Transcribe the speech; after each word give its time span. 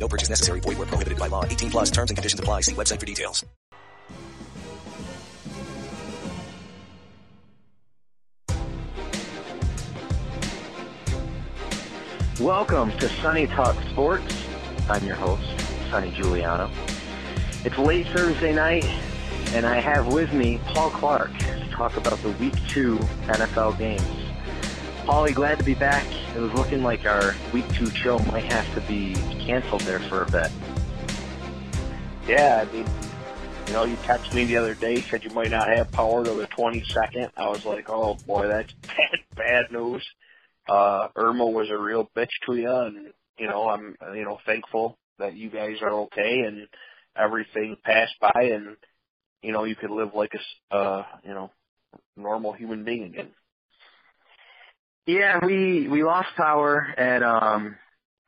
No 0.00 0.08
purchase 0.08 0.30
necessary. 0.30 0.60
Void 0.60 0.78
where 0.78 0.86
prohibited 0.86 1.18
by 1.18 1.26
law. 1.28 1.44
18 1.44 1.70
plus 1.70 1.90
terms 1.90 2.10
and 2.10 2.16
conditions 2.16 2.40
apply. 2.40 2.62
See 2.62 2.74
website 2.74 2.98
for 2.98 3.06
details. 3.06 3.44
Welcome 12.40 12.90
to 12.96 13.08
Sonny 13.20 13.46
Talk 13.48 13.76
Sports. 13.90 14.46
I'm 14.88 15.04
your 15.04 15.16
host, 15.16 15.42
Sonny 15.90 16.10
Giuliano. 16.12 16.70
It's 17.66 17.76
late 17.76 18.06
Thursday 18.08 18.54
night, 18.54 18.86
and 19.52 19.66
I 19.66 19.78
have 19.78 20.10
with 20.10 20.32
me 20.32 20.58
Paul 20.68 20.88
Clark 20.88 21.36
to 21.36 21.68
talk 21.68 21.98
about 21.98 22.18
the 22.22 22.30
Week 22.30 22.54
2 22.68 22.96
NFL 23.26 23.76
games. 23.76 24.19
Paulie, 25.06 25.34
glad 25.34 25.58
to 25.58 25.64
be 25.64 25.74
back. 25.74 26.08
It 26.34 26.38
was 26.38 26.52
looking 26.54 26.82
like 26.82 27.04
our 27.04 27.36
Week 27.52 27.66
2 27.78 27.90
show 28.02 28.18
might 28.18 28.44
have 28.44 28.70
to 28.74 28.80
be 28.82 29.26
canceled 29.46 29.82
there 29.84 30.02
for 30.08 30.22
a 30.22 30.30
bit. 30.30 30.52
Yeah, 32.28 32.62
I 32.62 32.70
mean, 32.70 32.86
you 33.66 33.72
know, 33.72 33.84
you 33.84 33.96
texted 33.98 34.34
me 34.34 34.46
the 34.46 34.58
other 34.58 34.74
day, 34.74 35.04
said 35.10 35.24
you 35.24 35.30
might 35.30 35.50
not 35.50 35.68
have 35.68 35.92
power 35.92 36.24
till 36.24 36.36
the 36.36 36.46
22nd. 36.48 37.30
I 37.36 37.48
was 37.48 37.62
like, 37.64 37.88
oh 37.88 38.18
boy, 38.26 38.48
that's 38.48 38.72
bad, 38.86 39.36
bad 39.36 39.72
news. 39.72 40.06
Uh, 40.68 41.08
Irma 41.16 41.46
was 41.46 41.68
a 41.70 41.78
real 41.78 42.08
bitch 42.16 42.30
to 42.46 42.54
you, 42.54 42.70
and 42.70 43.12
you 43.38 43.48
know, 43.48 43.68
I'm, 43.68 43.96
you 44.14 44.24
know, 44.24 44.38
thankful 44.44 44.98
that 45.18 45.34
you 45.34 45.50
guys 45.50 45.76
are 45.82 45.92
okay 46.02 46.42
and 46.46 46.68
everything 47.16 47.76
passed 47.84 48.14
by, 48.20 48.42
and 48.52 48.76
you 49.42 49.52
know, 49.52 49.64
you 49.64 49.74
could 49.74 49.90
live 49.90 50.10
like 50.14 50.32
a, 50.70 50.74
uh, 50.74 51.02
you 51.24 51.32
know, 51.32 51.50
normal 52.16 52.52
human 52.52 52.84
being 52.84 53.04
again. 53.04 53.30
Yeah, 55.06 55.44
we 55.44 55.88
we 55.88 56.04
lost 56.04 56.28
power 56.36 56.86
at 56.96 57.22
um 57.22 57.76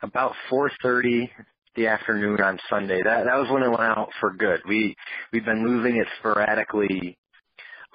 about 0.02 0.32
4:30 0.50 1.30
the 1.76 1.86
afternoon 1.86 2.40
on 2.40 2.58
Sunday. 2.68 3.00
That 3.02 3.24
that 3.24 3.36
was 3.36 3.48
when 3.50 3.62
it 3.62 3.68
went 3.68 3.82
out 3.82 4.10
for 4.20 4.32
good. 4.34 4.60
We 4.68 4.96
we've 5.32 5.44
been 5.44 5.64
losing 5.64 5.96
it 5.96 6.08
sporadically 6.18 7.16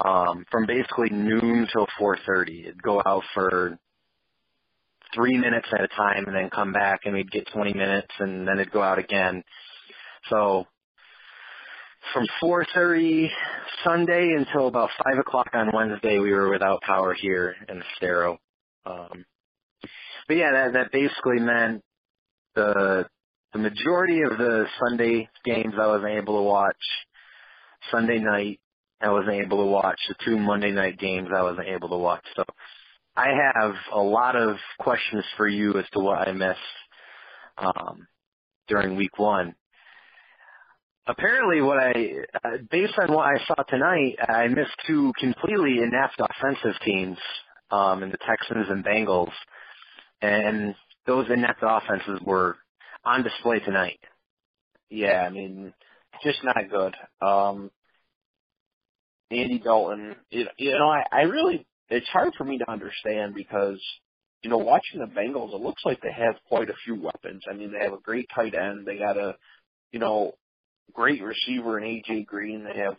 um 0.06 0.46
from 0.52 0.66
basically 0.68 1.10
noon 1.12 1.68
till 1.74 1.88
4:30. 2.00 2.62
It'd 2.68 2.84
go 2.84 3.02
out 3.06 3.24
for 3.34 3.78
3 5.16 5.38
minutes 5.38 5.68
at 5.74 5.84
a 5.84 5.88
time 5.90 6.26
and 6.28 6.36
then 6.36 6.50
come 6.50 6.74
back 6.74 7.02
and 7.06 7.16
we'd 7.16 7.32
get 7.32 7.48
20 7.54 7.74
minutes 7.74 8.12
and 8.20 8.48
then 8.48 8.60
it'd 8.60 8.74
go 8.74 8.84
out 8.84 9.00
again. 9.00 9.44
So 10.30 10.66
from 12.14 12.28
4:30 12.42 13.30
Sunday 13.84 14.34
until 14.38 14.68
about 14.68 14.92
5 15.06 15.20
o'clock 15.20 15.50
on 15.54 15.72
Wednesday, 15.74 16.20
we 16.20 16.32
were 16.34 16.50
without 16.50 16.82
power 16.82 17.14
here 17.14 17.56
in 17.70 17.82
Estero. 17.82 18.40
Um, 18.88 19.26
but 20.28 20.38
yeah, 20.38 20.52
that 20.52 20.74
that 20.74 20.92
basically 20.92 21.40
meant 21.40 21.84
the 22.56 23.06
the 23.54 23.60
majority 23.60 24.22
of 24.22 24.38
the 24.38 24.66
Sunday 24.80 25.30
games 25.46 25.74
I 25.80 25.88
wasn't 25.88 26.12
able 26.12 26.38
to 26.38 26.44
watch. 26.44 26.76
Sunday 27.92 28.20
night 28.20 28.60
I 29.02 29.10
wasn't 29.10 29.36
able 29.36 29.64
to 29.64 29.70
watch. 29.70 30.00
The 30.08 30.16
two 30.26 30.38
Monday 30.38 30.72
night 30.72 31.00
games 31.00 31.30
I 31.36 31.44
wasn't 31.44 31.68
able 31.68 31.90
to 31.90 31.98
watch. 31.98 32.26
So 32.36 32.44
I 33.16 33.28
have 33.56 33.74
a 33.94 34.00
lot 34.00 34.36
of 34.36 34.58
questions 34.80 35.24
for 35.38 35.48
you 35.48 35.78
as 35.78 35.86
to 35.94 36.00
what 36.00 36.28
I 36.28 36.32
missed 36.32 36.60
um, 37.58 38.08
during 38.68 38.96
week 38.96 39.18
one. 39.18 39.56
Apparently, 41.08 41.62
what 41.62 41.80
I, 41.80 41.94
uh, 42.44 42.58
based 42.70 42.94
on 43.00 43.14
what 43.14 43.28
I 43.28 43.38
saw 43.48 43.64
tonight, 43.64 44.18
I 44.28 44.48
missed 44.50 44.76
two 44.86 45.14
completely 45.18 45.78
inept 45.78 46.20
offensive 46.20 46.80
teams 46.84 47.18
um, 47.72 48.04
in 48.04 48.10
the 48.10 48.18
Texans 48.18 48.68
and 48.70 48.84
Bengals, 48.84 49.32
and 50.22 50.76
those 51.06 51.30
inept 51.30 51.60
offenses 51.62 52.20
were 52.26 52.58
on 53.06 53.24
display 53.24 53.60
tonight. 53.60 54.00
Yeah, 54.90 55.22
I 55.22 55.30
mean, 55.30 55.74
just 56.24 56.40
not 56.44 56.56
good. 56.70 56.96
Um, 57.26 57.72
Andy 59.30 59.60
Dalton, 59.60 60.16
you 60.30 60.46
know, 60.46 60.52
you 60.58 60.72
know, 60.72 60.90
I, 60.90 61.04
I 61.12 61.22
really, 61.24 61.66
it's 61.90 62.08
hard 62.08 62.34
for 62.38 62.46
me 62.46 62.58
to 62.60 62.72
understand 62.72 63.36
because, 63.36 63.80
you 64.42 64.50
know, 64.50 64.58
watching 64.58 65.00
the 65.00 65.06
Bengals, 65.06 65.54
it 65.54 65.62
looks 65.62 65.82
like 65.84 66.00
they 66.02 66.12
have 66.12 66.36
quite 66.48 66.70
a 66.70 66.76
few 66.86 67.02
weapons. 67.02 67.44
I 67.50 67.54
mean, 67.54 67.72
they 67.72 67.84
have 67.84 67.94
a 67.94 68.02
great 68.02 68.28
tight 68.34 68.56
end. 68.56 68.86
They 68.86 68.98
got 68.98 69.18
a, 69.18 69.36
you 69.92 70.00
know, 70.00 70.34
great 70.94 71.22
receiver 71.22 71.80
in 71.80 71.84
AJ 71.84 72.26
Green. 72.26 72.64
They 72.64 72.80
have 72.80 72.96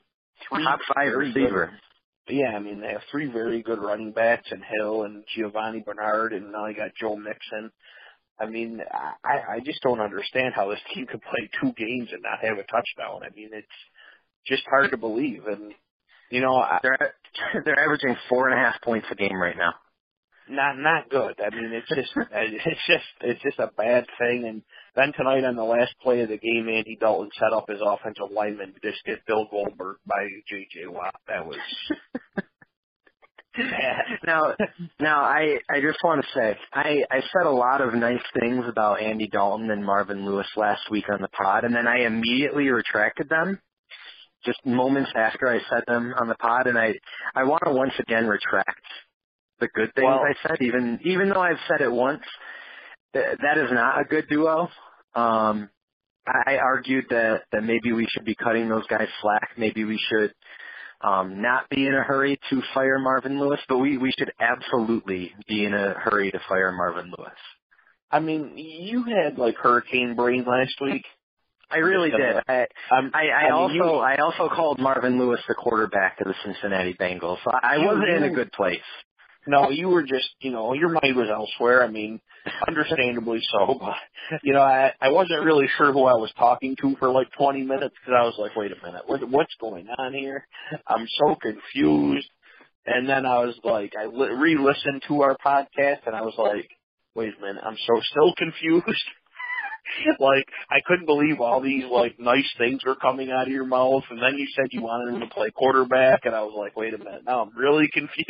three 0.49 0.65
Top 0.65 0.81
five 0.95 1.13
receiver. 1.15 1.73
Yeah, 2.31 2.55
I 2.57 2.61
mean, 2.61 2.81
they 2.81 2.89
have 2.89 3.03
three 3.11 3.31
very 3.31 3.63
good 3.63 3.81
running 3.81 4.13
backs 4.13 4.49
in 4.53 4.63
Hill 4.79 5.05
and 5.05 5.25
Giovani 5.37 5.81
Bernard, 5.85 6.33
and 6.33 6.53
now 6.53 6.67
you 6.67 6.77
got 6.77 6.91
Joe 7.01 7.17
Mixon. 7.17 7.71
I 8.41 8.47
mean, 8.47 8.81
I, 9.25 9.57
I 9.57 9.61
just 9.65 9.83
don't 9.83 10.01
understand 10.01 10.55
how 10.55 10.71
this 10.71 10.81
team 10.95 11.07
could 11.07 11.23
play 11.23 11.51
two 11.61 11.73
games 11.73 12.11
and 12.13 12.23
not 12.23 12.41
have 12.43 12.59
a 12.59 12.63
touchdown. 12.63 13.23
I 13.25 13.35
mean, 13.35 13.51
it's 13.53 13.67
just 14.47 14.63
hard 14.71 14.91
to 14.93 14.97
believe. 14.97 15.47
And 15.47 15.73
you 16.31 16.41
know, 16.41 16.57
I, 16.57 16.81
They're 16.83 17.15
they're 17.65 17.81
averaging 17.81 18.17
four 18.29 18.49
and 18.49 18.59
a 18.59 18.63
half 18.63 18.81
points 18.83 19.07
a 19.11 19.15
game 19.15 19.37
right 19.41 19.57
now. 19.57 19.75
not 20.49 20.79
not 20.79 21.11
good. 21.11 21.41
I 21.41 21.55
mean, 21.55 21.73
it's 21.73 21.89
just 21.89 22.13
it's 22.33 22.87
just 22.87 23.05
it's 23.23 23.43
just 23.43 23.59
a 23.59 23.71
bad 23.77 24.07
thing. 24.19 24.45
And 24.49 24.63
then 24.99 25.13
tonight 25.17 25.45
on 25.45 25.57
the 25.57 25.63
last 25.65 25.95
play 26.03 26.21
of 26.21 26.29
the 26.29 26.37
game, 26.39 26.69
Andy 26.69 26.97
Dalton 27.01 27.31
set 27.39 27.53
up 27.53 27.67
his 27.69 27.81
offensive 27.85 28.31
lineman 28.35 28.75
to 28.75 28.81
just 28.91 29.05
get 29.05 29.25
Bill 29.27 29.47
Goldberg 29.51 29.97
by 30.07 30.27
J.J. 30.49 30.89
Watt. 30.89 31.15
That 31.29 31.47
was 31.47 31.57
now, 34.27 34.55
now 35.01 35.21
I 35.23 35.59
I 35.71 35.81
just 35.81 35.99
want 36.05 36.23
to 36.25 36.29
say 36.39 36.57
I 36.73 37.03
I 37.11 37.21
said 37.33 37.47
a 37.47 37.51
lot 37.51 37.81
of 37.81 37.95
nice 37.95 38.23
things 38.39 38.65
about 38.69 39.01
Andy 39.01 39.29
Dalton 39.29 39.71
and 39.71 39.85
Marvin 39.85 40.25
Lewis 40.27 40.47
last 40.57 40.83
week 40.91 41.05
on 41.13 41.21
the 41.21 41.29
pod, 41.29 41.65
and 41.65 41.75
then 41.75 41.87
I 41.87 42.01
immediately 42.07 42.69
retracted 42.69 43.29
them. 43.29 43.61
Just 44.45 44.65
moments 44.65 45.11
after 45.17 45.49
I 45.49 45.59
said 45.69 45.83
them 45.89 46.15
on 46.21 46.29
the 46.29 46.37
pod, 46.37 46.67
and 46.67 46.79
I 46.79 46.95
I 47.35 47.45
want 47.45 47.63
to 47.65 47.73
once 47.73 47.95
again 47.99 48.27
retract 48.27 48.83
the 49.61 49.69
good 49.75 49.93
things 49.95 50.05
Well- 50.07 50.25
I 50.25 50.35
said, 50.47 50.59
even 50.61 51.01
even 51.05 51.29
though 51.31 51.41
I've 51.43 51.61
said 51.69 51.81
it 51.81 51.91
once. 51.91 52.23
Th- 53.15 53.39
that 53.41 53.57
is 53.57 53.73
not 53.73 53.99
a 54.01 54.05
good 54.05 54.29
duo. 54.29 54.69
Um, 55.19 55.71
I 56.27 56.55
I 56.55 56.57
argued 56.59 57.07
that 57.11 57.43
that 57.53 57.63
maybe 57.65 57.93
we 57.93 58.07
should 58.11 58.25
be 58.25 58.35
cutting 58.35 58.69
those 58.69 58.87
guys 58.87 59.09
slack. 59.23 59.51
Maybe 59.57 59.85
we 59.85 59.99
should 60.11 60.33
um, 61.01 61.41
not 61.43 61.69
be 61.71 61.87
in 61.87 61.95
a 61.95 62.03
hurry 62.03 62.39
to 62.51 62.63
fire 62.75 62.99
Marvin 62.99 63.39
Lewis, 63.41 63.61
but 63.69 63.79
we, 63.79 63.99
we 63.99 64.13
should 64.19 64.33
absolutely 64.41 65.33
be 65.49 65.65
in 65.65 65.73
a 65.75 65.95
hurry 65.95 66.31
to 66.31 66.41
fire 66.49 66.73
Marvin 66.73 67.13
Lewis. 67.17 67.39
I 68.11 68.21
mean, 68.21 68.53
you 68.57 69.05
had 69.05 69.39
like 69.39 69.57
hurricane 69.57 70.17
brain 70.17 70.45
last 70.47 70.75
week. 70.81 71.05
I 71.71 71.79
really 71.79 72.11
did. 72.11 72.37
I, 72.49 72.67
I'm, 72.91 73.11
I, 73.15 73.29
I 73.29 73.43
mean, 73.45 73.53
also 73.53 73.75
you- 73.75 73.83
I 73.99 74.17
also 74.17 74.49
called 74.49 74.79
Marvin 74.79 75.19
Lewis 75.19 75.41
the 75.47 75.55
quarterback 75.55 76.19
of 76.21 76.27
the 76.27 76.35
Cincinnati 76.45 76.95
Bengals. 76.95 77.37
So 77.45 77.51
I 77.53 77.79
wasn't 77.79 78.09
in 78.09 78.23
a 78.25 78.31
good 78.31 78.51
place. 78.53 78.81
No, 79.47 79.71
you 79.71 79.89
were 79.89 80.03
just, 80.03 80.29
you 80.41 80.51
know, 80.51 80.73
your 80.75 80.89
mind 80.89 81.15
was 81.17 81.29
elsewhere. 81.31 81.83
I 81.85 81.89
mean, 81.89 82.21
understandably 82.67 83.41
so. 83.53 83.79
But, 83.81 84.41
you 84.43 84.53
know, 84.53 84.63
I, 84.63 84.93
I 85.01 85.11
wasn't 85.11 85.45
really 85.45 85.67
sure 85.77 85.93
who 85.93 86.05
I 86.05 86.15
was 86.15 86.33
talking 86.39 86.77
to 86.83 86.97
for 86.99 87.11
like 87.11 87.29
20 87.39 87.63
minutes 87.63 87.95
because 88.01 88.19
I 88.19 88.25
was 88.25 88.35
like, 88.39 88.57
wait 88.57 88.73
a 88.73 88.87
minute, 88.87 89.03
what, 89.07 89.29
what's 89.29 89.55
going 89.61 89.87
on 89.99 90.15
here? 90.15 90.47
I'm 90.87 91.07
so 91.19 91.37
confused. 91.41 92.29
And 92.87 93.09
then 93.09 93.27
I 93.27 93.45
was 93.45 93.55
like, 93.65 93.93
I 94.01 94.07
li- 94.07 94.35
re-listened 94.35 95.03
to 95.09 95.23
our 95.23 95.37
podcast 95.45 96.07
and 96.07 96.17
I 96.17 96.23
was 96.23 96.35
like, 96.39 96.69
wait 97.15 97.35
a 97.37 97.41
minute, 97.41 97.63
I'm 97.65 97.77
so 97.87 98.01
still 98.11 98.35
confused. 98.37 98.87
like, 100.21 100.47
I 100.71 100.79
couldn't 100.87 101.07
believe 101.07 101.41
all 101.41 101.61
these 101.61 101.85
like 101.91 102.19
nice 102.19 102.49
things 102.57 102.81
were 102.87 102.97
coming 102.97 103.31
out 103.31 103.47
of 103.47 103.53
your 103.53 103.67
mouth. 103.67 104.05
And 104.11 104.23
then 104.23 104.39
you 104.39 104.47
said 104.57 104.67
you 104.71 104.83
wanted 104.83 105.15
him 105.15 105.21
to 105.21 105.35
play 105.35 105.51
quarterback 105.51 106.21
and 106.25 106.35
I 106.35 106.43
was 106.43 106.55
like, 106.57 106.77
wait 106.77 106.95
a 106.95 106.99
minute, 106.99 107.23
now 107.27 107.43
I'm 107.43 107.57
really 107.57 107.89
confused. 107.93 108.29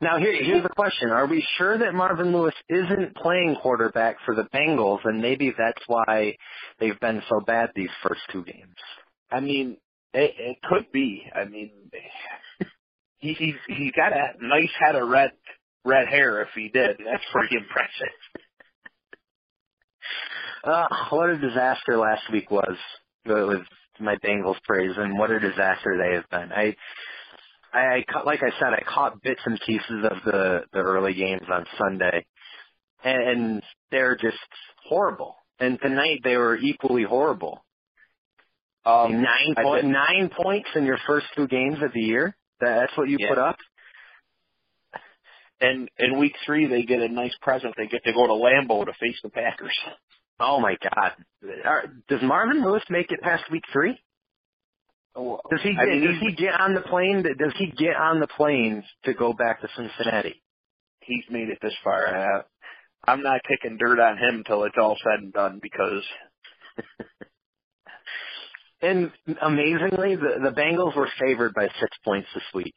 Now 0.00 0.18
here, 0.18 0.32
here's 0.42 0.62
the 0.62 0.68
question: 0.68 1.10
Are 1.10 1.26
we 1.26 1.46
sure 1.56 1.78
that 1.78 1.94
Marvin 1.94 2.32
Lewis 2.32 2.54
isn't 2.68 3.16
playing 3.16 3.56
quarterback 3.62 4.16
for 4.24 4.34
the 4.34 4.48
Bengals, 4.54 5.00
and 5.04 5.20
maybe 5.20 5.52
that's 5.56 5.82
why 5.86 6.36
they've 6.78 6.98
been 7.00 7.22
so 7.28 7.40
bad 7.40 7.70
these 7.74 7.90
first 8.02 8.20
two 8.32 8.44
games? 8.44 8.76
I 9.30 9.40
mean, 9.40 9.76
it, 10.14 10.34
it 10.38 10.56
could 10.68 10.90
be. 10.92 11.24
I 11.34 11.44
mean, 11.44 11.70
he 13.18 13.32
he's 13.34 13.54
he's 13.66 13.92
got 13.92 14.12
a 14.12 14.32
nice 14.40 14.70
head 14.80 14.94
of 14.94 15.08
red 15.08 15.32
red 15.84 16.08
hair. 16.08 16.42
If 16.42 16.48
he 16.54 16.68
did, 16.68 16.98
that's 16.98 17.24
pretty 17.32 17.56
impressive. 17.56 18.14
Uh, 20.64 20.86
what 21.10 21.30
a 21.30 21.38
disaster 21.38 21.96
last 21.96 22.22
week 22.32 22.50
was 22.50 22.76
with 23.24 23.62
my 24.00 24.16
Bengals 24.16 24.60
praise 24.64 24.90
and 24.96 25.18
what 25.18 25.30
a 25.30 25.38
disaster 25.38 25.96
they 25.96 26.14
have 26.16 26.28
been. 26.30 26.52
I, 26.52 26.74
I, 27.72 28.04
I 28.08 28.22
like 28.24 28.40
I 28.42 28.50
said, 28.58 28.72
I 28.72 28.82
caught 28.86 29.22
bits 29.22 29.40
and 29.44 29.60
pieces 29.66 30.04
of 30.10 30.18
the 30.24 30.60
the 30.72 30.80
early 30.80 31.14
games 31.14 31.42
on 31.52 31.66
Sunday, 31.78 32.26
and, 33.04 33.22
and 33.22 33.62
they're 33.90 34.16
just 34.16 34.36
horrible. 34.88 35.36
And 35.60 35.78
tonight 35.80 36.20
they 36.24 36.36
were 36.36 36.56
equally 36.56 37.04
horrible. 37.04 37.64
Um, 38.84 39.22
nine 39.22 39.54
point 39.60 39.86
nine 39.86 40.30
points 40.34 40.68
in 40.74 40.84
your 40.84 40.98
first 41.06 41.26
two 41.36 41.46
games 41.48 41.78
of 41.82 41.92
the 41.92 42.00
year. 42.00 42.36
That's 42.60 42.96
what 42.96 43.08
you 43.08 43.16
yeah. 43.20 43.28
put 43.28 43.38
up. 43.38 43.56
And 45.60 45.90
in 45.98 46.18
week 46.18 46.34
three, 46.46 46.66
they 46.66 46.82
get 46.82 47.00
a 47.00 47.08
nice 47.08 47.34
present. 47.42 47.74
They 47.76 47.88
get 47.88 48.04
to 48.04 48.12
go 48.12 48.26
to 48.26 48.32
Lambeau 48.32 48.86
to 48.86 48.92
face 48.92 49.18
the 49.22 49.28
Packers. 49.28 49.76
Oh 50.40 50.60
my 50.60 50.76
God! 50.82 51.12
Does 52.08 52.22
Marvin 52.22 52.64
Lewis 52.64 52.84
make 52.88 53.10
it 53.10 53.20
past 53.20 53.42
week 53.50 53.64
three? 53.72 53.98
Does 55.50 55.60
he? 55.62 55.70
Get, 55.70 55.80
I 55.80 55.86
mean, 55.86 56.04
does 56.04 56.20
he 56.20 56.32
get 56.32 56.60
on 56.60 56.74
the 56.74 56.80
plane? 56.80 57.22
Does 57.22 57.54
he 57.58 57.66
get 57.66 57.96
on 57.96 58.20
the 58.20 58.28
plane 58.28 58.84
to 59.04 59.14
go 59.14 59.32
back 59.32 59.60
to 59.60 59.68
Cincinnati? 59.76 60.42
He's 61.00 61.24
made 61.30 61.48
it 61.48 61.58
this 61.62 61.74
far. 61.82 62.06
Uh, 62.06 62.42
I'm 63.06 63.22
not 63.22 63.40
kicking 63.48 63.78
dirt 63.78 64.00
on 64.00 64.18
him 64.18 64.36
until 64.36 64.64
it's 64.64 64.76
all 64.78 64.96
said 65.02 65.22
and 65.22 65.32
done 65.32 65.60
because. 65.62 66.02
and 68.82 69.10
amazingly, 69.40 70.16
the 70.16 70.40
the 70.42 70.54
Bengals 70.56 70.96
were 70.96 71.08
favored 71.18 71.54
by 71.54 71.68
six 71.80 71.96
points 72.04 72.28
this 72.34 72.44
week. 72.54 72.74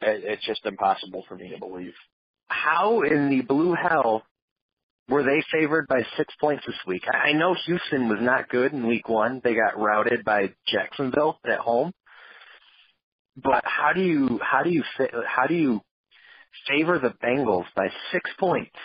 It's 0.00 0.44
just 0.46 0.66
impossible 0.66 1.24
for 1.28 1.36
me 1.36 1.50
to 1.50 1.58
believe. 1.58 1.94
How 2.48 3.02
in 3.02 3.30
the 3.30 3.42
blue 3.42 3.74
hell 3.74 4.24
were 5.12 5.22
they 5.22 5.42
favored 5.52 5.86
by 5.88 6.02
six 6.16 6.34
points 6.40 6.64
this 6.66 6.76
week? 6.86 7.02
I 7.12 7.32
know 7.32 7.54
Houston 7.66 8.08
was 8.08 8.18
not 8.20 8.48
good 8.48 8.72
in 8.72 8.86
week 8.86 9.08
one. 9.08 9.42
They 9.44 9.54
got 9.54 9.78
routed 9.78 10.24
by 10.24 10.54
Jacksonville 10.66 11.38
at 11.44 11.58
home. 11.58 11.92
But 13.36 13.62
how 13.64 13.92
do 13.94 14.00
you 14.00 14.40
how 14.42 14.62
do 14.62 14.70
you 14.70 14.82
how 15.26 15.46
do 15.46 15.54
you 15.54 15.80
favor 16.66 16.98
the 16.98 17.14
Bengals 17.24 17.66
by 17.76 17.88
six 18.10 18.30
points? 18.40 18.76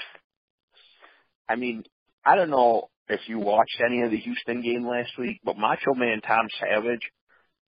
I 1.49 1.55
mean, 1.55 1.83
I 2.25 2.35
don't 2.35 2.49
know 2.49 2.89
if 3.07 3.21
you 3.27 3.39
watched 3.39 3.81
any 3.85 4.01
of 4.01 4.11
the 4.11 4.17
Houston 4.17 4.61
game 4.61 4.85
last 4.85 5.11
week, 5.17 5.39
but 5.45 5.57
Macho 5.57 5.93
Man 5.93 6.19
Tom 6.21 6.47
Savage, 6.59 7.01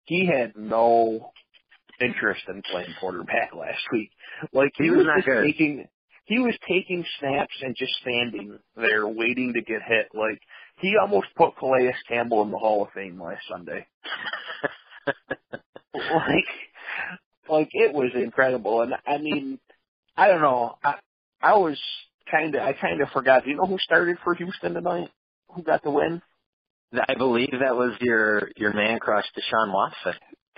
he 0.04 0.26
had 0.26 0.58
no 0.58 1.32
interest 2.02 2.42
in 2.50 2.62
playing 2.70 2.94
quarterback 3.00 3.54
last 3.54 3.84
week. 3.92 4.10
Like 4.54 4.72
he, 4.78 4.86
he 4.86 4.90
was, 4.90 5.00
was 5.00 5.08
not 5.08 5.26
good. 5.26 5.44
taking 5.46 5.88
he 6.30 6.38
was 6.38 6.54
taking 6.68 7.04
snaps 7.20 7.56
and 7.64 7.76
just 7.76 7.92
standing 8.02 8.60
there 8.76 9.08
waiting 9.08 9.54
to 9.54 9.62
get 9.62 9.82
hit. 9.82 10.10
Like 10.14 10.40
he 10.80 10.94
almost 11.02 11.28
put 11.36 11.58
Calais 11.58 11.96
Campbell 12.08 12.44
in 12.44 12.52
the 12.52 12.58
Hall 12.58 12.84
of 12.84 12.92
Fame 12.94 13.20
last 13.20 13.42
Sunday. 13.50 13.88
like 15.96 16.46
like 17.50 17.70
it 17.74 17.94
was 17.96 18.12
incredible 18.14 18.84
and 18.84 18.94
I 19.08 19.18
mean 19.18 19.60
I 20.16 20.28
don't 20.28 20.42
know. 20.42 20.76
I 20.84 20.96
I 21.42 21.54
was 21.58 21.80
kind 22.30 22.54
of 22.54 22.62
I 22.62 22.74
kind 22.74 23.02
of 23.02 23.10
forgot. 23.10 23.44
Do 23.44 23.50
you 23.50 23.56
know 23.56 23.66
who 23.66 23.80
started 23.80 24.18
for 24.24 24.36
Houston 24.36 24.76
tonight? 24.76 25.10
Who 25.56 25.64
got 25.64 25.82
the 25.82 25.90
win? 25.90 26.22
I 26.94 27.16
believe 27.16 27.54
that 27.60 27.76
was 27.76 27.94
your 28.02 28.52
your 28.56 28.74
man 28.74 29.00
crush, 29.00 29.26
Deshaun 29.36 29.74
Watson. 29.74 30.14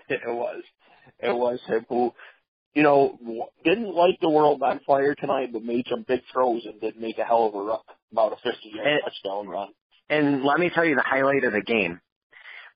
It 0.10 0.22
was. 0.26 0.64
It 1.20 1.36
was 1.36 1.60
him 1.68 1.86
who, 1.88 2.12
you 2.74 2.84
know, 2.84 3.18
didn't 3.64 3.94
light 3.94 4.18
the 4.22 4.30
world 4.30 4.62
on 4.64 4.80
fire 4.86 5.16
tonight, 5.16 5.50
but 5.52 5.64
made 5.64 5.86
some 5.90 6.06
big 6.08 6.22
throws 6.32 6.66
and 6.66 6.80
did 6.80 6.98
make 6.98 7.18
a 7.18 7.24
hell 7.24 7.48
of 7.48 7.56
a 7.56 7.62
run, 7.62 7.80
about 8.12 8.34
a 8.34 8.48
50-yard 8.48 9.02
touchdown 9.04 9.48
run. 9.48 9.70
And 10.10 10.44
let 10.44 10.60
me 10.60 10.70
tell 10.74 10.86
you 10.86 10.96
the 10.96 11.04
highlight 11.06 11.44
of 11.44 11.54
the 11.54 11.62
game. 11.62 12.00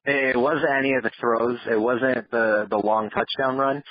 It 0.05 0.37
wasn't 0.37 0.71
any 0.77 0.93
of 0.93 1.03
the 1.03 1.11
throws. 1.19 1.57
It 1.69 1.79
wasn't 1.79 2.29
the 2.29 2.67
the 2.69 2.77
long 2.77 3.09
touchdown 3.09 3.57
run. 3.57 3.83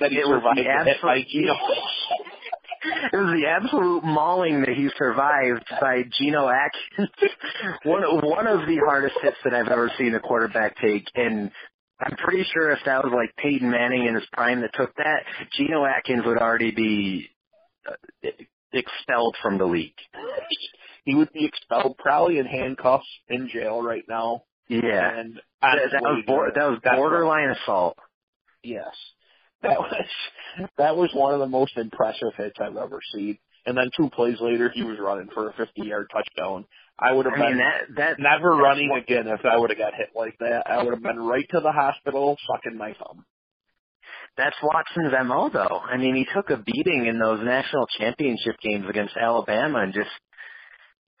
That 0.00 0.10
he 0.10 0.16
it 0.16 0.24
survived 0.24 0.44
was 0.44 0.56
the 0.56 0.68
absolute, 0.70 1.26
it 3.12 3.16
was 3.16 3.40
the 3.40 3.46
absolute 3.46 4.04
mauling 4.04 4.60
that 4.60 4.70
he 4.70 4.88
survived 4.96 5.66
by 5.80 6.04
Geno 6.18 6.48
Atkins. 6.48 7.10
one 7.84 8.02
one 8.02 8.46
of 8.46 8.66
the 8.66 8.78
hardest 8.86 9.16
hits 9.22 9.36
that 9.44 9.52
I've 9.52 9.68
ever 9.68 9.90
seen 9.98 10.14
a 10.14 10.20
quarterback 10.20 10.76
take, 10.80 11.06
and 11.14 11.50
I'm 12.00 12.16
pretty 12.16 12.44
sure 12.52 12.70
if 12.72 12.78
that 12.86 13.02
was 13.04 13.12
like 13.14 13.34
Peyton 13.36 13.70
Manning 13.70 14.06
in 14.06 14.14
his 14.14 14.26
prime 14.32 14.60
that 14.60 14.70
took 14.74 14.94
that, 14.96 15.24
Geno 15.56 15.84
Atkins 15.84 16.24
would 16.24 16.38
already 16.38 16.70
be 16.70 17.28
uh, 17.88 18.28
expelled 18.72 19.36
from 19.42 19.58
the 19.58 19.64
league. 19.64 19.94
he 21.04 21.14
would 21.14 21.32
be 21.32 21.44
expelled, 21.44 21.96
probably 21.98 22.38
in 22.38 22.46
handcuffs, 22.46 23.06
in 23.28 23.48
jail 23.52 23.82
right 23.82 24.04
now. 24.08 24.44
Yeah, 24.68 25.18
and 25.18 25.40
that, 25.62 25.78
that 25.92 26.02
was 26.02 26.22
bo- 26.26 26.50
that 26.54 26.70
was 26.70 26.78
borderline 26.84 27.50
assault. 27.62 27.96
Yes, 28.62 28.94
that 29.62 29.78
was 29.78 30.04
that 30.76 30.96
was 30.96 31.10
one 31.14 31.32
of 31.32 31.40
the 31.40 31.46
most 31.46 31.76
impressive 31.76 32.34
hits 32.36 32.56
I've 32.60 32.76
ever 32.76 33.00
seen. 33.14 33.38
And 33.64 33.76
then 33.76 33.90
two 33.96 34.08
plays 34.10 34.36
later, 34.40 34.70
he 34.72 34.82
was 34.82 34.98
running 34.98 35.28
for 35.34 35.50
a 35.50 35.52
50-yard 35.52 36.10
touchdown. 36.12 36.64
I 36.98 37.12
would 37.12 37.26
have 37.26 37.34
I 37.34 37.38
been 37.38 37.58
mean, 37.58 37.58
that, 37.58 37.96
that, 37.96 38.16
never 38.18 38.50
running 38.50 38.90
what, 38.90 39.02
again 39.02 39.28
if 39.28 39.44
I 39.44 39.56
would 39.56 39.70
have 39.70 39.78
got 39.78 39.94
hit 39.94 40.10
like 40.16 40.36
that. 40.40 40.64
I 40.66 40.82
would 40.82 40.94
have 40.94 41.02
been 41.02 41.20
right 41.20 41.46
to 41.50 41.60
the 41.60 41.70
hospital 41.70 42.36
sucking 42.50 42.76
my 42.76 42.94
thumb. 42.94 43.24
That's 44.36 44.56
Watson's 44.62 45.12
MO 45.26 45.50
though. 45.52 45.78
I 45.78 45.96
mean, 45.96 46.14
he 46.14 46.26
took 46.34 46.50
a 46.50 46.56
beating 46.56 47.06
in 47.06 47.18
those 47.18 47.40
national 47.44 47.86
championship 47.98 48.56
games 48.62 48.86
against 48.88 49.16
Alabama 49.16 49.80
and 49.80 49.94
just 49.94 50.10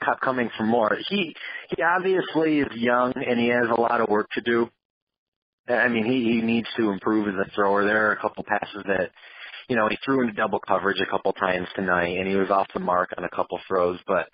kept 0.04 0.20
coming 0.20 0.50
for 0.56 0.64
more. 0.64 0.96
He 1.08 1.34
he 1.70 1.82
obviously 1.82 2.60
is 2.60 2.68
young 2.74 3.12
and 3.14 3.38
he 3.38 3.48
has 3.48 3.66
a 3.70 3.80
lot 3.80 4.00
of 4.00 4.08
work 4.08 4.28
to 4.32 4.40
do. 4.40 4.68
I 5.68 5.88
mean, 5.88 6.04
he 6.04 6.24
he 6.24 6.42
needs 6.42 6.68
to 6.76 6.90
improve 6.90 7.28
as 7.28 7.34
a 7.34 7.50
thrower. 7.54 7.84
There 7.84 8.08
are 8.08 8.12
a 8.12 8.20
couple 8.20 8.44
passes 8.44 8.82
that 8.86 9.10
you 9.68 9.76
know, 9.76 9.86
he 9.88 9.98
threw 10.04 10.22
into 10.22 10.32
double 10.32 10.60
coverage 10.60 11.00
a 11.00 11.10
couple 11.10 11.32
times 11.34 11.68
tonight 11.76 12.16
and 12.18 12.26
he 12.26 12.36
was 12.36 12.50
off 12.50 12.66
the 12.72 12.80
mark 12.80 13.10
on 13.16 13.24
a 13.24 13.28
couple 13.28 13.60
throws, 13.68 13.98
but 14.06 14.26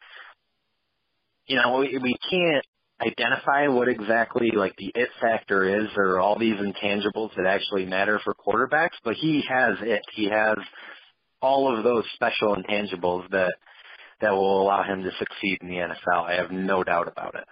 you 1.47 1.57
know, 1.57 1.79
we, 1.79 1.99
we 1.99 2.17
can't 2.31 2.65
identify 3.01 3.69
what 3.69 3.89
exactly 3.89 4.53
like 4.55 4.75
the 4.77 4.93
it 4.95 5.09
factor 5.21 5.83
is 5.83 5.89
or 5.97 6.21
all 6.21 6.39
these 6.39 6.57
intangibles 6.57 7.35
that 7.37 7.47
actually 7.47 7.87
matter 7.87 8.21
for 8.25 8.35
quarterbacks, 8.35 8.97
but 9.03 9.15
he 9.15 9.43
has 9.49 9.77
it. 9.83 10.03
He 10.15 10.31
has 10.31 10.57
all 11.43 11.77
of 11.77 11.85
those 11.85 12.05
special 12.15 12.57
intangibles 12.57 13.29
that 13.31 13.55
that 14.21 14.31
will 14.31 14.63
allow 14.63 14.85
him 14.85 15.03
to 15.03 15.11
succeed 15.19 15.59
in 15.61 15.69
the 15.69 15.75
NFL. 15.75 16.25
I 16.25 16.35
have 16.35 16.51
no 16.51 16.85
doubt 16.85 17.09
about 17.09 17.35
it. 17.35 17.45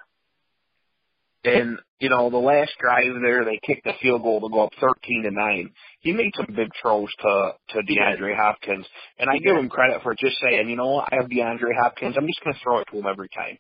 And 1.45 1.79
you 1.99 2.09
know, 2.09 2.31
the 2.31 2.37
last 2.37 2.71
drive 2.81 3.15
there, 3.21 3.45
they 3.45 3.59
kicked 3.67 3.85
the 3.85 3.95
field 4.01 4.23
goal 4.23 4.41
to 4.41 4.49
go 4.49 4.65
up 4.65 4.73
thirteen 4.81 5.25
to 5.25 5.31
nine. 5.33 5.71
He 6.01 6.13
made 6.13 6.33
some 6.37 6.55
big 6.55 6.69
throws 6.81 7.09
to 7.21 7.53
to 7.71 7.79
DeAndre 7.81 8.37
Hopkins, 8.37 8.87
and 9.19 9.29
I 9.29 9.39
give 9.39 9.57
him 9.57 9.69
credit 9.69 10.03
for 10.03 10.15
just 10.15 10.37
saying, 10.41 10.71
you 10.71 10.77
know, 10.77 11.01
I 11.01 11.17
have 11.17 11.29
DeAndre 11.29 11.75
Hopkins. 11.83 12.13
Mm-hmm. 12.13 12.21
I'm 12.21 12.27
just 12.29 12.45
going 12.45 12.55
to 12.55 12.61
throw 12.63 12.79
it 12.79 12.87
to 12.93 12.99
him 12.99 13.07
every 13.07 13.29
time 13.29 13.59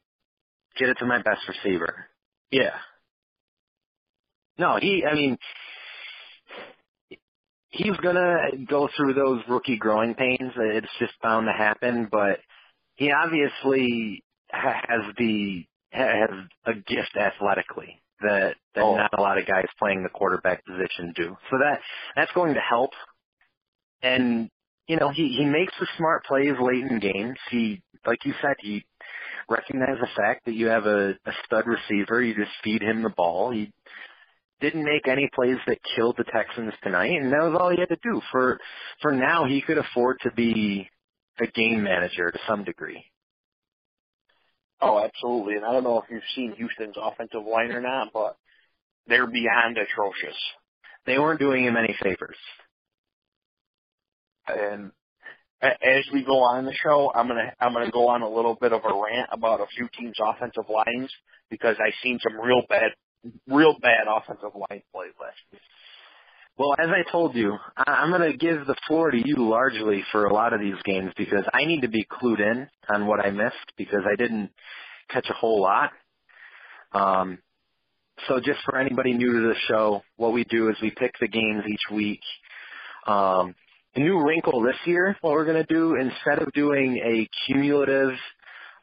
get 0.78 0.88
it 0.88 0.98
to 0.98 1.06
my 1.06 1.18
best 1.22 1.40
receiver. 1.48 2.06
Yeah. 2.50 2.74
No, 4.58 4.78
he, 4.80 5.04
I 5.04 5.14
mean, 5.14 5.38
he's 7.70 7.96
gonna 7.96 8.36
go 8.68 8.88
through 8.96 9.14
those 9.14 9.40
rookie 9.48 9.78
growing 9.78 10.14
pains. 10.14 10.52
It's 10.56 10.86
just 10.98 11.14
bound 11.22 11.46
to 11.46 11.52
happen, 11.52 12.08
but 12.10 12.38
he 12.94 13.10
obviously 13.10 14.22
has 14.50 15.00
the, 15.16 15.64
has 15.90 16.30
a 16.66 16.74
gift 16.74 17.16
athletically 17.16 18.00
that, 18.20 18.54
that 18.74 18.82
oh. 18.82 18.96
not 18.96 19.10
a 19.16 19.20
lot 19.20 19.38
of 19.38 19.46
guys 19.46 19.66
playing 19.78 20.02
the 20.02 20.08
quarterback 20.08 20.64
position 20.64 21.12
do. 21.16 21.36
So 21.50 21.58
that, 21.58 21.80
that's 22.14 22.32
going 22.32 22.54
to 22.54 22.60
help. 22.60 22.90
And, 24.02 24.50
you 24.86 24.96
know, 24.96 25.10
he, 25.10 25.36
he 25.38 25.44
makes 25.44 25.72
the 25.80 25.86
smart 25.96 26.24
plays 26.24 26.54
late 26.60 26.84
in 26.84 26.98
games. 26.98 27.38
He, 27.50 27.82
like 28.06 28.24
you 28.24 28.34
said, 28.42 28.56
he 28.60 28.84
recognize 29.48 29.98
the 30.00 30.08
fact 30.16 30.46
that 30.46 30.54
you 30.54 30.66
have 30.66 30.86
a, 30.86 31.10
a 31.10 31.32
stud 31.44 31.64
receiver. 31.66 32.22
You 32.22 32.34
just 32.34 32.50
feed 32.62 32.82
him 32.82 33.02
the 33.02 33.10
ball. 33.10 33.50
He 33.50 33.72
didn't 34.60 34.84
make 34.84 35.08
any 35.08 35.28
plays 35.34 35.58
that 35.66 35.78
killed 35.96 36.16
the 36.16 36.24
Texans 36.24 36.72
tonight, 36.82 37.12
and 37.20 37.32
that 37.32 37.42
was 37.42 37.58
all 37.58 37.70
he 37.70 37.80
had 37.80 37.88
to 37.88 37.98
do. 38.02 38.20
For 38.30 38.58
for 39.00 39.12
now, 39.12 39.44
he 39.44 39.60
could 39.60 39.78
afford 39.78 40.18
to 40.22 40.30
be 40.32 40.88
a 41.40 41.46
game 41.46 41.82
manager 41.82 42.30
to 42.30 42.38
some 42.48 42.64
degree. 42.64 43.04
Oh, 44.80 45.02
absolutely. 45.02 45.54
And 45.54 45.64
I 45.64 45.72
don't 45.72 45.84
know 45.84 45.98
if 45.98 46.10
you've 46.10 46.22
seen 46.34 46.54
Houston's 46.56 46.96
offensive 47.00 47.46
line 47.46 47.70
or 47.70 47.80
not, 47.80 48.08
but 48.12 48.36
they're 49.06 49.28
beyond 49.28 49.78
atrocious. 49.78 50.36
They 51.06 51.18
weren't 51.18 51.40
doing 51.40 51.64
him 51.64 51.76
any 51.76 51.96
favors. 52.02 52.36
And 54.48 54.90
as 55.62 56.04
we 56.12 56.24
go 56.24 56.40
on 56.40 56.64
the 56.64 56.74
show, 56.82 57.12
I'm 57.14 57.28
gonna 57.28 57.52
I'm 57.60 57.72
gonna 57.72 57.90
go 57.90 58.08
on 58.08 58.22
a 58.22 58.28
little 58.28 58.56
bit 58.60 58.72
of 58.72 58.82
a 58.84 58.88
rant 58.88 59.28
about 59.32 59.60
a 59.60 59.66
few 59.76 59.88
teams' 59.98 60.16
offensive 60.20 60.68
lines 60.68 61.10
because 61.50 61.76
I've 61.84 61.94
seen 62.02 62.18
some 62.22 62.40
real 62.40 62.62
bad, 62.68 62.90
real 63.46 63.76
bad 63.80 64.06
offensive 64.10 64.54
line 64.54 64.82
play 64.92 65.06
last. 65.20 65.62
Well, 66.58 66.74
as 66.78 66.88
I 66.88 67.10
told 67.10 67.34
you, 67.34 67.56
I'm 67.76 68.10
going 68.10 68.30
to 68.30 68.36
give 68.36 68.66
the 68.66 68.76
floor 68.86 69.10
to 69.10 69.16
you 69.16 69.36
largely 69.38 70.04
for 70.12 70.26
a 70.26 70.34
lot 70.34 70.52
of 70.52 70.60
these 70.60 70.80
games 70.84 71.10
because 71.16 71.44
I 71.52 71.64
need 71.64 71.80
to 71.80 71.88
be 71.88 72.04
clued 72.04 72.40
in 72.40 72.68
on 72.92 73.06
what 73.06 73.24
I 73.24 73.30
missed 73.30 73.72
because 73.78 74.02
I 74.06 74.16
didn't 74.16 74.50
catch 75.08 75.26
a 75.30 75.34
whole 75.34 75.62
lot. 75.62 75.90
Um, 76.92 77.38
so 78.28 78.38
just 78.38 78.60
for 78.64 78.76
anybody 78.76 79.14
new 79.14 79.32
to 79.32 79.48
the 79.48 79.54
show, 79.66 80.02
what 80.16 80.34
we 80.34 80.44
do 80.44 80.68
is 80.68 80.76
we 80.82 80.90
pick 80.90 81.12
the 81.20 81.28
games 81.28 81.64
each 81.66 81.90
week. 81.90 82.20
Um, 83.06 83.54
a 83.94 84.00
new 84.00 84.20
wrinkle 84.24 84.62
this 84.62 84.76
year, 84.86 85.16
what 85.20 85.32
we're 85.32 85.44
going 85.44 85.64
to 85.64 85.74
do, 85.74 85.96
instead 85.96 86.46
of 86.46 86.52
doing 86.52 86.96
a 86.98 87.28
cumulative 87.46 88.12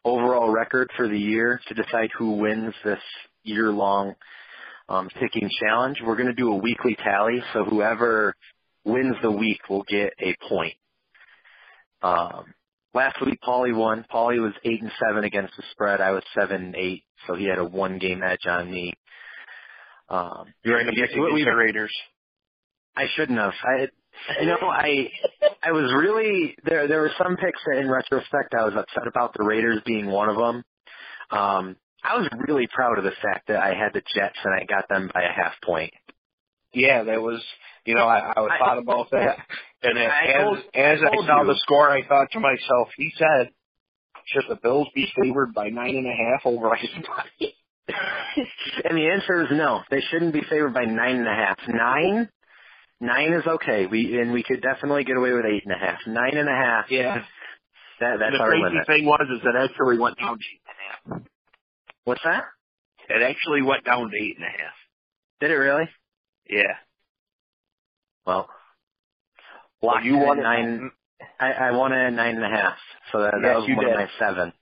overall 0.05 0.49
record 0.49 0.89
for 0.95 1.07
the 1.07 1.17
year 1.17 1.59
to 1.67 1.73
decide 1.73 2.09
who 2.17 2.33
wins 2.33 2.73
this 2.83 2.99
year-long 3.43 4.13
um, 4.87 5.09
picking 5.19 5.49
challenge, 5.61 5.97
we're 6.05 6.15
going 6.15 6.27
to 6.27 6.33
do 6.33 6.51
a 6.51 6.55
weekly 6.55 6.95
tally. 7.03 7.43
So 7.53 7.63
whoever 7.63 8.35
wins 8.83 9.15
the 9.21 9.31
week 9.31 9.59
will 9.69 9.83
get 9.83 10.13
a 10.19 10.35
point. 10.47 10.73
Um, 12.01 12.53
last 12.93 13.17
week, 13.25 13.39
Paulie 13.45 13.75
won. 13.75 14.05
Paulie 14.13 14.41
was 14.41 14.53
eight 14.63 14.81
and 14.81 14.91
seven 15.05 15.23
against 15.23 15.55
the 15.57 15.63
spread. 15.71 16.01
I 16.01 16.11
was 16.11 16.23
seven 16.39 16.65
and 16.65 16.75
eight, 16.75 17.03
so 17.27 17.35
he 17.35 17.45
had 17.45 17.57
a 17.59 17.65
one-game 17.65 18.21
edge 18.23 18.45
on 18.47 18.71
me. 18.71 18.93
Um, 20.07 20.53
You're 20.63 20.79
get 20.95 21.09
the 21.45 21.55
Raiders. 21.55 21.93
I 22.95 23.05
shouldn't 23.15 23.37
have. 23.37 23.53
I, 23.63 23.87
you 24.41 24.47
know, 24.47 24.57
I, 24.61 25.09
I 25.63 25.71
was 25.71 25.91
really 25.97 26.55
there. 26.63 26.87
There 26.87 27.01
were 27.01 27.11
some 27.17 27.35
picks 27.37 27.59
that, 27.65 27.79
in 27.79 27.89
retrospect, 27.89 28.53
I 28.57 28.65
was 28.65 28.73
upset 28.75 29.07
about 29.07 29.33
the 29.37 29.43
Raiders 29.43 29.81
being 29.85 30.07
one 30.07 30.29
of 30.29 30.35
them. 30.35 30.63
Um, 31.31 31.75
I 32.03 32.17
was 32.17 32.29
really 32.47 32.67
proud 32.73 32.97
of 32.97 33.03
the 33.03 33.11
fact 33.21 33.47
that 33.47 33.57
I 33.57 33.69
had 33.73 33.93
the 33.93 34.01
Jets 34.15 34.37
and 34.43 34.53
I 34.53 34.65
got 34.65 34.87
them 34.89 35.09
by 35.13 35.21
a 35.21 35.31
half 35.33 35.53
point. 35.63 35.93
Yeah, 36.73 37.03
that 37.03 37.21
was. 37.21 37.43
You 37.85 37.95
know, 37.95 38.05
I, 38.07 38.31
I 38.31 38.57
thought 38.59 38.77
about 38.77 39.09
that, 39.11 39.37
and 39.81 39.97
as 39.97 40.11
I 40.11 40.43
told, 40.43 40.57
as 40.73 40.99
I, 41.01 41.15
told 41.15 41.25
saw 41.25 41.41
you. 41.41 41.47
the 41.47 41.59
score, 41.59 41.89
I 41.89 42.05
thought 42.07 42.27
to 42.33 42.39
myself, 42.39 42.89
he 42.95 43.11
said, 43.17 43.49
"Should 44.27 44.43
the 44.49 44.59
Bills 44.61 44.87
be 44.93 45.07
favored 45.19 45.53
by 45.53 45.69
nine 45.69 45.95
and 45.95 46.05
a 46.05 46.11
half 46.11 46.45
over 46.45 46.67
everybody?" 46.75 47.55
and 48.85 48.97
the 48.97 49.09
answer 49.09 49.43
is 49.43 49.47
no. 49.51 49.81
They 49.89 50.01
shouldn't 50.11 50.33
be 50.33 50.43
favored 50.47 50.73
by 50.73 50.85
nine 50.85 51.15
and 51.15 51.27
a 51.27 51.33
half. 51.33 51.57
Nine, 51.67 52.29
nine 52.99 53.33
is 53.33 53.45
okay. 53.47 53.85
We 53.85 54.19
and 54.19 54.31
we 54.31 54.43
could 54.43 54.61
definitely 54.61 55.03
get 55.03 55.17
away 55.17 55.31
with 55.33 55.45
eight 55.45 55.63
and 55.65 55.73
a 55.73 55.77
half. 55.77 55.99
Nine 56.07 56.37
and 56.37 56.49
a 56.49 56.53
half. 56.53 56.85
Yeah. 56.91 57.23
That 57.99 58.17
that's 58.19 58.31
the 58.33 58.39
our 58.41 58.47
crazy 58.49 58.63
limit. 58.63 58.87
thing 58.87 59.05
was 59.05 59.27
is 59.29 59.41
it 59.43 59.55
actually 59.55 59.97
went 59.99 60.17
down 60.17 60.37
to 60.37 60.43
eight 60.43 60.61
and 60.65 60.75
a 60.75 61.15
half. 61.15 61.27
What's 62.05 62.21
that? 62.23 62.43
It 63.09 63.21
actually 63.21 63.61
went 63.61 63.83
down 63.85 64.09
to 64.09 64.15
eight 64.15 64.35
and 64.37 64.45
a 64.45 64.49
half. 64.49 64.73
Did 65.41 65.51
it 65.51 65.55
really? 65.55 65.89
Yeah. 66.49 66.75
Well, 68.25 68.49
Well, 69.81 70.03
you 70.03 70.17
won 70.17 70.41
nine. 70.41 70.91
I, 71.39 71.51
I 71.51 71.67
at 71.69 72.13
nine 72.13 72.35
and 72.35 72.43
a 72.45 72.49
half. 72.49 72.77
So 73.11 73.19
that, 73.21 73.33
that 73.41 73.55
was 73.57 73.67
one 73.67 73.85
did. 73.85 73.89
of 73.93 73.95
my 73.99 74.07
seven. 74.19 74.53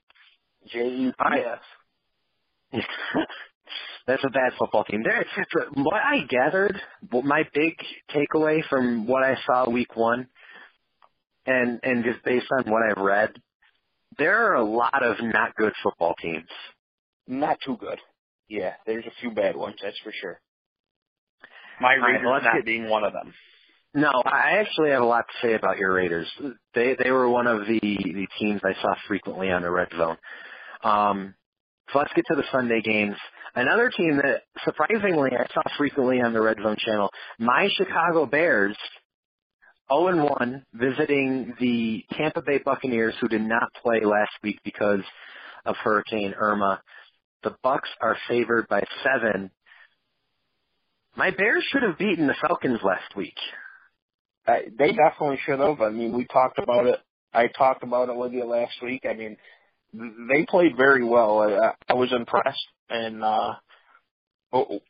J 0.66 0.78
E 0.80 1.12
P 1.12 2.82
S. 2.82 2.82
That's 4.08 4.24
a 4.24 4.30
bad 4.30 4.52
football 4.58 4.84
team. 4.84 5.02
There, 5.04 5.22
what 5.74 6.00
I 6.02 6.20
gathered, 6.30 6.80
my 7.12 7.42
big 7.52 7.74
takeaway 8.10 8.66
from 8.70 9.06
what 9.06 9.22
I 9.22 9.36
saw 9.46 9.68
week 9.68 9.94
one, 9.96 10.28
and 11.44 11.78
and 11.82 12.02
just 12.04 12.24
based 12.24 12.46
on 12.50 12.72
what 12.72 12.82
I've 12.90 13.04
read, 13.04 13.32
there 14.16 14.46
are 14.46 14.54
a 14.54 14.64
lot 14.64 15.04
of 15.04 15.16
not 15.20 15.54
good 15.56 15.74
football 15.82 16.14
teams. 16.22 16.48
Not 17.26 17.58
too 17.64 17.76
good. 17.76 17.98
Yeah, 18.48 18.72
there's 18.86 19.04
a 19.04 19.12
few 19.20 19.30
bad 19.30 19.56
ones, 19.56 19.76
that's 19.82 19.98
for 20.02 20.10
sure. 20.18 20.40
My 21.78 21.96
right, 21.96 22.12
Raiders 22.14 22.28
let's 22.32 22.44
not 22.44 22.54
get- 22.54 22.64
being 22.64 22.88
one 22.88 23.04
of 23.04 23.12
them. 23.12 23.34
No, 23.92 24.10
I 24.24 24.58
actually 24.60 24.90
have 24.90 25.02
a 25.02 25.06
lot 25.06 25.24
to 25.28 25.46
say 25.46 25.52
about 25.54 25.76
your 25.76 25.92
Raiders. 25.92 26.30
They 26.74 26.94
they 27.02 27.10
were 27.10 27.28
one 27.28 27.46
of 27.46 27.66
the 27.66 27.78
the 27.80 28.26
teams 28.38 28.62
I 28.64 28.72
saw 28.80 28.94
frequently 29.06 29.50
on 29.50 29.60
the 29.60 29.70
red 29.70 29.88
zone. 29.94 30.16
Um, 30.82 31.34
so 31.92 31.98
let's 31.98 32.12
get 32.14 32.24
to 32.28 32.36
the 32.36 32.44
Sunday 32.50 32.80
games. 32.80 33.16
Another 33.58 33.90
team 33.90 34.20
that 34.22 34.42
surprisingly 34.64 35.30
I 35.32 35.44
saw 35.52 35.62
frequently 35.76 36.20
on 36.20 36.32
the 36.32 36.40
red 36.40 36.58
zone 36.62 36.76
channel, 36.78 37.10
my 37.40 37.68
Chicago 37.76 38.24
Bears, 38.24 38.76
0 39.92 40.06
and 40.06 40.22
1, 40.22 40.66
visiting 40.74 41.54
the 41.58 42.04
Tampa 42.16 42.40
Bay 42.40 42.60
Buccaneers, 42.64 43.14
who 43.20 43.26
did 43.26 43.40
not 43.40 43.68
play 43.82 44.04
last 44.04 44.30
week 44.44 44.60
because 44.64 45.00
of 45.66 45.74
Hurricane 45.82 46.34
Irma. 46.38 46.80
The 47.42 47.56
Bucs 47.64 47.90
are 48.00 48.16
favored 48.28 48.68
by 48.68 48.84
seven. 49.02 49.50
My 51.16 51.32
Bears 51.32 51.64
should 51.72 51.82
have 51.82 51.98
beaten 51.98 52.28
the 52.28 52.36
Falcons 52.40 52.78
last 52.84 53.16
week. 53.16 53.38
They 54.46 54.92
definitely 54.92 55.40
should 55.44 55.58
have. 55.58 55.80
I 55.80 55.90
mean, 55.90 56.16
we 56.16 56.26
talked 56.26 56.60
about 56.60 56.86
it. 56.86 57.00
I 57.34 57.48
talked 57.48 57.82
about 57.82 58.08
it 58.08 58.16
with 58.16 58.32
last 58.34 58.80
week. 58.84 59.02
I 59.04 59.14
mean, 59.14 59.36
they 59.92 60.46
played 60.48 60.76
very 60.76 61.04
well. 61.04 61.40
I, 61.40 61.72
I 61.88 61.94
was 61.94 62.12
impressed, 62.12 62.66
and 62.90 63.22
uh, 63.22 63.54
oh, 64.52 64.80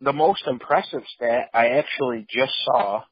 the 0.00 0.12
most 0.12 0.42
impressive 0.46 1.02
stat 1.14 1.48
I 1.54 1.68
actually 1.68 2.26
just 2.28 2.52
saw: 2.64 3.02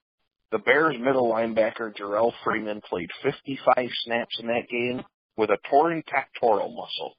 the 0.52 0.58
Bears' 0.58 0.96
middle 0.98 1.32
linebacker 1.32 1.94
Jerrell 1.96 2.32
Freeman 2.44 2.80
played 2.88 3.10
55 3.22 3.88
snaps 4.04 4.36
in 4.40 4.48
that 4.48 4.68
game 4.70 5.02
with 5.36 5.50
a 5.50 5.58
torn 5.70 6.02
pectoral 6.06 6.70
muscle. 6.70 7.14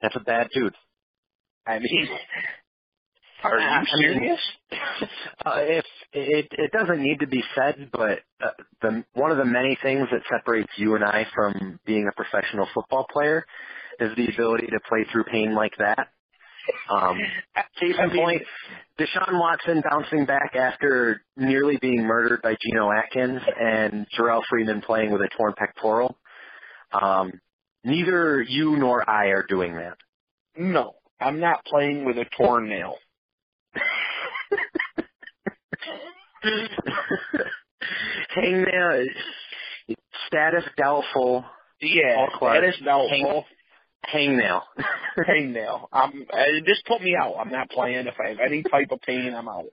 That's 0.00 0.16
a 0.16 0.20
bad 0.20 0.48
dude. 0.52 0.74
I 1.66 1.78
mean, 1.78 2.08
are 3.42 3.58
you 3.58 3.66
I 3.66 3.80
mean, 3.80 4.14
serious? 4.14 4.40
Uh, 5.44 5.56
if 5.58 5.84
it 6.12 6.46
it 6.52 6.70
doesn't 6.70 7.02
need 7.02 7.18
to 7.18 7.26
be 7.26 7.42
said, 7.56 7.90
but 7.92 8.20
uh, 8.40 8.50
the 8.80 9.04
one 9.14 9.32
of 9.32 9.38
the 9.38 9.44
many 9.44 9.76
things 9.82 10.06
that 10.12 10.20
separates 10.30 10.70
you 10.76 10.94
and 10.94 11.02
I 11.02 11.26
from 11.34 11.80
being 11.84 12.08
a 12.08 12.14
professional 12.14 12.68
football 12.72 13.06
player 13.12 13.44
is 13.98 14.14
the 14.16 14.28
ability 14.32 14.68
to 14.68 14.78
play 14.88 15.04
through 15.10 15.24
pain 15.24 15.54
like 15.54 15.72
that. 15.78 16.08
Um, 16.88 17.18
case 17.80 17.96
in 17.98 18.10
point, 18.16 18.42
Deshaun 18.98 19.40
Watson 19.40 19.82
bouncing 19.90 20.26
back 20.26 20.54
after 20.54 21.22
nearly 21.36 21.76
being 21.78 22.04
murdered 22.04 22.40
by 22.42 22.56
Geno 22.62 22.92
Atkins, 22.92 23.40
and 23.60 24.06
Jerrell 24.16 24.42
Freeman 24.48 24.80
playing 24.82 25.10
with 25.12 25.22
a 25.22 25.28
torn 25.36 25.54
pectoral. 25.56 26.16
Um, 26.92 27.32
neither 27.84 28.42
you 28.42 28.76
nor 28.76 29.08
I 29.08 29.26
are 29.28 29.44
doing 29.48 29.74
that. 29.74 29.96
No, 30.56 30.94
I'm 31.20 31.40
not 31.40 31.64
playing 31.64 32.04
with 32.04 32.16
a 32.18 32.26
torn 32.36 32.68
nail. 32.68 32.96
Hangnail 38.36 39.06
status 40.26 40.64
doubtful. 40.76 41.44
Yeah, 41.80 42.16
All 42.18 42.28
close. 42.38 42.54
that 42.54 42.64
is 42.64 42.76
doubtful. 42.84 43.44
Hangnail. 44.12 44.60
Hangnail. 45.18 45.86
I'm. 45.92 46.24
Uh, 46.32 46.44
just 46.66 46.84
put 46.86 47.02
me 47.02 47.16
out. 47.20 47.34
I'm 47.38 47.50
not 47.50 47.70
playing. 47.70 48.06
If 48.06 48.14
I 48.24 48.30
have 48.30 48.38
any 48.44 48.62
type 48.62 48.88
of 48.90 49.00
pain, 49.00 49.34
I'm 49.36 49.48
out. 49.48 49.66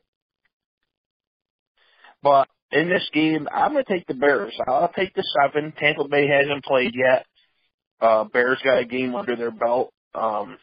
But 2.22 2.48
in 2.72 2.90
this 2.90 3.08
game, 3.14 3.48
I'm 3.52 3.72
gonna 3.74 3.84
take 3.88 4.06
the 4.08 4.14
Bears. 4.14 4.54
I'll 4.68 4.92
take 4.96 5.14
the 5.16 5.24
seven. 5.42 5.74
Tampa 5.78 6.08
Bay 6.08 6.28
hasn't 6.28 6.64
played 6.64 6.94
yet. 6.96 7.26
Uh, 8.02 8.26
Bears 8.26 8.60
got 8.64 8.80
a 8.80 8.86
game 8.86 9.16
under 9.16 9.36
their 9.36 9.52
belt. 9.52 9.92
Um, 10.14 10.58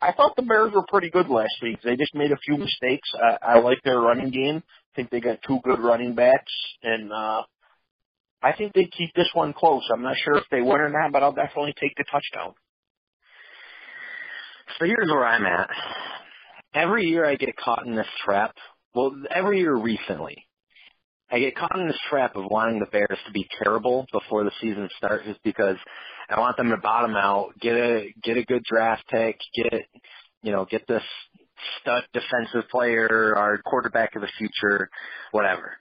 I 0.00 0.12
thought 0.12 0.36
the 0.36 0.42
Bears 0.42 0.72
were 0.74 0.84
pretty 0.88 1.10
good 1.10 1.28
last 1.28 1.54
week. 1.62 1.78
They 1.82 1.96
just 1.96 2.14
made 2.14 2.32
a 2.32 2.36
few 2.36 2.56
mistakes. 2.56 3.08
I, 3.14 3.54
I 3.54 3.58
like 3.60 3.82
their 3.82 3.98
running 3.98 4.30
game. 4.30 4.62
I 4.66 4.92
think 4.94 5.10
they 5.10 5.20
got 5.20 5.38
two 5.46 5.58
good 5.64 5.80
running 5.80 6.14
backs, 6.14 6.52
and 6.82 7.12
uh, 7.12 7.42
I 8.42 8.52
think 8.52 8.74
they 8.74 8.84
keep 8.84 9.14
this 9.14 9.28
one 9.32 9.52
close. 9.52 9.82
I'm 9.92 10.02
not 10.02 10.16
sure 10.22 10.36
if 10.36 10.44
they 10.50 10.60
win 10.60 10.80
or 10.80 10.90
not, 10.90 11.12
but 11.12 11.22
I'll 11.22 11.32
definitely 11.32 11.74
take 11.80 11.96
the 11.96 12.04
touchdown. 12.04 12.54
So 14.78 14.84
here's 14.84 15.08
where 15.08 15.26
I'm 15.26 15.46
at. 15.46 15.70
Every 16.74 17.06
year 17.06 17.24
I 17.24 17.36
get 17.36 17.56
caught 17.56 17.86
in 17.86 17.94
this 17.94 18.06
trap. 18.24 18.54
Well, 18.94 19.12
every 19.30 19.60
year 19.60 19.74
recently, 19.74 20.46
I 21.30 21.40
get 21.40 21.56
caught 21.56 21.78
in 21.78 21.88
this 21.88 21.98
trap 22.08 22.36
of 22.36 22.44
wanting 22.50 22.78
the 22.78 22.86
Bears 22.86 23.18
to 23.26 23.32
be 23.32 23.48
terrible 23.62 24.06
before 24.12 24.44
the 24.44 24.52
season 24.60 24.88
starts, 24.96 25.24
just 25.26 25.42
because 25.42 25.76
I 26.30 26.38
want 26.38 26.56
them 26.56 26.70
to 26.70 26.76
bottom 26.76 27.16
out, 27.16 27.58
get 27.60 27.74
a 27.74 28.14
get 28.22 28.36
a 28.36 28.44
good 28.44 28.62
draft 28.64 29.04
pick, 29.08 29.38
get 29.54 29.82
you 30.42 30.52
know 30.52 30.64
get 30.64 30.86
this 30.86 31.02
stud 31.80 32.04
defensive 32.12 32.68
player, 32.70 33.34
our 33.36 33.58
quarterback 33.58 34.14
of 34.14 34.22
the 34.22 34.28
future, 34.38 34.88
whatever. 35.32 35.72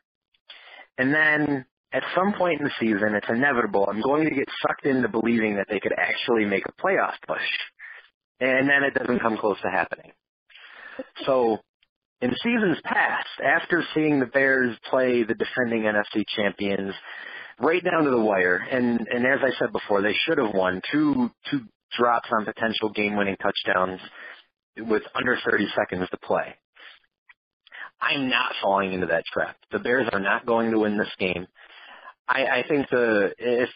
And 0.98 1.14
then 1.14 1.66
at 1.94 2.04
some 2.16 2.34
point 2.34 2.62
in 2.62 2.66
the 2.66 2.72
season, 2.80 3.14
it's 3.16 3.28
inevitable. 3.30 3.88
I'm 3.90 4.02
going 4.02 4.26
to 4.26 4.36
get 4.36 4.48
sucked 4.62 4.86
into 4.86 5.10
believing 5.10 5.58
that 5.58 5.68
they 5.70 5.80
could 5.80 5.94
actually 5.98 6.46
make 6.46 6.64
a 6.66 6.82
playoff 6.82 7.14
push 7.28 7.42
and 8.40 8.70
then 8.70 8.84
it 8.84 8.94
doesn't 8.94 9.22
come 9.22 9.38
close 9.38 9.58
to 9.62 9.70
happening. 9.70 10.12
So, 11.26 11.60
in 12.22 12.32
seasons 12.44 12.78
past, 12.84 13.28
after 13.44 13.84
seeing 13.94 14.20
the 14.20 14.26
Bears 14.26 14.76
play 14.90 15.24
the 15.24 15.36
defending 15.36 15.84
NFC 15.84 16.24
champions 16.36 16.94
right 17.60 17.84
down 17.84 18.04
to 18.06 18.12
the 18.12 18.20
wire, 18.20 18.56
and 18.56 19.08
and 19.08 19.26
as 19.26 19.40
I 19.42 19.58
said 19.60 19.72
before, 19.72 20.02
they 20.02 20.16
should 20.26 20.38
have 20.38 20.54
won 20.54 20.82
two 20.92 21.30
two 21.52 21.62
drops 21.98 22.30
on 22.32 22.46
potential 22.46 22.90
game-winning 22.90 23.38
touchdowns 23.38 24.02
with 24.78 25.04
under 25.14 25.38
30 25.50 25.68
seconds 25.76 26.10
to 26.10 26.18
play. 26.18 26.56
I'm 28.02 28.30
not 28.30 28.52
falling 28.62 28.92
into 28.92 29.08
that 29.08 29.24
trap. 29.32 29.56
The 29.72 29.80
Bears 29.80 30.10
are 30.12 30.20
not 30.20 30.46
going 30.46 30.72
to 30.72 30.80
win 30.80 30.98
this 30.98 31.12
game. 31.18 31.48
I, 32.28 32.46
I 32.46 32.64
think 32.68 32.90
the 32.90 33.34
if 33.38 33.70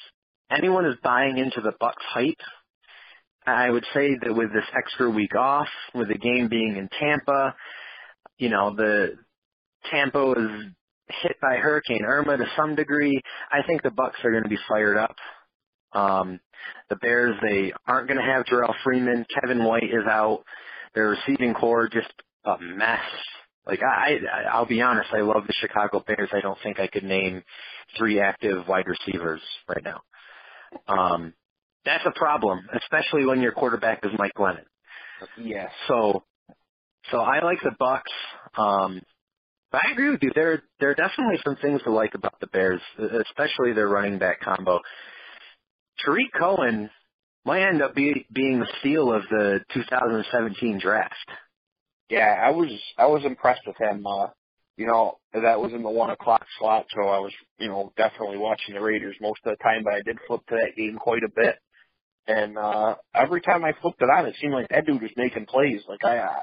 anyone 0.52 0.86
is 0.86 0.96
buying 1.04 1.38
into 1.38 1.62
the 1.62 1.74
Bucs 1.82 2.04
hype, 2.14 2.42
I 3.46 3.70
would 3.70 3.86
say 3.94 4.18
that 4.22 4.36
with 4.36 4.52
this 4.54 4.66
extra 4.76 5.10
week 5.10 5.36
off, 5.36 5.68
with 5.94 6.10
the 6.10 6.18
game 6.18 6.50
being 6.50 6.76
in 6.78 6.90
Tampa, 7.00 7.56
you 8.40 8.50
know, 8.50 8.76
the 8.76 9.18
Tampa 9.92 10.26
was 10.26 10.66
hit 11.22 11.38
by 11.42 11.58
Hurricane 11.58 12.04
Irma 12.06 12.38
to 12.38 12.46
some 12.58 12.76
degree. 12.76 13.22
I 13.52 13.66
think 13.68 13.84
the 13.84 13.90
Bucs 13.90 14.24
are 14.24 14.32
going 14.32 14.44
to 14.44 14.50
be 14.50 14.58
fired 14.68 14.98
up. 14.98 15.16
Um, 15.94 16.40
the 16.90 16.96
Bears, 16.98 17.36
they 17.42 17.74
aren't 17.88 18.08
going 18.08 18.20
to 18.20 18.26
have 18.26 18.46
Jerrell 18.46 18.74
Freeman. 18.84 19.26
Kevin 19.34 19.64
White 19.64 19.84
is 19.84 20.08
out. 20.08 20.44
Their 20.96 21.10
receiving 21.10 21.54
core 21.54 21.88
just 21.88 22.12
a 22.46 22.58
mess. 22.60 23.00
Like 23.66 23.82
I, 23.84 24.18
I, 24.32 24.42
I'll 24.52 24.66
be 24.66 24.82
honest, 24.82 25.10
I 25.14 25.22
love 25.22 25.44
the 25.46 25.54
Chicago 25.62 26.04
Bears. 26.06 26.30
I 26.34 26.42
don't 26.42 26.58
think 26.64 26.80
I 26.80 26.88
could 26.88 27.04
name 27.04 27.44
three 27.98 28.20
active 28.20 28.68
wide 28.68 28.88
receivers 28.88 29.42
right 29.68 29.84
now. 29.84 30.02
Um, 30.88 31.34
that's 31.86 32.04
a 32.06 32.18
problem, 32.18 32.60
especially 32.82 33.26
when 33.26 33.42
your 33.42 33.52
quarterback 33.52 34.00
is 34.04 34.12
Mike 34.18 34.34
Glennon. 34.38 34.66
Yes. 35.38 35.70
So, 35.88 36.24
so 37.12 37.20
I 37.20 37.44
like 37.44 37.60
the 37.64 37.72
Bucs. 37.80 38.62
Um, 38.62 39.02
but 39.72 39.82
I 39.86 39.92
agree 39.92 40.10
with 40.10 40.24
you. 40.24 40.32
There, 40.34 40.64
there 40.80 40.90
are 40.90 40.96
definitely 40.96 41.40
some 41.44 41.56
things 41.58 41.82
to 41.84 41.92
like 41.92 42.16
about 42.16 42.40
the 42.40 42.48
Bears, 42.48 42.82
especially 42.98 43.74
their 43.74 43.88
running 43.88 44.18
back 44.18 44.42
combo. 44.42 44.80
Tarik 46.04 46.32
Cohen 46.38 46.90
might 47.46 47.68
end 47.68 47.82
up 47.82 47.96
be, 47.96 48.26
being 48.34 48.60
the 48.60 48.68
steal 48.80 49.14
of 49.14 49.24
the 49.30 49.60
2017 49.74 50.80
draft. 50.80 51.14
Yeah, 52.10 52.42
I 52.44 52.50
was 52.50 52.70
I 52.98 53.06
was 53.06 53.24
impressed 53.24 53.62
with 53.68 53.78
him. 53.78 54.06
Uh, 54.08 54.28
you 54.78 54.88
know, 54.88 55.20
that 55.34 55.60
was 55.60 55.74
in 55.74 55.84
the 55.84 55.90
one 55.90 56.10
o'clock 56.10 56.46
slot, 56.58 56.88
so 56.96 57.08
I 57.08 57.20
was, 57.20 57.32
you 57.60 57.68
know, 57.68 57.94
definitely 57.98 58.38
watching 58.38 58.74
the 58.74 58.82
Raiders 58.82 59.16
most 59.22 59.42
of 59.46 59.56
the 59.56 59.64
time, 59.64 59.84
but 59.84 59.94
I 59.94 60.02
did 60.02 60.18
flip 60.26 60.42
to 60.48 60.56
that 60.56 60.76
game 60.76 60.98
quite 60.98 61.24
a 61.24 61.30
bit. 61.30 61.56
And 62.28 62.58
uh 62.58 62.96
every 63.14 63.42
time 63.42 63.64
I 63.64 63.74
flipped 63.82 64.02
it 64.02 64.10
on 64.10 64.26
it 64.26 64.36
seemed 64.42 64.54
like 64.54 64.70
that 64.70 64.86
dude 64.88 65.02
was 65.02 65.12
making 65.18 65.46
plays. 65.46 65.82
Like 65.88 66.04
I 66.04 66.40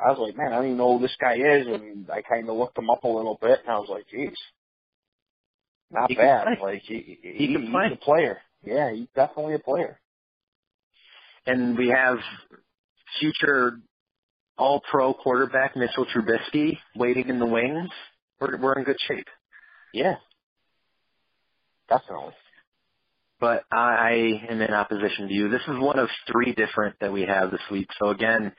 I 0.00 0.10
was 0.10 0.18
like, 0.18 0.36
man, 0.36 0.52
I 0.52 0.56
don't 0.56 0.66
even 0.66 0.76
know 0.76 0.96
who 0.96 1.02
this 1.02 1.16
guy 1.20 1.34
is 1.34 1.66
and 1.66 2.08
I 2.10 2.22
kinda 2.22 2.52
looked 2.52 2.78
him 2.78 2.90
up 2.90 3.04
a 3.04 3.08
little 3.08 3.38
bit 3.40 3.60
and 3.60 3.70
I 3.70 3.78
was 3.78 3.88
like, 3.88 4.06
geez. 4.08 4.36
Not 5.90 6.10
he 6.10 6.16
bad. 6.16 6.46
Like 6.60 6.82
he, 6.82 7.18
he, 7.22 7.32
he 7.32 7.52
can 7.52 7.62
he's 7.62 7.70
play. 7.70 7.90
a 7.92 7.96
player. 7.96 8.38
Yeah, 8.62 8.92
he's 8.92 9.08
definitely 9.14 9.54
a 9.54 9.58
player. 9.58 9.98
And 11.46 11.76
we 11.78 11.88
have 11.88 12.18
future 13.20 13.80
all 14.58 14.82
pro 14.90 15.14
quarterback 15.14 15.76
Mitchell 15.76 16.06
Trubisky 16.06 16.78
waiting 16.94 17.28
in 17.28 17.38
the 17.38 17.46
wings. 17.46 17.88
We're 18.40 18.58
we're 18.58 18.74
in 18.74 18.84
good 18.84 18.98
shape. 19.08 19.26
Yeah. 19.94 20.16
Definitely. 21.88 22.34
But 23.40 23.62
I 23.72 24.42
am 24.50 24.60
in 24.60 24.74
opposition 24.74 25.28
to 25.28 25.34
you. 25.34 25.48
This 25.48 25.62
is 25.68 25.78
one 25.78 25.98
of 25.98 26.08
three 26.30 26.52
different 26.54 26.96
that 27.00 27.12
we 27.12 27.22
have 27.22 27.50
this 27.50 27.60
week. 27.70 27.88
So 27.98 28.08
again, 28.08 28.52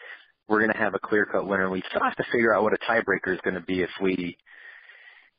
we're 0.50 0.60
going 0.60 0.74
to 0.74 0.77
have 0.77 0.96
a 0.96 1.00
clear 1.00 1.25
cut 1.25 1.48
winner. 1.48 1.70
We 1.70 1.84
still 1.89 2.03
have 2.03 2.15
to 2.15 2.25
figure 2.32 2.53
out 2.53 2.63
what 2.63 2.74
a 2.74 2.77
tiebreaker 2.77 3.34
is 3.34 3.39
going 3.44 3.53
to 3.53 3.62
be 3.62 3.82
if 3.82 3.91
we 4.01 4.38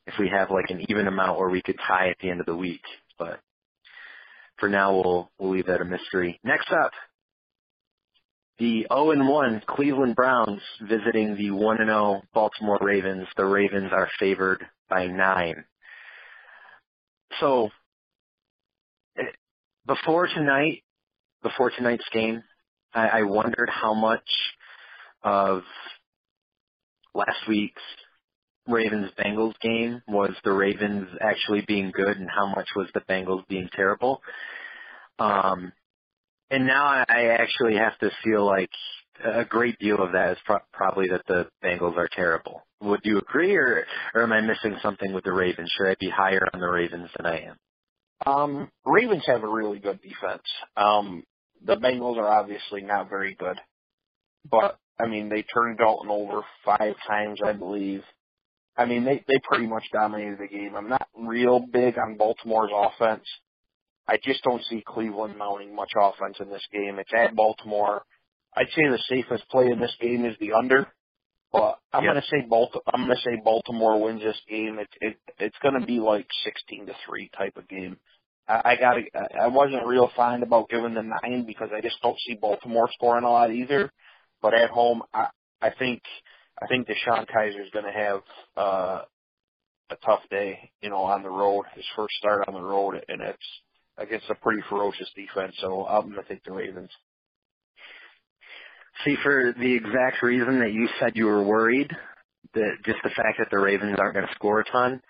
if 0.07 0.15
we 0.17 0.29
have 0.29 0.49
like 0.49 0.69
an 0.69 0.83
even 0.89 1.07
amount 1.07 1.37
where 1.37 1.49
we 1.49 1.61
could 1.61 1.77
tie 1.87 2.09
at 2.09 2.17
the 2.21 2.29
end 2.29 2.39
of 2.39 2.45
the 2.45 2.55
week. 2.55 2.81
But 3.19 3.39
for 4.57 4.69
now, 4.69 4.95
we'll 4.95 5.29
we'll 5.37 5.51
leave 5.51 5.67
that 5.67 5.81
a 5.81 5.85
mystery. 5.85 6.39
Next 6.43 6.71
up, 6.71 6.91
the 8.57 8.87
0 8.91 9.11
and 9.11 9.27
1 9.27 9.63
Cleveland 9.67 10.15
Browns 10.15 10.61
visiting 10.81 11.35
the 11.35 11.51
1 11.51 11.81
and 11.81 11.89
0 11.89 12.21
Baltimore 12.33 12.79
Ravens. 12.79 13.27
The 13.35 13.45
Ravens 13.45 13.91
are 13.91 14.09
favored 14.17 14.65
by 14.89 15.07
nine. 15.07 15.65
So 17.39 17.69
before 19.85 20.27
tonight, 20.27 20.83
before 21.43 21.71
tonight's 21.71 22.07
game, 22.13 22.43
I, 22.93 23.07
I 23.07 23.23
wondered 23.23 23.69
how 23.69 23.93
much 23.93 24.23
of 25.23 25.63
last 27.13 27.47
week's 27.47 27.81
Ravens 28.67 29.11
Bengals 29.17 29.59
game 29.61 30.01
was 30.07 30.31
the 30.43 30.51
Ravens 30.51 31.07
actually 31.19 31.63
being 31.67 31.91
good 31.91 32.17
and 32.17 32.29
how 32.29 32.47
much 32.47 32.67
was 32.75 32.87
the 32.93 33.01
Bengals 33.01 33.47
being 33.47 33.69
terrible. 33.75 34.21
Um, 35.19 35.73
and 36.49 36.67
now 36.67 36.85
I, 36.85 37.37
actually 37.39 37.75
have 37.77 37.97
to 37.99 38.11
feel 38.23 38.45
like 38.45 38.69
a 39.23 39.45
great 39.45 39.79
deal 39.79 40.01
of 40.01 40.11
that 40.13 40.33
is 40.33 40.37
pro- 40.45 40.59
probably 40.73 41.07
that 41.09 41.25
the 41.27 41.47
Bengals 41.63 41.97
are 41.97 42.09
terrible. 42.11 42.63
Would 42.81 43.01
you 43.03 43.19
agree, 43.19 43.55
or, 43.55 43.85
or 44.13 44.23
am 44.23 44.31
I 44.31 44.41
missing 44.41 44.77
something 44.81 45.13
with 45.13 45.23
the 45.23 45.31
Ravens? 45.31 45.71
Should 45.77 45.89
I 45.89 45.95
be 45.99 46.09
higher 46.09 46.47
on 46.53 46.59
the 46.59 46.67
Ravens 46.67 47.09
than 47.17 47.25
I 47.25 47.45
am? 47.45 47.55
Um, 48.25 48.71
Ravens 48.85 49.23
have 49.27 49.43
a 49.43 49.47
really 49.47 49.79
good 49.79 50.01
defense. 50.01 50.43
Um, 50.75 51.23
the 51.63 51.77
Bengals 51.77 52.17
are 52.17 52.27
obviously 52.27 52.81
not 52.81 53.09
very 53.09 53.35
good, 53.35 53.57
but 54.49 54.77
I 54.99 55.07
mean 55.07 55.29
they 55.29 55.43
turned 55.43 55.79
Dalton 55.79 56.09
over 56.11 56.41
five 56.65 56.95
times, 57.07 57.39
I 57.45 57.53
believe. 57.53 58.03
I 58.77 58.85
mean 58.85 59.05
they 59.05 59.23
they 59.27 59.39
pretty 59.43 59.67
much 59.67 59.85
dominated 59.93 60.39
the 60.39 60.47
game. 60.47 60.75
I'm 60.77 60.89
not 60.89 61.07
real 61.17 61.59
big 61.59 61.97
on 61.97 62.17
Baltimore's 62.17 62.71
offense. 62.73 63.25
I 64.07 64.17
just 64.23 64.43
don't 64.43 64.63
see 64.69 64.83
Cleveland 64.85 65.37
mounting 65.37 65.75
much 65.75 65.91
offense 65.99 66.37
in 66.39 66.49
this 66.49 66.65
game. 66.73 66.99
It's 66.99 67.11
at 67.15 67.35
Baltimore. 67.35 68.03
I'd 68.55 68.67
say 68.75 68.83
the 68.89 68.99
safest 69.09 69.49
play 69.49 69.67
in 69.67 69.79
this 69.79 69.95
game 70.01 70.25
is 70.25 70.35
the 70.39 70.53
under. 70.53 70.87
But 71.51 71.79
I'm 71.93 72.03
Yep. 72.03 72.11
gonna 72.11 72.23
say 72.29 72.41
Baltimore. 72.47 72.83
I'm 72.93 73.01
gonna 73.03 73.15
say 73.23 73.37
Baltimore 73.43 74.01
wins 74.01 74.21
this 74.21 74.39
game. 74.49 74.79
It's 74.79 74.93
it, 75.01 75.17
it's 75.39 75.57
gonna 75.63 75.85
be 75.85 75.99
like 75.99 76.27
16 76.43 76.87
to 76.87 76.93
three 77.05 77.29
type 77.37 77.57
of 77.57 77.67
game. 77.69 77.99
I, 78.47 78.61
I 78.65 78.75
got 78.75 78.97
I 79.41 79.47
wasn't 79.47 79.85
real 79.87 80.09
fine 80.15 80.43
about 80.43 80.69
giving 80.69 80.93
the 80.93 81.03
nine 81.03 81.45
because 81.45 81.69
I 81.75 81.81
just 81.81 82.01
don't 82.01 82.19
see 82.27 82.35
Baltimore 82.35 82.89
scoring 82.93 83.23
a 83.23 83.29
lot 83.31 83.51
either. 83.51 83.91
But 84.41 84.53
at 84.53 84.69
home, 84.69 85.03
I 85.13 85.27
I 85.61 85.69
think 85.77 86.01
I 86.61 86.67
think 86.67 86.87
DeShone 86.87 87.27
Kizer 87.29 87.61
is 87.61 87.71
gonna 87.73 87.93
have 87.93 88.21
uh 88.57 89.01
a 89.89 89.95
tough 90.05 90.21
day, 90.29 90.71
you 90.81 90.89
know, 90.89 91.03
on 91.03 91.23
the 91.23 91.29
road. 91.29 91.65
His 91.75 91.85
first 91.95 92.15
start 92.15 92.47
on 92.47 92.53
the 92.53 92.61
road, 92.61 93.03
and 93.07 93.21
it's 93.21 93.37
against 93.97 94.29
a 94.29 94.35
pretty 94.35 94.61
ferocious 94.69 95.09
defense. 95.15 95.55
So 95.59 95.85
I'm 95.85 96.09
gonna 96.09 96.23
take 96.27 96.43
the 96.43 96.53
Ravens. 96.53 96.89
See, 99.05 99.15
for 99.23 99.53
the 99.57 99.73
exact 99.73 100.21
reason 100.21 100.59
that 100.59 100.73
you 100.73 100.87
said 100.99 101.13
you 101.15 101.25
were 101.25 101.43
worried, 101.43 101.91
that 102.53 102.71
just 102.85 102.99
the 103.03 103.09
fact 103.09 103.39
that 103.39 103.47
the 103.49 103.57
Ravens 103.57 103.97
aren't 103.99 104.13
going 104.13 104.27
to 104.27 104.35
score 104.35 104.59
a 104.59 104.65
ton, 104.65 105.01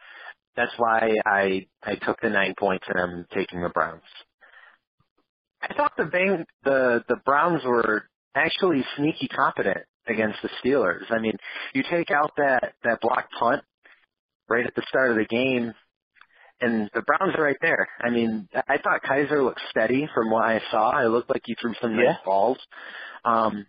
that's 0.56 0.72
why 0.78 1.13
I 1.26 1.67
I 1.84 1.96
took 1.96 2.20
the 2.22 2.30
nine 2.30 2.54
points 2.58 2.86
and 2.88 3.00
I'm 3.00 3.26
taking 3.34 3.62
the 3.62 3.70
Browns. 3.70 4.04
I 5.62 5.74
thought 5.74 5.94
the 5.98 6.06
Bang, 6.06 6.46
the 6.63 7.04
the 7.08 7.17
Browns 7.26 7.63
were 7.65 8.04
actually 8.36 8.84
sneaky 8.98 9.28
competent 9.28 9.80
against 10.08 10.39
the 10.41 10.50
Steelers. 10.63 11.12
I 11.12 11.20
mean, 11.20 11.34
you 11.74 11.84
take 11.89 12.12
out 12.12 12.32
that 12.38 12.74
that 12.84 13.02
block 13.02 13.28
punt 13.38 13.62
right 14.50 14.65
at 14.65 14.76
the 14.76 14.84
start 14.89 15.12
of 15.12 15.17
the 15.17 15.26
game, 15.26 15.74
and 16.60 16.89
the 16.94 17.02
Browns 17.02 17.36
are 17.38 17.44
right 17.44 17.58
there. 17.62 17.88
I 18.00 18.10
mean, 18.10 18.48
I 18.54 18.78
thought 18.78 19.04
Kizer 19.04 19.44
looked 19.44 19.62
steady 19.70 20.08
from 20.13 20.30
what 20.30 20.44
I 20.44 20.62
saw. 20.72 21.00
It 21.04 21.10
looked 21.10 21.30
like 21.30 21.41
he 21.46 21.56
threw 21.62 21.74
some 21.82 21.96
nice 21.96 22.06
Yeah. 22.06 22.15
balls. 22.26 22.58
Um, 23.24 23.65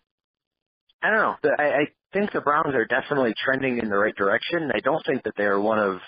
I 1.02 1.10
don't 1.10 1.18
know. 1.18 1.36
I, 1.58 1.64
I 1.64 1.86
think 2.12 2.32
the 2.32 2.40
Browns 2.40 2.74
are 2.74 2.84
definitely 2.84 3.34
trending 3.44 3.78
in 3.78 3.88
the 3.90 3.96
right 3.98 4.14
direction. 4.14 4.70
I 4.74 4.80
don't 4.80 5.04
think 5.06 5.24
that 5.24 5.34
they're 5.36 5.60
one 5.60 5.78
of 5.78 5.98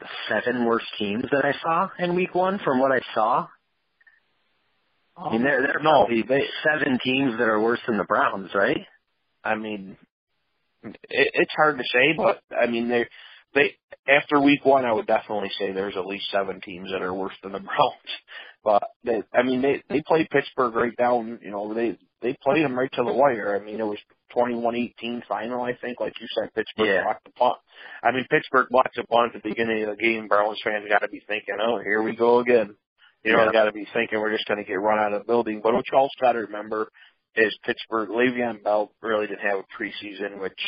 the 0.00 0.06
seven 0.28 0.64
worst 0.66 0.86
teams 0.98 1.24
that 1.32 1.44
I 1.44 1.52
saw 1.62 1.88
in 1.98 2.14
Week 2.14 2.34
One. 2.34 2.58
From 2.64 2.80
what 2.80 2.92
I 2.92 3.00
saw, 3.14 3.46
Oh, 5.24 5.28
I 5.28 5.32
mean, 5.32 5.42
there 5.44 5.60
there 5.62 5.76
are 5.78 5.82
no, 5.82 6.06
probably 6.06 6.24
seven 6.64 6.98
teams 7.02 7.38
that 7.38 7.48
are 7.48 7.60
worse 7.60 7.80
than 7.86 7.98
the 7.98 8.04
Browns, 8.04 8.50
right? 8.54 8.86
I 9.44 9.54
mean, 9.54 9.96
it, 10.82 10.94
it's 11.08 11.52
hard 11.56 11.78
to 11.78 11.84
say, 11.92 12.14
but 12.16 12.40
I 12.56 12.66
mean, 12.66 12.88
they 12.88 13.06
they 13.54 13.74
after 14.08 14.40
week 14.40 14.64
one, 14.64 14.84
I 14.84 14.92
would 14.92 15.06
definitely 15.06 15.50
say 15.58 15.72
there's 15.72 15.96
at 15.96 16.06
least 16.06 16.30
seven 16.32 16.60
teams 16.60 16.90
that 16.90 17.02
are 17.02 17.14
worse 17.14 17.34
than 17.42 17.52
the 17.52 17.58
Browns. 17.60 18.10
But 18.64 18.84
they, 19.04 19.22
I 19.32 19.42
mean, 19.42 19.62
they 19.62 19.82
they 19.88 20.02
played 20.02 20.30
Pittsburgh 20.30 20.74
right 20.74 20.96
down. 20.96 21.38
You 21.42 21.50
know, 21.50 21.74
they 21.74 21.98
they 22.20 22.36
played 22.42 22.64
them 22.64 22.78
right 22.78 22.90
to 22.92 23.04
the 23.04 23.12
wire. 23.12 23.58
I 23.60 23.64
mean, 23.64 23.80
it 23.80 23.84
was 23.86 23.98
21-18 24.36 25.26
final, 25.28 25.62
I 25.62 25.74
think. 25.74 26.00
Like 26.00 26.14
you 26.20 26.26
said, 26.34 26.54
Pittsburgh 26.54 26.86
Yeah. 26.86 27.02
blocked 27.04 27.24
the 27.24 27.30
punt. 27.32 27.56
I 28.02 28.12
mean, 28.12 28.24
Pittsburgh 28.30 28.68
blocks 28.70 28.96
a 28.98 29.06
punt 29.06 29.34
at 29.34 29.42
the 29.42 29.48
beginning 29.48 29.82
of 29.82 29.90
the 29.96 30.02
game. 30.02 30.28
Browns 30.28 30.60
fans 30.64 30.86
got 30.88 31.00
to 31.00 31.08
be 31.08 31.20
thinking, 31.26 31.56
oh, 31.60 31.80
here 31.82 32.00
we 32.02 32.14
go 32.16 32.38
again. 32.38 32.76
You 33.24 33.32
know, 33.32 33.38
Yeah. 33.40 33.46
they 33.46 33.52
got 33.52 33.64
to 33.64 33.72
be 33.72 33.86
thinking 33.92 34.18
we're 34.20 34.32
just 34.32 34.46
going 34.48 34.58
to 34.58 34.64
get 34.64 34.74
run 34.80 34.98
out 34.98 35.12
of 35.12 35.20
the 35.20 35.26
building. 35.26 35.60
But 35.62 35.74
what 35.74 35.84
you 35.90 35.98
also 35.98 36.10
got 36.20 36.32
to 36.32 36.40
remember 36.40 36.88
is 37.36 37.56
Pittsburgh, 37.64 38.08
Le'Veon 38.10 38.62
Bell 38.62 38.92
really 39.00 39.26
didn't 39.26 39.46
have 39.48 39.58
a 39.60 39.82
preseason, 39.82 40.38
which, 40.40 40.60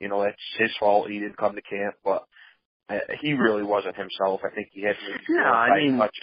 you 0.00 0.08
know, 0.08 0.22
that's 0.22 0.36
his 0.58 0.70
fault. 0.78 1.08
He 1.10 1.18
didn't 1.18 1.36
come 1.38 1.54
to 1.56 1.62
camp, 1.62 1.94
but 2.04 2.24
uh, 2.88 2.98
he 3.20 3.32
really 3.34 3.62
wasn't 3.62 3.96
himself. 3.96 4.40
I 4.44 4.54
think 4.54 4.68
he 4.72 4.82
had 4.82 4.96
maybe 5.08 5.22
No, 5.30 5.42
I 5.44 5.78
mean- 5.78 5.98
touch- 5.98 6.18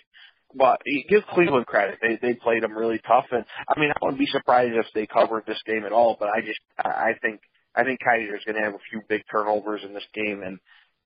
But 0.54 0.82
give 1.10 1.25
Cleveland 1.28 1.65
credit. 1.67 1.99
They 2.01 2.15
they 2.21 2.34
played 2.36 2.63
him 2.63 2.78
really 2.78 2.99
tough, 3.06 3.25
and 3.32 3.43
I 3.67 3.78
mean, 3.78 3.91
I 3.91 3.95
wouldn't 4.01 4.19
be 4.19 4.25
surprised 4.28 4.73
if 4.75 4.86
they 4.93 5.06
covered 5.06 5.45
this 5.45 5.62
game 5.65 5.84
at 5.86 5.91
all. 5.91 6.15
But 6.17 6.30
I 6.30 6.39
just 6.41 6.60
I 6.80 7.12
think 7.21 7.41
I 7.75 7.84
think 7.84 7.99
Kizer's 7.99 8.45
going 8.45 8.56
to 8.56 8.62
have 8.63 8.73
a 8.73 8.80
few 8.89 9.01
big 9.10 9.23
turnovers 9.30 9.84
in 9.84 9.93
this 9.93 10.08
game, 10.13 10.43
and 10.43 10.60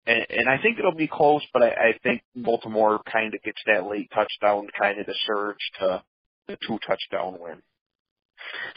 and, 0.10 0.26
and 0.30 0.50
I 0.50 0.62
think 0.62 0.80
it'll 0.80 0.96
be 0.96 1.08
close. 1.08 1.44
But 1.54 1.64
I, 1.64 1.68
I 1.68 1.94
think 2.04 2.22
Baltimore 2.36 3.00
kind 3.12 3.34
of 3.34 3.42
gets 3.44 3.62
that 3.68 3.88
late 3.88 4.10
touchdown, 4.14 4.68
kind 4.80 5.00
of 5.00 5.06
the 5.06 5.16
surge 5.28 5.58
to 5.80 6.04
the 6.48 6.58
two 6.68 6.80
touchdown 6.86 7.38
win. 7.40 7.62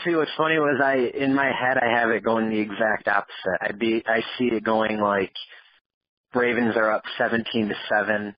See, 0.04 0.14
what's 0.14 0.30
funny 0.36 0.58
was 0.58 0.80
I 0.82 0.96
in 0.96 1.34
my 1.34 1.46
head 1.46 1.78
I 1.78 1.98
have 1.98 2.10
it 2.10 2.24
going 2.24 2.50
the 2.50 2.58
exact 2.60 3.08
opposite. 3.08 3.58
I 3.60 3.72
be 3.72 4.02
I 4.06 4.20
see 4.36 4.46
it 4.46 4.64
going 4.64 4.98
like 4.98 5.32
Ravens 6.34 6.76
are 6.76 6.92
up 6.92 7.02
seventeen 7.16 7.68
to 7.68 7.74
seven, 7.88 8.34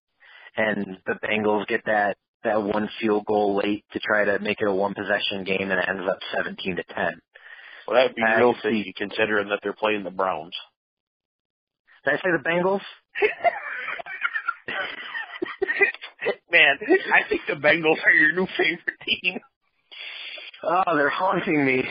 and 0.57 0.99
the 1.07 1.15
Bengals 1.25 1.67
get 1.67 1.85
that 1.87 2.17
that 2.45 2.63
one 2.63 2.89
field 3.01 3.25
goal 3.27 3.57
late 3.57 3.85
to 3.93 4.01
try 4.01 4.25
to 4.25 4.39
make 4.39 4.61
it 4.61 4.69
a 4.69 4.73
one 4.73 4.95
possession 4.95 5.45
game, 5.45 5.71
and 5.71 5.81
it 5.81 5.89
ends 5.89 6.05
up 6.09 6.19
seventeen 6.37 6.77
to 6.77 6.85
ten. 6.95 7.21
Well, 7.87 7.97
that'd 7.97 8.17
be 8.17 8.23
real 8.23 8.55
see. 8.63 8.95
considering 8.97 9.49
that 9.49 9.61
they're 9.63 9.75
playing 9.75 10.05
the 10.05 10.11
Browns. 10.11 10.55
Did 12.05 12.15
I 12.15 12.17
say 12.17 12.31
the 12.33 12.43
Bengals? 12.49 12.81
Man, 16.51 16.77
I 17.13 17.29
think 17.29 17.43
the 17.49 17.55
Bengals 17.55 17.99
are 18.05 18.13
your 18.13 18.33
new 18.33 18.47
favorite 18.57 18.99
team. 19.07 19.41
Oh, 20.63 20.97
they're 20.97 21.11
haunting 21.11 21.65
me. 21.65 21.85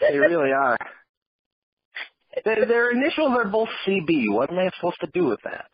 They 0.00 0.18
really 0.18 0.52
are. 0.52 0.76
Their, 2.44 2.66
their 2.66 2.90
initials 2.90 3.30
are 3.32 3.48
both 3.48 3.68
CB. 3.86 4.30
What 4.30 4.50
am 4.50 4.58
I 4.58 4.70
supposed 4.76 5.00
to 5.00 5.08
do 5.12 5.24
with 5.26 5.40
that? 5.44 5.66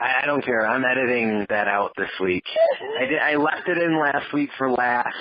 I, 0.00 0.20
I 0.22 0.26
don't 0.26 0.44
care. 0.44 0.66
I'm 0.66 0.84
editing 0.84 1.46
that 1.48 1.68
out 1.68 1.92
this 1.96 2.10
week. 2.20 2.44
I 3.00 3.04
did. 3.06 3.18
I 3.18 3.36
left 3.36 3.68
it 3.68 3.78
in 3.78 3.98
last 4.00 4.32
week 4.32 4.50
for 4.58 4.70
last. 4.70 5.14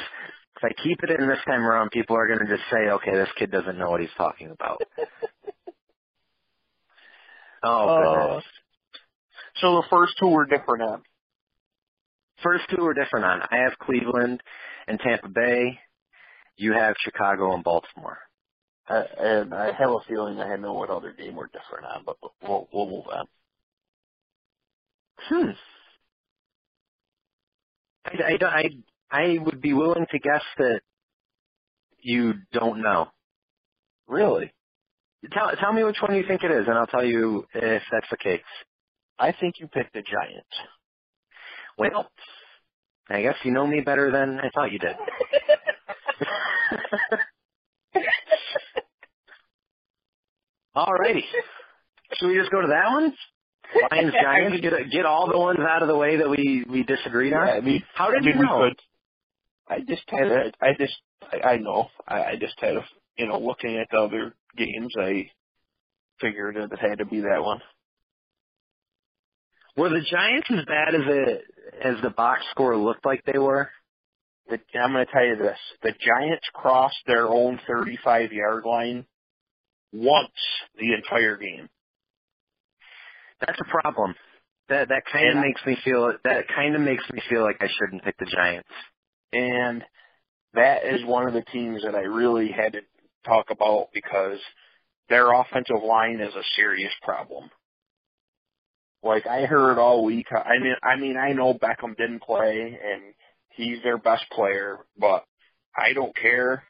If 0.62 0.65
I 0.78 0.84
keep 0.84 1.02
it 1.04 1.10
in 1.19 1.28
this 1.28 1.39
time 1.47 1.63
around, 1.65 1.89
people 1.89 2.15
are 2.15 2.28
going 2.28 2.39
to 2.39 2.45
just 2.45 2.69
say, 2.71 2.89
"Okay, 2.89 3.12
this 3.13 3.30
kid 3.38 3.50
doesn't 3.52 3.78
know 3.80 3.89
what 3.89 4.02
he's 4.02 4.10
talking 4.17 4.52
about." 4.52 4.82
Oh, 7.63 8.26
goodness. 8.26 8.43
so 9.58 9.76
the 9.76 9.84
first 9.91 10.13
two 10.19 10.30
were 10.30 10.45
different 10.47 10.82
on. 10.82 11.04
First 12.41 12.63
two 12.76 12.82
were 12.82 12.95
different 12.95 13.24
on. 13.24 13.41
I 13.52 13.58
have 13.58 13.78
Cleveland 13.78 14.41
and 14.88 15.00
Tampa 15.00 15.30
Bay. 15.30 15.78
You 16.58 16.74
have 16.74 16.95
Chicago 17.04 17.54
and 17.54 17.63
Baltimore. 17.63 18.17
Uh, 18.89 19.04
and 19.19 19.54
I 19.54 19.74
have 19.74 19.91
a 19.91 20.00
feeling 20.08 20.39
I 20.39 20.56
know 20.56 20.74
what 20.74 20.89
other 20.89 21.13
game 21.13 21.36
we're 21.36 21.50
different 21.54 21.86
on, 21.86 22.04
but 22.04 22.17
we'll, 22.41 22.67
we'll 22.74 22.89
move 22.89 23.06
on. 23.13 23.26
Hmm. 25.19 25.52
I, 28.06 28.24
I, 28.34 28.38
don't- 28.38 28.54
I, 28.54 28.69
I 29.12 29.38
would 29.39 29.62
be 29.62 29.74
willing 29.74 30.06
to 30.12 30.19
guess 30.19 30.43
that 30.58 30.82
you 32.00 32.34
don't 32.54 32.82
know. 32.82 33.08
Really? 34.08 34.52
Tell, 35.32 35.52
tell 35.60 35.74
me 35.74 35.84
which 35.84 35.97
one 36.02 36.15
you 36.15 36.24
think 36.28 36.43
it 36.43 36.52
is, 36.52 36.65
and 36.67 36.78
I'll 36.78 36.88
tell 36.88 37.06
you 37.06 37.45
if 37.54 37.84
that's 37.91 38.10
the 38.10 38.17
case. 38.17 38.41
I 39.19 39.32
think 39.34 39.56
you 39.60 39.67
picked 39.67 39.93
the 39.93 40.02
Giants. 40.02 40.47
Well, 41.78 42.10
I 43.10 43.21
guess 43.21 43.36
you 43.43 43.52
know 43.52 43.67
me 43.67 43.82
better 43.82 44.12
than 44.12 44.39
I 44.39 44.50
thought 44.54 44.71
you 44.71 44.80
did. 44.80 44.95
Alrighty. 50.76 51.24
Should 52.13 52.28
we 52.28 52.38
just 52.38 52.52
go 52.52 52.62
to 52.62 52.67
that 52.67 52.91
one? 52.91 53.13
Lions 53.91 54.13
Giants. 54.21 54.62
Get 54.69 54.74
get 54.91 55.06
all 55.06 55.30
the 55.32 55.38
ones 55.38 55.60
out 55.60 55.82
of 55.82 55.88
the 55.88 55.95
way 55.97 56.17
that 56.17 56.30
we 56.30 56.65
we 56.69 56.84
disagreed 56.84 57.34
on. 57.34 57.47
Yeah, 57.47 57.54
I 57.54 57.62
mean, 57.62 57.84
How 57.93 58.10
did 58.12 58.24
I 58.24 58.26
mean, 58.26 58.38
you 58.38 58.43
know? 58.43 58.60
we 58.60 58.69
could. 58.69 58.80
I 59.71 59.79
just 59.88 60.03
had 60.07 60.27
a, 60.27 60.51
I 60.62 60.73
just, 60.77 60.93
I, 61.31 61.51
I 61.51 61.57
know. 61.57 61.88
I, 62.05 62.23
I 62.23 62.36
just 62.38 62.60
had 62.60 62.75
a, 62.75 62.86
you 63.17 63.27
know, 63.27 63.39
looking 63.39 63.77
at 63.77 63.88
the 63.89 63.99
other 63.99 64.36
games, 64.57 64.93
I 64.99 65.29
figured 66.19 66.57
it 66.57 66.71
had 66.77 66.97
to 66.97 67.05
be 67.05 67.21
that 67.21 67.41
one. 67.41 67.62
Were 69.77 69.89
the 69.89 70.05
Giants 70.12 70.47
as 70.51 70.65
bad 70.65 70.95
as 70.95 71.01
it 71.07 71.41
as 71.81 71.95
the 72.03 72.10
box 72.10 72.41
score 72.51 72.75
looked 72.75 73.05
like 73.05 73.23
they 73.25 73.39
were? 73.39 73.69
The, 74.49 74.60
I'm 74.77 74.91
going 74.91 75.05
to 75.05 75.12
tell 75.12 75.25
you 75.25 75.38
this: 75.38 75.57
the 75.81 75.93
Giants 76.05 76.45
crossed 76.53 77.01
their 77.07 77.27
own 77.27 77.60
35 77.65 78.34
yard 78.34 78.65
line 78.65 79.05
once 79.93 80.27
the 80.77 80.93
entire 80.93 81.38
game. 81.38 81.69
That's 83.39 83.60
a 83.62 83.71
problem. 83.71 84.15
That 84.67 84.89
that 84.89 85.03
kind 85.12 85.38
of 85.38 85.43
makes 85.43 85.62
me 85.65 85.77
feel 85.86 86.13
that 86.25 86.47
kind 86.53 86.75
of 86.75 86.81
makes 86.81 87.03
me 87.12 87.21
feel 87.29 87.41
like 87.41 87.57
I 87.62 87.67
shouldn't 87.79 88.03
pick 88.03 88.17
the 88.17 88.25
Giants. 88.25 88.69
And 89.33 89.83
that 90.53 90.85
is 90.85 91.05
one 91.05 91.27
of 91.27 91.33
the 91.33 91.45
teams 91.51 91.83
that 91.83 91.95
I 91.95 92.01
really 92.01 92.51
had 92.51 92.73
to 92.73 92.81
talk 93.25 93.47
about 93.49 93.89
because 93.93 94.39
their 95.09 95.31
offensive 95.33 95.83
line 95.83 96.19
is 96.19 96.33
a 96.33 96.43
serious 96.55 96.91
problem. 97.03 97.49
Like 99.03 99.25
I 99.25 99.45
heard 99.45 99.77
all 99.77 100.05
week. 100.05 100.27
I 100.31 100.59
mean, 100.59 100.75
I 100.83 100.95
mean, 100.95 101.17
I 101.17 101.33
know 101.33 101.53
Beckham 101.53 101.97
didn't 101.97 102.21
play 102.21 102.77
and 102.83 103.13
he's 103.49 103.81
their 103.83 103.97
best 103.97 104.23
player, 104.31 104.79
but 104.97 105.25
I 105.75 105.93
don't 105.93 106.15
care. 106.15 106.63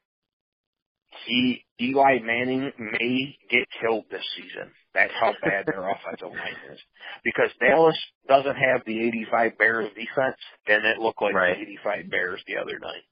He 1.26 1.66
Eli 1.80 2.20
Manning 2.24 2.72
may 2.78 3.38
get 3.50 3.68
killed 3.82 4.06
this 4.10 4.26
season. 4.36 4.72
That's 4.94 5.14
how 5.20 5.34
bad 5.42 5.66
their 5.68 5.88
offensive 5.90 6.28
line 6.30 6.58
is. 6.74 6.80
Because 7.24 7.50
Dallas 7.60 7.98
doesn't 8.28 8.56
have 8.56 8.82
the 8.86 9.00
85 9.08 9.58
Bears 9.58 9.90
defense, 9.96 10.36
and 10.68 10.86
it 10.86 10.98
looked 11.00 11.22
like 11.22 11.34
Right. 11.34 11.56
the 11.56 11.62
85 11.62 12.10
Bears 12.10 12.42
the 12.46 12.58
other 12.58 12.78
night. 12.78 13.04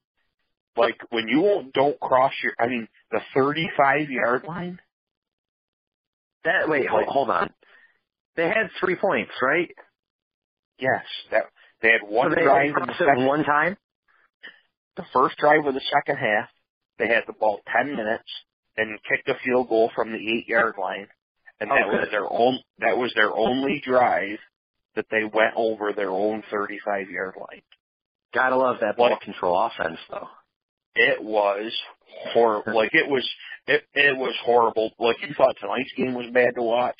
Like 0.75 0.97
when 1.09 1.27
you 1.27 1.71
don't 1.73 1.99
cross 1.99 2.33
your, 2.43 2.53
I 2.59 2.67
mean, 2.67 2.87
the 3.11 3.21
35 3.33 4.09
yard 4.09 4.43
line. 4.45 4.79
That 6.45 6.69
wait, 6.69 6.87
hold, 6.87 7.05
hold 7.05 7.29
on. 7.29 7.49
They 8.35 8.47
had 8.47 8.69
three 8.79 8.95
points, 8.95 9.31
right? 9.41 9.69
Yes, 10.79 11.03
that 11.31 11.45
they 11.81 11.91
had 11.91 12.01
one 12.07 12.31
so 12.31 12.35
they 12.35 12.43
drive 12.43 12.67
in 12.79 12.87
the 12.87 12.93
second. 12.97 13.25
one 13.25 13.43
time. 13.43 13.77
the 14.95 15.03
first 15.13 15.37
drive 15.37 15.65
of 15.65 15.73
the 15.73 15.81
second 15.93 16.17
half, 16.17 16.49
they 16.97 17.07
had 17.07 17.23
the 17.27 17.33
ball 17.33 17.59
10 17.75 17.95
minutes 17.95 18.29
and 18.77 18.97
kicked 19.09 19.27
a 19.27 19.35
field 19.43 19.67
goal 19.69 19.91
from 19.95 20.11
the 20.11 20.17
eight 20.17 20.47
yard 20.47 20.75
line. 20.79 21.07
And 21.59 21.71
Oh, 21.71 21.75
that 21.75 21.87
was 21.87 22.07
their 22.11 22.31
own, 22.31 22.59
that 22.79 22.97
was 22.97 23.11
their 23.15 23.31
only 23.33 23.81
drive 23.85 24.39
that 24.95 25.05
they 25.11 25.23
went 25.23 25.53
over 25.55 25.93
their 25.93 26.09
own 26.11 26.43
35 26.51 27.09
yard 27.09 27.35
line. 27.37 27.61
Gotta 28.33 28.55
love 28.55 28.77
that 28.81 28.97
ball 28.97 29.11
What? 29.11 29.21
control 29.21 29.59
offense, 29.59 29.99
though. 30.09 30.27
It 30.95 31.23
was 31.23 31.71
horrible. 32.33 32.73
Like 32.75 32.91
it 32.93 33.09
was, 33.09 33.27
it, 33.67 33.83
it 33.93 34.17
was 34.17 34.35
horrible. 34.43 34.91
Like 34.99 35.17
you 35.21 35.33
thought 35.35 35.55
tonight's 35.59 35.91
game 35.97 36.13
was 36.13 36.27
bad 36.33 36.55
to 36.55 36.61
watch. 36.63 36.97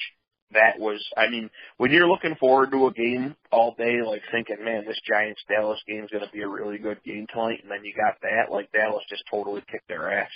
That 0.52 0.80
was, 0.80 1.00
I 1.16 1.30
mean, 1.30 1.50
when 1.78 1.92
you're 1.92 2.08
looking 2.10 2.36
forward 2.40 2.72
to 2.72 2.88
a 2.88 2.92
game 2.94 3.36
all 3.52 3.76
day, 3.78 4.02
like 4.04 4.24
thinking, 4.32 4.66
man, 4.66 4.84
this 4.88 5.00
Giants 5.08 5.42
Dallas 5.48 5.80
game 5.88 6.04
is 6.06 6.10
going 6.12 6.26
to 6.26 6.32
be 6.32 6.42
a 6.42 6.48
really 6.48 6.80
good 6.80 7.04
game 7.04 7.28
tonight, 7.32 7.60
and 7.62 7.70
then 7.72 7.86
you 7.86 7.94
got 7.94 8.16
that, 8.24 8.52
like 8.52 8.72
Dallas 8.72 9.04
just 9.10 9.24
totally 9.30 9.62
kicked 9.72 9.88
their 9.88 10.12
ass. 10.12 10.32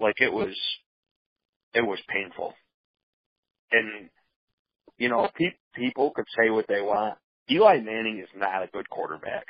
Like 0.00 0.16
it 0.18 0.32
was, 0.32 0.54
it 1.74 1.82
was 1.82 2.00
painful. 2.08 2.54
And, 3.72 4.10
you 4.98 5.08
know, 5.08 5.28
pe- 5.36 5.56
people 5.74 6.12
could 6.14 6.26
say 6.38 6.50
what 6.50 6.66
they 6.68 6.80
want. 6.80 7.18
Eli 7.50 7.80
Manning 7.80 8.18
is 8.20 8.28
not 8.36 8.62
a 8.62 8.68
good 8.68 8.88
quarterback. 8.90 9.46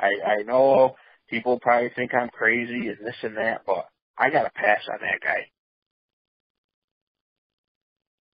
I, 0.00 0.08
I 0.40 0.42
know 0.44 0.96
people 1.28 1.58
probably 1.60 1.90
think 1.96 2.12
I'm 2.14 2.28
crazy 2.30 2.88
and 2.88 2.98
this 3.04 3.16
and 3.22 3.36
that, 3.36 3.62
but 3.66 3.86
I 4.18 4.30
got 4.30 4.44
to 4.44 4.50
pass 4.50 4.80
on 4.92 4.98
that 5.02 5.20
guy. 5.22 5.46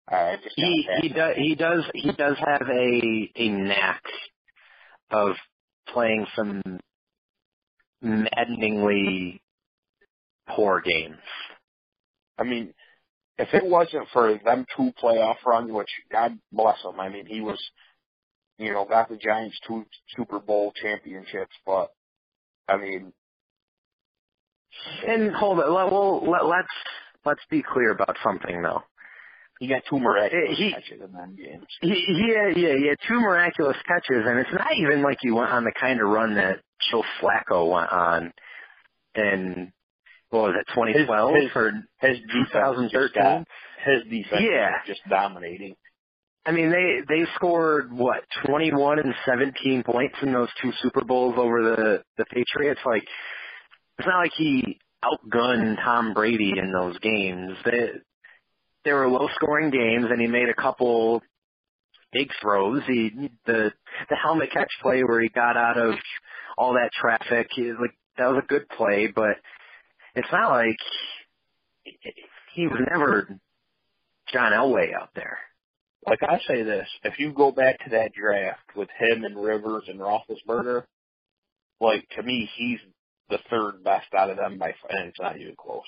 I 0.08 0.36
He 0.56 0.88
he 1.02 1.08
does 1.08 1.34
he 1.36 1.54
does 1.54 1.84
he 1.94 2.12
does 2.12 2.36
have 2.38 2.68
a 2.68 3.30
a 3.36 3.48
knack 3.48 4.02
of 5.10 5.32
playing 5.92 6.26
some 6.36 6.62
maddeningly 8.02 9.40
poor 10.48 10.80
games. 10.80 11.16
I 12.38 12.44
mean, 12.44 12.74
if 13.38 13.52
it 13.52 13.64
wasn't 13.66 14.08
for 14.12 14.38
them 14.44 14.64
two 14.76 14.92
playoff 15.02 15.36
runs, 15.46 15.70
which 15.72 15.90
God 16.10 16.38
bless 16.52 16.82
him, 16.82 16.98
I 17.00 17.08
mean, 17.08 17.26
he 17.26 17.40
was, 17.40 17.62
you 18.58 18.72
know, 18.72 18.84
got 18.84 19.08
the 19.08 19.16
Giants 19.16 19.58
two 19.66 19.84
Super 20.16 20.38
Bowl 20.40 20.72
championships, 20.80 21.54
but 21.66 21.90
I 22.68 22.76
mean, 22.76 23.12
And 25.06 25.34
hold 25.34 25.60
on, 25.60 25.72
let, 25.74 25.92
well, 25.92 26.20
let, 26.30 26.44
let's 26.46 26.68
let's 27.24 27.40
be 27.50 27.62
clear 27.62 27.90
about 27.90 28.16
something 28.24 28.62
though. 28.62 28.82
he 29.60 29.68
got 29.68 29.82
two 29.88 29.98
miraculous 29.98 30.56
He- 30.58 30.72
catches 30.72 31.00
in 31.04 31.12
them 31.12 31.36
games. 31.36 31.66
He, 31.80 31.88
yeah, 32.28 32.52
he 32.54 32.88
had 32.88 32.98
two 33.08 33.20
miraculous 33.20 33.76
catches, 33.86 34.24
and 34.26 34.38
it's 34.38 34.52
not 34.52 34.74
even 34.76 35.02
like 35.02 35.18
he 35.20 35.30
went 35.30 35.50
on 35.50 35.64
the 35.64 35.72
kind 35.78 36.00
of 36.00 36.08
run 36.08 36.34
that 36.36 36.60
Joe 36.90 37.02
Flacco 37.20 37.70
went 37.72 37.90
on 37.92 38.32
in 39.14 39.72
what 40.36 40.52
was 40.52 40.56
it, 40.60 40.72
2012 40.74 41.34
His- 41.34 41.44
his- 41.44 41.56
or 41.56 41.72
His 42.00 42.18
2013? 42.50 43.22
got, 43.22 43.48
his 43.84 44.02
defense 44.04 44.42
Yeah. 44.42 44.70
just 44.86 45.00
dominating. 45.08 45.74
I 46.44 46.52
mean, 46.52 46.70
they 46.70 47.00
they 47.08 47.24
scored 47.34 47.92
what 47.92 48.22
21 48.44 49.00
and 49.00 49.14
17 49.24 49.82
points 49.82 50.14
in 50.22 50.32
those 50.32 50.48
two 50.62 50.70
Super 50.80 51.04
Bowls 51.04 51.34
over 51.36 51.62
the 51.62 52.04
the 52.16 52.24
Patriots. 52.26 52.80
Like, 52.86 53.02
it's 53.98 54.06
not 54.06 54.18
like 54.18 54.32
he 54.34 54.78
outgunned 55.04 55.76
Tom 55.82 56.14
Brady 56.14 56.54
in 56.56 56.70
those 56.72 56.96
games. 57.00 57.56
They 57.64 57.90
they 58.84 58.92
were 58.92 59.08
low 59.08 59.26
scoring 59.34 59.70
games, 59.70 60.06
and 60.08 60.20
he 60.20 60.28
made 60.28 60.48
a 60.48 60.54
couple 60.54 61.20
big 62.12 62.30
throws. 62.40 62.82
He 62.86 63.10
the 63.46 63.72
the 64.08 64.16
helmet 64.16 64.52
catch 64.52 64.70
play 64.82 65.02
where 65.02 65.20
he 65.20 65.28
got 65.28 65.56
out 65.56 65.76
of 65.78 65.96
all 66.56 66.74
that 66.74 66.92
traffic. 66.92 67.48
He, 67.50 67.72
like 67.72 67.94
that 68.18 68.28
was 68.28 68.42
a 68.44 68.46
good 68.46 68.68
play, 68.68 69.08
but 69.08 69.36
it's 70.16 70.28
not 70.32 70.50
like 70.50 70.76
he 72.54 72.66
was 72.66 72.80
never 72.90 73.28
John 74.32 74.52
Elway 74.52 74.94
out 74.94 75.10
there. 75.14 75.38
Like 76.06 76.20
I 76.22 76.38
say 76.48 76.62
this, 76.62 76.88
if 77.04 77.18
you 77.18 77.32
go 77.32 77.52
back 77.52 77.78
to 77.84 77.90
that 77.90 78.12
draft 78.12 78.74
with 78.74 78.88
him 78.98 79.24
and 79.24 79.36
Rivers 79.36 79.84
and 79.88 80.00
Roethlisberger, 80.00 80.84
like 81.80 82.08
to 82.16 82.22
me, 82.22 82.48
he's 82.56 82.78
the 83.28 83.38
third 83.50 83.84
best 83.84 84.06
out 84.16 84.30
of 84.30 84.36
them 84.36 84.58
by, 84.58 84.72
and 84.88 85.08
it's 85.08 85.20
not 85.20 85.36
even 85.38 85.54
close. 85.56 85.82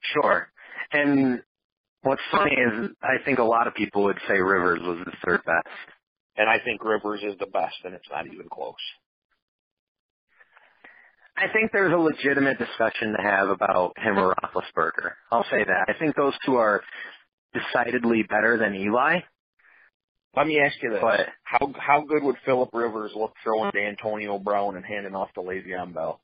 Sure. 0.00 0.48
And 0.92 1.42
what's 2.02 2.22
funny 2.30 2.52
is 2.52 2.90
I 3.02 3.22
think 3.24 3.40
a 3.40 3.44
lot 3.44 3.66
of 3.66 3.74
people 3.74 4.04
would 4.04 4.18
say 4.28 4.34
Rivers 4.34 4.80
was 4.82 5.04
the 5.04 5.12
third 5.24 5.44
best. 5.44 5.68
And 6.36 6.48
I 6.48 6.60
think 6.64 6.84
Rivers 6.84 7.20
is 7.24 7.34
the 7.40 7.46
best, 7.46 7.74
and 7.84 7.94
it's 7.94 8.08
not 8.10 8.26
even 8.26 8.46
close. 8.50 8.74
I 11.38 11.52
think 11.52 11.70
there's 11.72 11.92
a 11.92 11.96
legitimate 11.96 12.58
discussion 12.58 13.14
to 13.16 13.22
have 13.22 13.48
about 13.48 13.92
him 13.98 14.18
or 14.18 14.34
Roethlisberger. 14.34 15.12
I'll 15.30 15.44
say 15.44 15.62
that. 15.64 15.86
I 15.88 15.98
think 15.98 16.16
those 16.16 16.34
two 16.44 16.56
are 16.56 16.82
decidedly 17.54 18.24
better 18.28 18.58
than 18.58 18.74
Eli. 18.74 19.20
Let 20.36 20.46
me 20.46 20.60
ask 20.60 20.76
you 20.82 20.90
this: 20.90 21.00
But 21.00 21.20
How 21.44 21.72
how 21.78 22.00
good 22.02 22.22
would 22.22 22.36
Philip 22.44 22.70
Rivers 22.72 23.12
look 23.14 23.32
throwing 23.42 23.70
to 23.72 23.80
Antonio 23.80 24.38
Brown 24.38 24.76
and 24.76 24.84
handing 24.84 25.14
off 25.14 25.32
to 25.34 25.40
Le'Veon 25.40 25.94
Bell? 25.94 26.20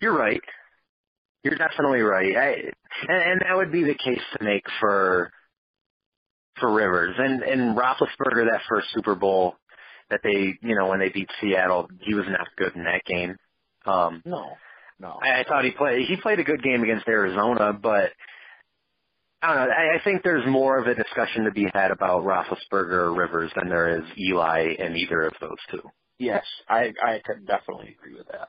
you're 0.00 0.16
right. 0.16 0.40
You're 1.42 1.56
definitely 1.56 2.00
right. 2.00 2.36
I, 2.36 2.48
and, 3.08 3.22
and 3.22 3.40
that 3.40 3.56
would 3.56 3.72
be 3.72 3.84
the 3.84 3.94
case 3.94 4.20
to 4.36 4.44
make 4.44 4.64
for 4.80 5.30
for 6.58 6.72
Rivers 6.72 7.14
and 7.18 7.42
and 7.42 7.76
Roethlisberger 7.76 8.50
that 8.50 8.60
first 8.68 8.88
Super 8.94 9.14
Bowl 9.14 9.56
that 10.10 10.20
they 10.22 10.58
you 10.60 10.74
know 10.76 10.88
when 10.88 11.00
they 11.00 11.08
beat 11.08 11.28
Seattle 11.40 11.88
he 12.00 12.14
was 12.14 12.26
not 12.28 12.48
good 12.56 12.74
in 12.76 12.84
that 12.84 13.04
game. 13.06 13.36
Um, 13.86 14.22
No, 14.24 14.52
no. 14.98 15.18
I, 15.22 15.40
I 15.40 15.44
thought 15.44 15.64
he 15.64 15.70
played 15.70 16.06
he 16.06 16.16
played 16.16 16.40
a 16.40 16.44
good 16.44 16.62
game 16.62 16.82
against 16.82 17.08
Arizona, 17.08 17.72
but 17.72 18.10
I 19.42 19.46
don't 19.48 19.56
know. 19.56 19.74
I, 19.74 19.96
I 19.96 20.04
think 20.04 20.22
there's 20.22 20.46
more 20.48 20.78
of 20.78 20.86
a 20.86 20.94
discussion 20.94 21.44
to 21.44 21.50
be 21.50 21.66
had 21.74 21.90
about 21.90 22.24
Roethlisberger 22.24 22.92
or 22.92 23.14
Rivers 23.14 23.52
than 23.54 23.68
there 23.68 23.98
is 23.98 24.04
Eli 24.18 24.74
and 24.78 24.96
either 24.96 25.22
of 25.22 25.34
those 25.40 25.58
two. 25.70 25.82
Yes, 26.18 26.44
I 26.68 26.92
I 27.02 27.20
could 27.24 27.46
definitely 27.46 27.96
agree 27.98 28.14
with 28.16 28.28
that. 28.28 28.48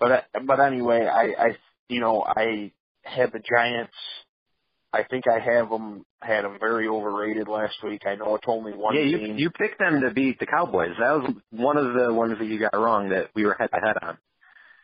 But 0.00 0.26
but 0.46 0.58
anyway, 0.60 1.06
I 1.06 1.44
I 1.44 1.56
you 1.88 2.00
know 2.00 2.22
I 2.22 2.72
had 3.02 3.32
the 3.32 3.38
Giants. 3.40 3.92
I 4.92 5.04
think 5.04 5.24
I 5.28 5.38
have 5.38 5.70
them 5.70 6.04
had 6.20 6.44
them 6.44 6.56
very 6.58 6.88
overrated 6.88 7.46
last 7.46 7.76
week. 7.84 8.02
I 8.06 8.16
know 8.16 8.34
it's 8.34 8.44
only 8.48 8.72
one 8.72 8.96
yeah, 8.96 9.02
you 9.02 9.18
game. 9.18 9.38
you 9.38 9.50
picked 9.50 9.78
them 9.78 10.00
to 10.00 10.10
beat 10.10 10.40
the 10.40 10.46
Cowboys. 10.46 10.96
That 10.98 11.12
was 11.12 11.34
one 11.50 11.76
of 11.76 11.94
the 11.94 12.12
ones 12.12 12.38
that 12.38 12.46
you 12.46 12.58
got 12.58 12.74
wrong 12.74 13.10
that 13.10 13.30
we 13.34 13.46
were 13.46 13.56
head 13.58 13.70
to 13.72 13.80
head 13.80 13.96
on. 14.02 14.18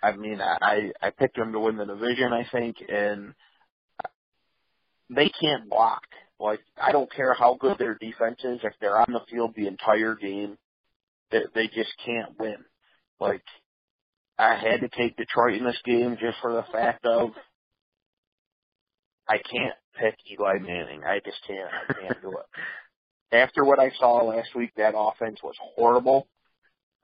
I 0.02 0.16
mean, 0.16 0.40
I 0.40 0.92
I 1.02 1.10
picked 1.10 1.36
them 1.36 1.52
to 1.52 1.58
win 1.58 1.76
the 1.76 1.86
division. 1.86 2.32
I 2.32 2.46
think, 2.50 2.76
and 2.88 3.34
they 5.10 5.28
can't 5.40 5.68
block. 5.68 6.02
Like 6.38 6.60
I 6.80 6.92
don't 6.92 7.12
care 7.12 7.34
how 7.34 7.56
good 7.58 7.78
their 7.78 7.94
defense 7.94 8.38
is. 8.44 8.60
If 8.62 8.74
they're 8.80 8.98
on 8.98 9.12
the 9.12 9.22
field 9.30 9.54
the 9.56 9.66
entire 9.66 10.14
game, 10.14 10.56
they 11.32 11.40
they 11.54 11.66
just 11.66 11.92
can't 12.04 12.38
win. 12.38 12.58
Like 13.18 13.42
I 14.38 14.54
had 14.54 14.80
to 14.82 14.88
take 14.88 15.16
Detroit 15.16 15.54
in 15.54 15.64
this 15.64 15.80
game 15.84 16.16
just 16.20 16.38
for 16.40 16.52
the 16.52 16.64
fact 16.70 17.04
of 17.06 17.30
I 19.28 19.38
can't 19.38 19.74
pick 19.98 20.14
Eli 20.30 20.58
Manning. 20.58 21.02
I 21.04 21.20
just 21.24 21.38
can't. 21.46 21.68
I 21.68 21.92
can't 21.92 22.22
do 22.22 22.30
it. 22.30 23.36
After 23.36 23.64
what 23.64 23.80
I 23.80 23.90
saw 23.98 24.24
last 24.24 24.54
week, 24.54 24.72
that 24.76 24.94
offense 24.96 25.40
was 25.42 25.54
horrible. 25.74 26.28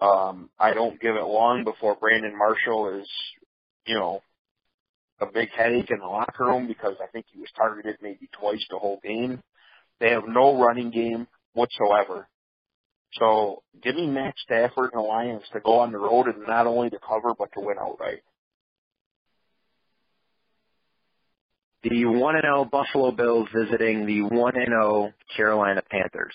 Um, 0.01 0.51
I 0.59 0.75
don't 0.75 1.01
give 1.01 1.17
it 1.17 1.25
long 1.25 1.65
before 1.65 1.97
Brandon 1.97 2.37
Marshall 2.37 3.01
is, 3.01 3.09
you 3.87 3.95
know, 3.95 4.23
a 5.21 5.27
big 5.27 5.51
headache 5.57 5.91
in 5.91 5.99
the 5.99 6.07
locker 6.07 6.45
room 6.45 6.67
because 6.67 6.95
I 7.03 7.07
think 7.07 7.27
he 7.33 7.41
was 7.41 7.49
targeted 7.57 7.97
maybe 8.03 8.29
twice 8.33 8.65
the 8.71 8.79
whole 8.79 8.99
game. 9.03 9.41
They 10.01 10.11
have 10.11 10.27
no 10.27 10.61
running 10.61 10.91
game 10.91 11.29
whatsoever. 11.55 12.27
So 13.15 13.63
give 13.83 13.95
me 13.95 14.07
Matt 14.07 14.35
Stafford 14.39 14.91
and 14.93 15.03
the 15.03 15.07
Lions 15.07 15.43
to 15.53 15.61
go 15.61 15.81
on 15.81 15.93
the 15.93 15.99
road 15.99 16.27
and 16.27 16.47
not 16.47 16.67
only 16.67 16.91
to 16.91 16.99
cover 16.99 17.35
but 17.39 17.53
to 17.53 17.61
win 17.61 17.77
outright. 17.81 18.23
The 21.83 22.05
one 22.05 22.37
and 22.37 22.45
zero 22.45 22.65
Buffalo 22.65 23.11
Bills 23.11 23.49
visiting 23.55 24.07
the 24.07 24.23
one 24.23 24.55
and 24.57 24.67
zero 24.69 25.13
Carolina 25.37 25.83
Panthers. 25.91 26.35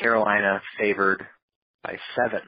Carolina 0.00 0.60
favored 0.78 1.26
by 1.82 1.96
seven. 2.16 2.40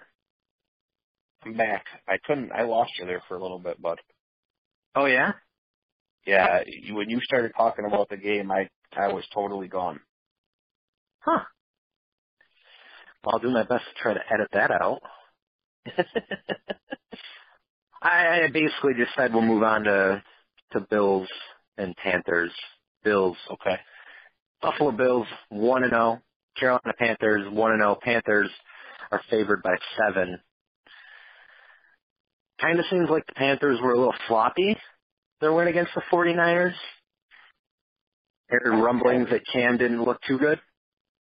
I'm 1.44 1.54
back. 1.54 1.84
I 2.08 2.16
couldn't. 2.24 2.52
I 2.52 2.62
lost 2.62 2.92
you 2.98 3.06
there 3.06 3.22
for 3.28 3.36
a 3.36 3.42
little 3.42 3.58
bit, 3.58 3.80
but 3.80 3.98
Oh 4.94 5.06
yeah. 5.06 5.32
yeah, 6.26 6.60
you, 6.66 6.94
when 6.94 7.10
you 7.10 7.20
started 7.22 7.52
talking 7.56 7.84
about 7.86 8.08
the 8.08 8.16
game, 8.16 8.50
I 8.50 8.68
I 8.96 9.08
was 9.12 9.24
totally 9.32 9.68
gone. 9.68 10.00
Huh. 11.20 11.44
I'll 13.24 13.38
do 13.38 13.50
my 13.50 13.62
best 13.64 13.84
to 13.84 14.02
try 14.02 14.14
to 14.14 14.20
edit 14.32 14.48
that 14.52 14.70
out. 14.70 15.00
I, 18.02 18.44
I 18.44 18.48
basically 18.52 18.94
just 18.96 19.14
said 19.16 19.32
we'll 19.34 19.42
move 19.42 19.62
on 19.62 19.84
to 19.84 20.22
to 20.72 20.80
Bills 20.80 21.28
and 21.78 21.94
Panthers. 21.96 22.52
Bills, 23.04 23.36
Okay. 23.50 23.76
Buffalo 24.62 24.92
Bills 24.92 25.26
one 25.48 25.84
and 25.84 25.92
zero. 25.92 26.20
Carolina 26.58 26.92
Panthers 26.98 27.50
one 27.50 27.72
and 27.72 27.80
zero. 27.80 27.96
Panthers 28.02 28.50
are 29.10 29.22
favored 29.30 29.62
by 29.62 29.74
seven. 29.96 30.38
Kind 32.60 32.78
of 32.78 32.84
seems 32.90 33.08
like 33.08 33.26
the 33.26 33.32
Panthers 33.34 33.78
were 33.82 33.92
a 33.94 33.98
little 33.98 34.14
floppy. 34.28 34.76
Their 35.40 35.52
win 35.54 35.68
against 35.68 35.92
the 35.94 36.02
49ers. 36.12 36.74
There 38.50 38.60
are 38.66 38.82
rumblings 38.82 39.30
that 39.30 39.40
Cam 39.50 39.78
didn't 39.78 40.02
look 40.04 40.20
too 40.28 40.38
good. 40.38 40.60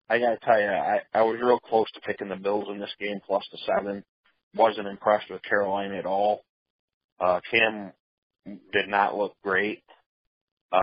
I 0.10 0.20
gotta 0.20 0.38
tell 0.44 0.62
you, 0.62 0.68
I 0.68 1.02
I 1.14 1.24
was 1.24 1.40
real 1.44 1.60
close 1.60 1.92
to 1.96 2.02
picking 2.02 2.30
the 2.30 2.36
Bills 2.36 2.68
in 2.70 2.80
this 2.80 2.94
game 3.00 3.20
plus 3.26 3.44
the 3.52 3.58
seven. 3.66 4.04
Wasn't 4.56 4.88
impressed 4.88 5.30
with 5.30 5.42
Carolina 5.44 5.96
at 5.98 6.06
all. 6.06 6.42
Uh, 7.20 7.40
Cam 7.52 7.92
did 8.46 8.88
not 8.88 9.18
look 9.18 9.36
great. 9.44 9.84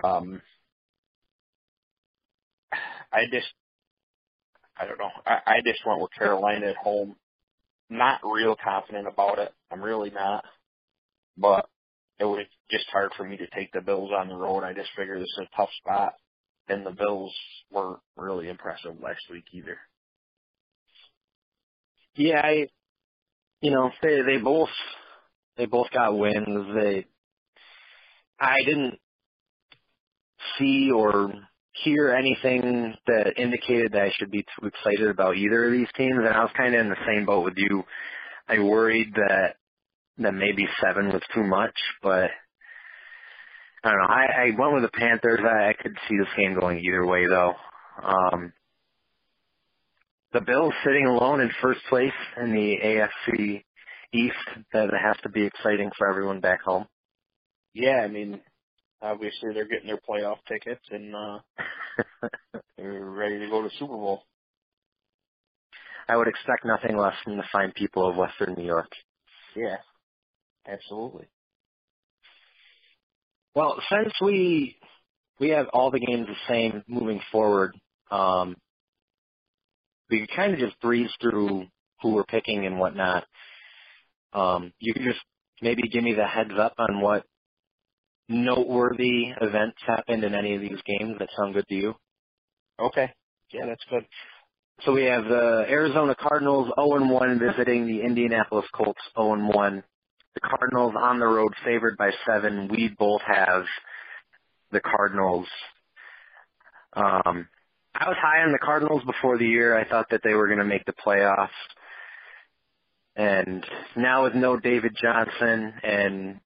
Um, 0.03 0.41
I 3.11 3.25
just, 3.31 3.47
I 4.77 4.85
don't 4.85 4.97
know. 4.97 5.11
I, 5.25 5.39
I 5.45 5.61
just 5.65 5.85
went 5.85 6.01
with 6.01 6.11
Carolina 6.17 6.67
at 6.67 6.77
home. 6.77 7.15
Not 7.89 8.21
real 8.23 8.55
confident 8.61 9.07
about 9.07 9.39
it. 9.39 9.53
I'm 9.71 9.81
really 9.81 10.09
not. 10.09 10.45
But 11.37 11.67
it 12.19 12.25
was 12.25 12.45
just 12.71 12.85
hard 12.91 13.11
for 13.17 13.23
me 13.23 13.37
to 13.37 13.47
take 13.47 13.71
the 13.71 13.81
Bills 13.81 14.11
on 14.17 14.29
the 14.29 14.35
road. 14.35 14.63
I 14.63 14.73
just 14.73 14.89
figured 14.97 15.21
this 15.21 15.35
is 15.39 15.47
a 15.51 15.55
tough 15.55 15.69
spot. 15.79 16.13
And 16.69 16.85
the 16.85 16.91
Bills 16.91 17.33
weren't 17.71 17.99
really 18.15 18.49
impressive 18.49 18.95
last 19.01 19.21
week 19.29 19.45
either. 19.53 19.77
Yeah, 22.15 22.41
I, 22.43 22.67
you 23.61 23.71
know, 23.71 23.91
they 24.01 24.21
they 24.21 24.37
both 24.37 24.69
they 25.57 25.65
both 25.65 25.87
got 25.91 26.17
wins. 26.17 26.75
They, 26.75 27.05
I 28.43 28.57
didn't 28.65 28.99
see 30.59 30.91
or 30.91 31.33
hear 31.83 32.13
anything 32.13 32.93
that 33.07 33.33
indicated 33.37 33.93
that 33.93 34.01
I 34.01 34.11
should 34.17 34.31
be 34.31 34.43
too 34.43 34.67
excited 34.67 35.07
about 35.07 35.37
either 35.37 35.65
of 35.65 35.71
these 35.71 35.87
teams, 35.95 36.17
and 36.17 36.27
I 36.27 36.41
was 36.41 36.51
kind 36.55 36.75
of 36.75 36.81
in 36.81 36.89
the 36.89 37.05
same 37.07 37.25
boat 37.25 37.45
with 37.45 37.55
you. 37.57 37.83
I 38.47 38.59
worried 38.59 39.13
that 39.15 39.55
that 40.19 40.33
maybe 40.33 40.67
seven 40.81 41.07
was 41.07 41.23
too 41.33 41.43
much, 41.43 41.73
but 42.03 42.29
I 43.83 43.89
don't 43.89 43.97
know. 43.97 44.13
I, 44.13 44.25
I 44.25 44.45
went 44.57 44.73
with 44.73 44.83
the 44.83 44.97
Panthers. 44.97 45.39
I, 45.43 45.69
I 45.69 45.73
could 45.73 45.97
see 46.07 46.17
this 46.17 46.27
game 46.37 46.59
going 46.59 46.79
either 46.79 47.05
way, 47.05 47.25
though. 47.27 47.53
Um, 48.03 48.53
the 50.33 50.41
Bills 50.41 50.73
sitting 50.85 51.05
alone 51.07 51.41
in 51.41 51.49
first 51.61 51.79
place 51.89 52.11
in 52.41 52.51
the 52.51 52.77
AFC 52.83 53.63
East. 54.13 54.63
That 54.73 54.89
has 54.93 55.17
to 55.23 55.29
be 55.29 55.45
exciting 55.45 55.89
for 55.97 56.07
everyone 56.07 56.39
back 56.41 56.61
home. 56.61 56.85
Yeah, 57.73 58.01
I 58.03 58.07
mean, 58.07 58.39
obviously 59.01 59.53
they're 59.53 59.67
getting 59.67 59.87
their 59.87 59.99
playoff 60.09 60.37
tickets 60.47 60.83
and 60.91 61.15
uh 61.15 61.39
they're 62.77 63.05
ready 63.05 63.39
to 63.39 63.49
go 63.49 63.61
to 63.61 63.69
Super 63.79 63.93
Bowl. 63.93 64.23
I 66.07 66.17
would 66.17 66.27
expect 66.27 66.65
nothing 66.65 66.97
less 66.97 67.15
from 67.23 67.37
the 67.37 67.43
fine 67.51 67.71
people 67.71 68.07
of 68.09 68.15
Western 68.15 68.55
New 68.55 68.65
York. 68.65 68.91
Yeah. 69.55 69.77
Absolutely. 70.67 71.27
Well, 73.55 73.81
since 73.89 74.13
we 74.21 74.77
we 75.39 75.49
have 75.49 75.67
all 75.73 75.91
the 75.91 75.99
games 75.99 76.27
the 76.27 76.35
same 76.47 76.83
moving 76.87 77.21
forward, 77.31 77.75
um, 78.11 78.55
we 80.09 80.27
kind 80.35 80.53
of 80.53 80.59
just 80.59 80.79
breeze 80.79 81.11
through 81.21 81.65
who 82.01 82.13
we're 82.13 82.23
picking 82.23 82.65
and 82.65 82.79
whatnot. 82.79 83.25
Um, 84.31 84.73
you 84.79 84.93
can 84.93 85.03
just 85.03 85.19
maybe 85.61 85.83
give 85.83 86.03
me 86.03 86.13
the 86.13 86.25
heads 86.25 86.53
up 86.57 86.73
on 86.77 87.01
what 87.01 87.25
noteworthy 88.29 89.31
events 89.41 89.77
happened 89.85 90.23
in 90.23 90.33
any 90.33 90.55
of 90.55 90.61
these 90.61 90.79
games 90.85 91.15
that 91.19 91.29
sound 91.37 91.53
good 91.53 91.67
to 91.67 91.75
you. 91.75 91.93
Okay. 92.79 93.11
Yeah, 93.51 93.65
that's 93.67 93.83
good. 93.89 94.05
So 94.85 94.93
we 94.93 95.03
have 95.05 95.25
the 95.25 95.65
Arizona 95.69 96.15
Cardinals 96.15 96.69
0-1 96.77 97.39
visiting 97.39 97.87
the 97.87 98.01
Indianapolis 98.01 98.65
Colts 98.73 98.99
0-1. 99.15 99.83
The 100.33 100.39
Cardinals 100.41 100.93
on 100.97 101.19
the 101.19 101.27
road 101.27 101.53
favored 101.63 101.95
by 101.97 102.11
seven. 102.25 102.67
We 102.69 102.93
both 102.97 103.21
have 103.21 103.63
the 104.71 104.81
Cardinals. 104.81 105.47
Um, 106.93 107.47
I 107.95 108.07
was 108.07 108.17
high 108.19 108.41
on 108.41 108.51
the 108.51 108.59
Cardinals 108.59 109.03
before 109.05 109.37
the 109.37 109.45
year. 109.45 109.77
I 109.77 109.87
thought 109.87 110.09
that 110.09 110.21
they 110.23 110.33
were 110.33 110.47
going 110.47 110.59
to 110.59 110.65
make 110.65 110.85
the 110.85 110.93
playoffs. 110.93 111.49
And 113.15 113.63
now 113.95 114.23
with 114.23 114.33
no 114.33 114.57
David 114.59 114.97
Johnson 114.99 115.73
and 115.83 116.39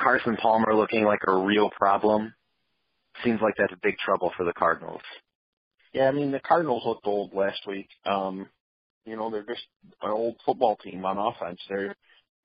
Carson 0.00 0.36
Palmer 0.36 0.74
looking 0.74 1.04
like 1.04 1.20
a 1.26 1.34
real 1.34 1.70
problem, 1.70 2.34
seems 3.22 3.40
like 3.40 3.54
that's 3.56 3.72
a 3.72 3.78
big 3.82 3.96
trouble 3.98 4.32
for 4.36 4.44
the 4.44 4.52
Cardinals. 4.52 5.02
Yeah, 5.92 6.08
I 6.08 6.12
mean 6.12 6.32
the 6.32 6.40
Cardinals 6.40 6.82
looked 6.84 7.06
old 7.06 7.32
last 7.34 7.60
week. 7.66 7.88
Um, 8.04 8.48
you 9.06 9.16
know, 9.16 9.30
they're 9.30 9.44
just 9.44 9.66
an 10.02 10.10
old 10.10 10.36
football 10.44 10.76
team 10.76 11.04
on 11.04 11.18
offense. 11.18 11.60
They're 11.68 11.94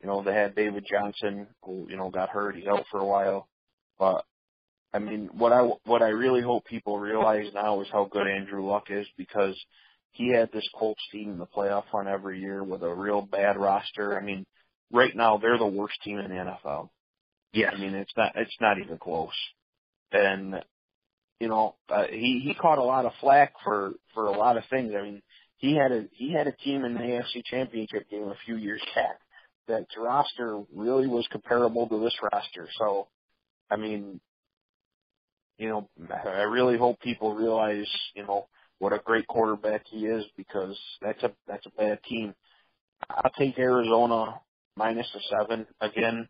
you 0.02 0.08
know, 0.08 0.24
they 0.24 0.34
had 0.34 0.56
David 0.56 0.86
Johnson 0.90 1.48
who, 1.64 1.88
you 1.90 1.98
know, 1.98 2.10
got 2.10 2.30
hurt, 2.30 2.56
he's 2.56 2.68
out 2.68 2.86
for 2.90 3.00
a 3.00 3.06
while. 3.06 3.48
But 3.98 4.24
I 4.94 5.00
mean, 5.00 5.30
what 5.34 5.52
I 5.52 5.62
what 5.86 6.02
I 6.02 6.10
really 6.10 6.42
hope 6.42 6.66
people 6.66 7.00
realize 7.00 7.48
now 7.54 7.82
is 7.82 7.88
how 7.92 8.06
good 8.06 8.28
Andrew 8.28 8.66
Luck 8.66 8.86
is 8.90 9.06
because 9.18 9.60
he 10.12 10.32
had 10.34 10.52
this 10.52 10.68
Colts 10.74 11.04
team 11.12 11.32
in 11.32 11.38
the 11.38 11.46
playoff 11.46 11.84
run 11.94 12.08
every 12.08 12.40
year 12.40 12.64
with 12.64 12.82
a 12.82 12.94
real 12.94 13.22
bad 13.22 13.58
roster. 13.58 14.18
I 14.18 14.24
mean, 14.24 14.46
right 14.92 15.16
now 15.16 15.38
they're 15.38 15.58
the 15.58 15.68
worst 15.68 16.02
team 16.04 16.18
in 16.18 16.30
the 16.30 16.36
NFL. 16.36 16.90
Yes. 17.54 17.74
I 17.76 17.80
mean, 17.80 17.96
it's 17.96 18.14
not 18.16 18.34
it's 18.36 18.56
not 18.62 18.80
even 18.80 18.98
close. 18.98 19.34
And 20.12 20.56
you 21.40 21.48
know, 21.48 21.76
uh, 21.90 22.06
he 22.10 22.42
he 22.44 22.54
caught 22.54 22.78
a 22.78 22.84
lot 22.84 23.06
of 23.06 23.12
flack 23.22 23.54
for 23.64 23.94
for 24.14 24.26
a 24.26 24.38
lot 24.38 24.58
of 24.58 24.64
things. 24.70 24.94
I 24.98 25.04
mean, 25.04 25.22
he 25.58 25.76
had 25.76 25.92
a 25.92 26.06
he 26.12 26.34
had 26.34 26.48
a 26.48 26.52
team 26.52 26.86
in 26.86 26.94
the 26.94 27.00
AFC 27.00 27.44
Championship 27.46 28.10
game 28.10 28.30
a 28.30 28.36
few 28.46 28.56
years 28.56 28.82
back 28.96 29.20
that 29.70 29.86
roster 29.98 30.62
really 30.76 31.08
was 31.08 31.28
comparable 31.32 31.88
to 31.88 32.00
this 32.00 32.16
roster. 32.34 32.68
So, 32.78 33.08
I 33.72 33.78
mean, 33.78 34.20
you 35.58 35.70
know, 35.70 35.90
I 36.12 36.44
really 36.44 36.78
hope 36.78 37.00
people 37.00 37.36
realize, 37.36 37.88
you 38.16 38.26
know, 38.26 38.48
what 38.80 38.94
a 38.94 39.00
great 39.04 39.28
quarterback 39.28 39.84
he 39.90 40.06
is 40.06 40.26
because 40.36 40.78
that's 41.02 41.22
a 41.24 41.32
that's 41.48 41.66
a 41.66 41.72
bad 41.72 42.00
team. 42.04 42.34
I'll 43.10 43.32
take 43.38 43.58
Arizona 43.60 44.42
minus 44.76 45.08
a 45.16 45.20
seven 45.38 45.68
again. 45.80 46.28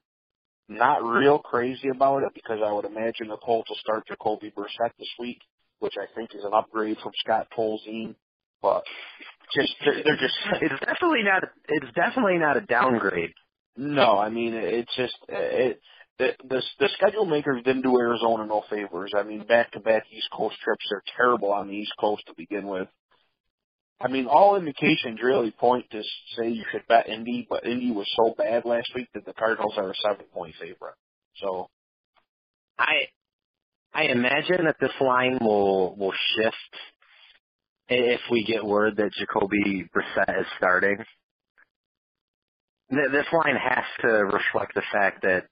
Not 0.69 1.03
real 1.03 1.39
crazy 1.39 1.89
about 1.89 2.21
it 2.21 2.31
because 2.35 2.59
I 2.63 2.71
would 2.71 2.85
imagine 2.85 3.27
the 3.27 3.37
Colts 3.37 3.69
will 3.69 3.77
start 3.77 4.05
Jacoby 4.07 4.53
Brissett 4.55 4.91
this 4.99 5.09
week, 5.17 5.39
which 5.79 5.95
I 5.99 6.05
think 6.15 6.29
is 6.35 6.43
an 6.43 6.53
upgrade 6.53 6.97
from 7.01 7.11
Scott 7.23 7.47
Tolzien. 7.57 8.13
But 8.61 8.83
just 9.55 9.73
they're, 9.83 10.17
just 10.17 10.35
it's 10.61 10.79
definitely 10.79 11.23
not 11.23 11.43
it's 11.67 11.95
definitely 11.95 12.37
not 12.37 12.57
a 12.57 12.61
downgrade. 12.61 13.33
No, 13.77 14.17
I 14.19 14.29
mean 14.29 14.53
it's 14.53 14.95
just 14.95 15.15
it 15.27 15.81
the, 16.19 16.33
the 16.47 16.61
the 16.79 16.89
schedule 16.97 17.25
makers 17.25 17.63
didn't 17.63 17.81
do 17.81 17.97
Arizona 17.97 18.45
no 18.45 18.63
favors. 18.69 19.13
I 19.17 19.23
mean, 19.23 19.47
back 19.47 19.71
to 19.71 19.79
back 19.79 20.03
East 20.11 20.29
Coast 20.31 20.57
trips 20.63 20.85
they're 20.91 21.03
terrible 21.17 21.51
on 21.51 21.67
the 21.67 21.73
East 21.73 21.93
Coast 21.99 22.23
to 22.27 22.33
begin 22.37 22.67
with. 22.67 22.89
I 24.01 24.07
mean, 24.07 24.27
all 24.27 24.55
indications 24.55 25.19
really 25.21 25.51
point 25.51 25.85
to 25.91 26.01
say 26.37 26.49
you 26.49 26.63
should 26.71 26.87
bet 26.87 27.09
Indy, 27.09 27.45
but 27.49 27.65
Indy 27.65 27.91
was 27.91 28.07
so 28.15 28.33
bad 28.37 28.63
last 28.63 28.89
week 28.95 29.09
that 29.13 29.25
the 29.25 29.33
Cardinals 29.33 29.73
are 29.77 29.91
a 29.91 29.95
seven 29.95 30.25
point 30.33 30.55
favorite. 30.59 30.95
So, 31.37 31.67
I 32.77 33.07
I 33.93 34.03
imagine 34.03 34.65
that 34.65 34.77
this 34.79 34.93
line 35.01 35.37
will 35.41 35.95
will 35.95 36.13
shift 36.35 36.55
if 37.89 38.21
we 38.31 38.45
get 38.45 38.63
word 38.63 38.97
that 38.97 39.11
Jacoby 39.17 39.89
Brissett 39.93 40.39
is 40.39 40.47
starting. 40.57 40.97
This 42.89 43.25
line 43.33 43.55
has 43.55 43.85
to 44.01 44.07
reflect 44.07 44.75
the 44.75 44.83
fact 44.93 45.23
that 45.23 45.45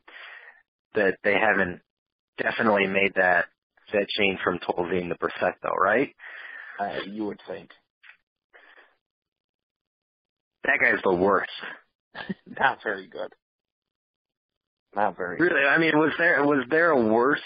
that 0.95 1.17
they 1.23 1.33
haven't 1.33 1.81
definitely 2.37 2.87
made 2.87 3.13
that 3.15 3.45
that 3.93 4.07
change 4.17 4.39
from 4.43 4.59
Tolzien 4.59 5.09
to 5.09 5.15
Brissett, 5.15 5.53
though, 5.63 5.75
right? 5.79 6.13
Uh, 6.79 6.99
you 7.07 7.25
would 7.25 7.39
think. 7.47 7.69
That 10.67 10.79
guy's 10.81 11.01
the 11.03 11.13
worst. 11.13 11.49
Not 12.59 12.79
very 12.83 13.07
good. 13.07 13.33
Not 14.95 15.17
very. 15.17 15.37
Really, 15.39 15.65
I 15.65 15.77
mean, 15.77 15.97
was 15.97 16.11
there 16.17 16.43
was 16.43 16.65
there 16.69 16.91
a 16.91 17.01
worse 17.01 17.41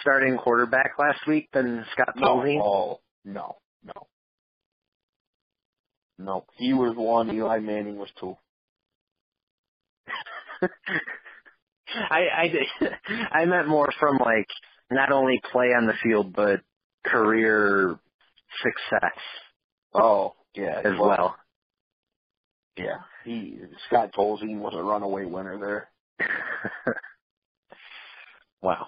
starting 0.00 0.38
quarterback 0.38 0.92
last 0.98 1.26
week 1.26 1.48
than 1.52 1.84
Scott 1.92 2.14
Tolzien? 2.16 2.58
No, 2.58 2.62
oh, 2.62 3.00
no, 3.24 3.56
no, 3.84 4.06
no. 6.18 6.44
He 6.56 6.72
was 6.72 6.94
one. 6.96 7.34
Eli 7.34 7.58
Manning 7.58 7.96
was 7.96 8.08
two. 8.20 8.36
I 11.88 12.20
I 12.36 12.52
I 13.32 13.44
meant 13.46 13.68
more 13.68 13.90
from 13.98 14.18
like 14.18 14.48
not 14.90 15.10
only 15.10 15.40
play 15.52 15.68
on 15.68 15.86
the 15.86 15.94
field 16.02 16.32
but 16.34 16.60
career 17.04 17.98
success. 18.62 19.18
Oh 19.92 20.34
yeah, 20.54 20.80
as 20.84 20.92
well. 20.98 21.08
well. 21.08 21.36
Yeah, 22.76 22.98
he 23.24 23.58
Scott 23.86 24.12
Tolzien 24.16 24.58
was 24.58 24.74
a 24.76 24.82
runaway 24.82 25.24
winner 25.24 25.58
there. 25.58 25.88
wow. 28.62 28.86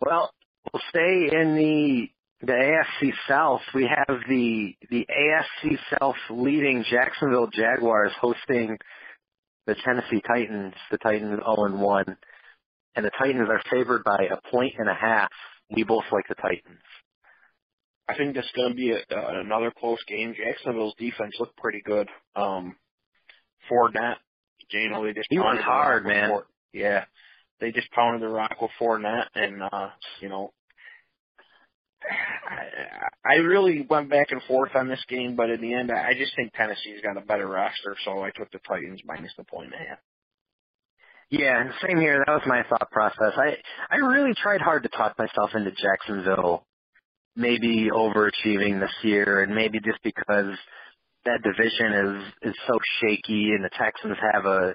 Well, 0.00 0.32
we'll 0.72 0.82
stay 0.90 1.28
in 1.32 1.56
the 1.56 2.08
the 2.46 2.52
AFC 2.52 3.12
South. 3.28 3.62
We 3.74 3.88
have 3.88 4.18
the 4.28 4.74
the 4.90 5.06
AFC 5.06 5.78
South 5.98 6.16
leading 6.30 6.84
Jacksonville 6.90 7.48
Jaguars 7.48 8.12
hosting 8.20 8.76
the 9.66 9.74
Tennessee 9.84 10.22
Titans. 10.26 10.74
The 10.90 10.98
Titans 10.98 11.40
0 11.44 11.64
and 11.64 11.80
1, 11.80 12.16
and 12.94 13.04
the 13.04 13.10
Titans 13.18 13.48
are 13.50 13.62
favored 13.70 14.04
by 14.04 14.28
a 14.30 14.50
point 14.50 14.74
and 14.78 14.88
a 14.88 14.94
half. 14.94 15.30
We 15.70 15.82
both 15.82 16.04
like 16.12 16.28
the 16.28 16.34
Titans. 16.34 16.78
I 18.08 18.16
think 18.16 18.34
that's 18.34 18.50
going 18.54 18.70
to 18.70 18.76
be 18.76 18.92
a, 18.92 18.98
uh, 18.98 19.40
another 19.40 19.72
close 19.76 20.02
game. 20.06 20.34
Jacksonville's 20.36 20.94
defense 20.98 21.34
looked 21.40 21.56
pretty 21.56 21.82
good. 21.84 22.08
Um, 22.36 22.76
Fournette, 23.70 24.16
you 24.70 24.90
know, 24.90 25.04
they 25.04 25.12
just 25.12 25.26
he 25.28 25.38
went 25.38 25.60
hard, 25.60 26.06
man. 26.06 26.30
Yeah, 26.72 27.04
they 27.60 27.72
just 27.72 27.90
pounded 27.90 28.22
the 28.22 28.28
rock 28.28 28.56
with 28.60 28.70
Fournette, 28.80 29.26
and 29.34 29.62
uh, 29.62 29.88
you 30.20 30.28
know, 30.28 30.52
I, 32.08 33.32
I 33.32 33.34
really 33.36 33.84
went 33.88 34.08
back 34.08 34.28
and 34.30 34.42
forth 34.44 34.70
on 34.76 34.88
this 34.88 35.02
game, 35.08 35.34
but 35.34 35.50
in 35.50 35.60
the 35.60 35.74
end, 35.74 35.90
I 35.90 36.14
just 36.14 36.36
think 36.36 36.52
Tennessee's 36.52 37.00
got 37.02 37.16
a 37.16 37.26
better 37.26 37.48
roster, 37.48 37.96
so 38.04 38.22
I 38.22 38.30
took 38.30 38.50
the 38.52 38.60
Titans 38.68 39.00
minus 39.04 39.32
the 39.36 39.44
point 39.44 39.72
and 39.72 39.74
a 39.74 39.88
half. 39.88 39.98
Yeah, 41.28 41.70
same 41.84 41.98
here. 41.98 42.22
That 42.24 42.32
was 42.34 42.42
my 42.46 42.62
thought 42.68 42.88
process. 42.92 43.32
I 43.36 43.56
I 43.90 43.96
really 43.96 44.32
tried 44.40 44.60
hard 44.60 44.84
to 44.84 44.88
talk 44.90 45.18
myself 45.18 45.50
into 45.54 45.72
Jacksonville 45.72 46.64
maybe 47.36 47.88
overachieving 47.92 48.80
this 48.80 48.94
year, 49.02 49.42
and 49.42 49.54
maybe 49.54 49.78
just 49.80 50.02
because 50.02 50.54
that 51.24 51.42
division 51.42 51.92
is 51.92 52.50
is 52.50 52.54
so 52.66 52.78
shaky, 53.00 53.52
and 53.52 53.64
the 53.64 53.70
Texans 53.78 54.16
have 54.32 54.46
a 54.46 54.74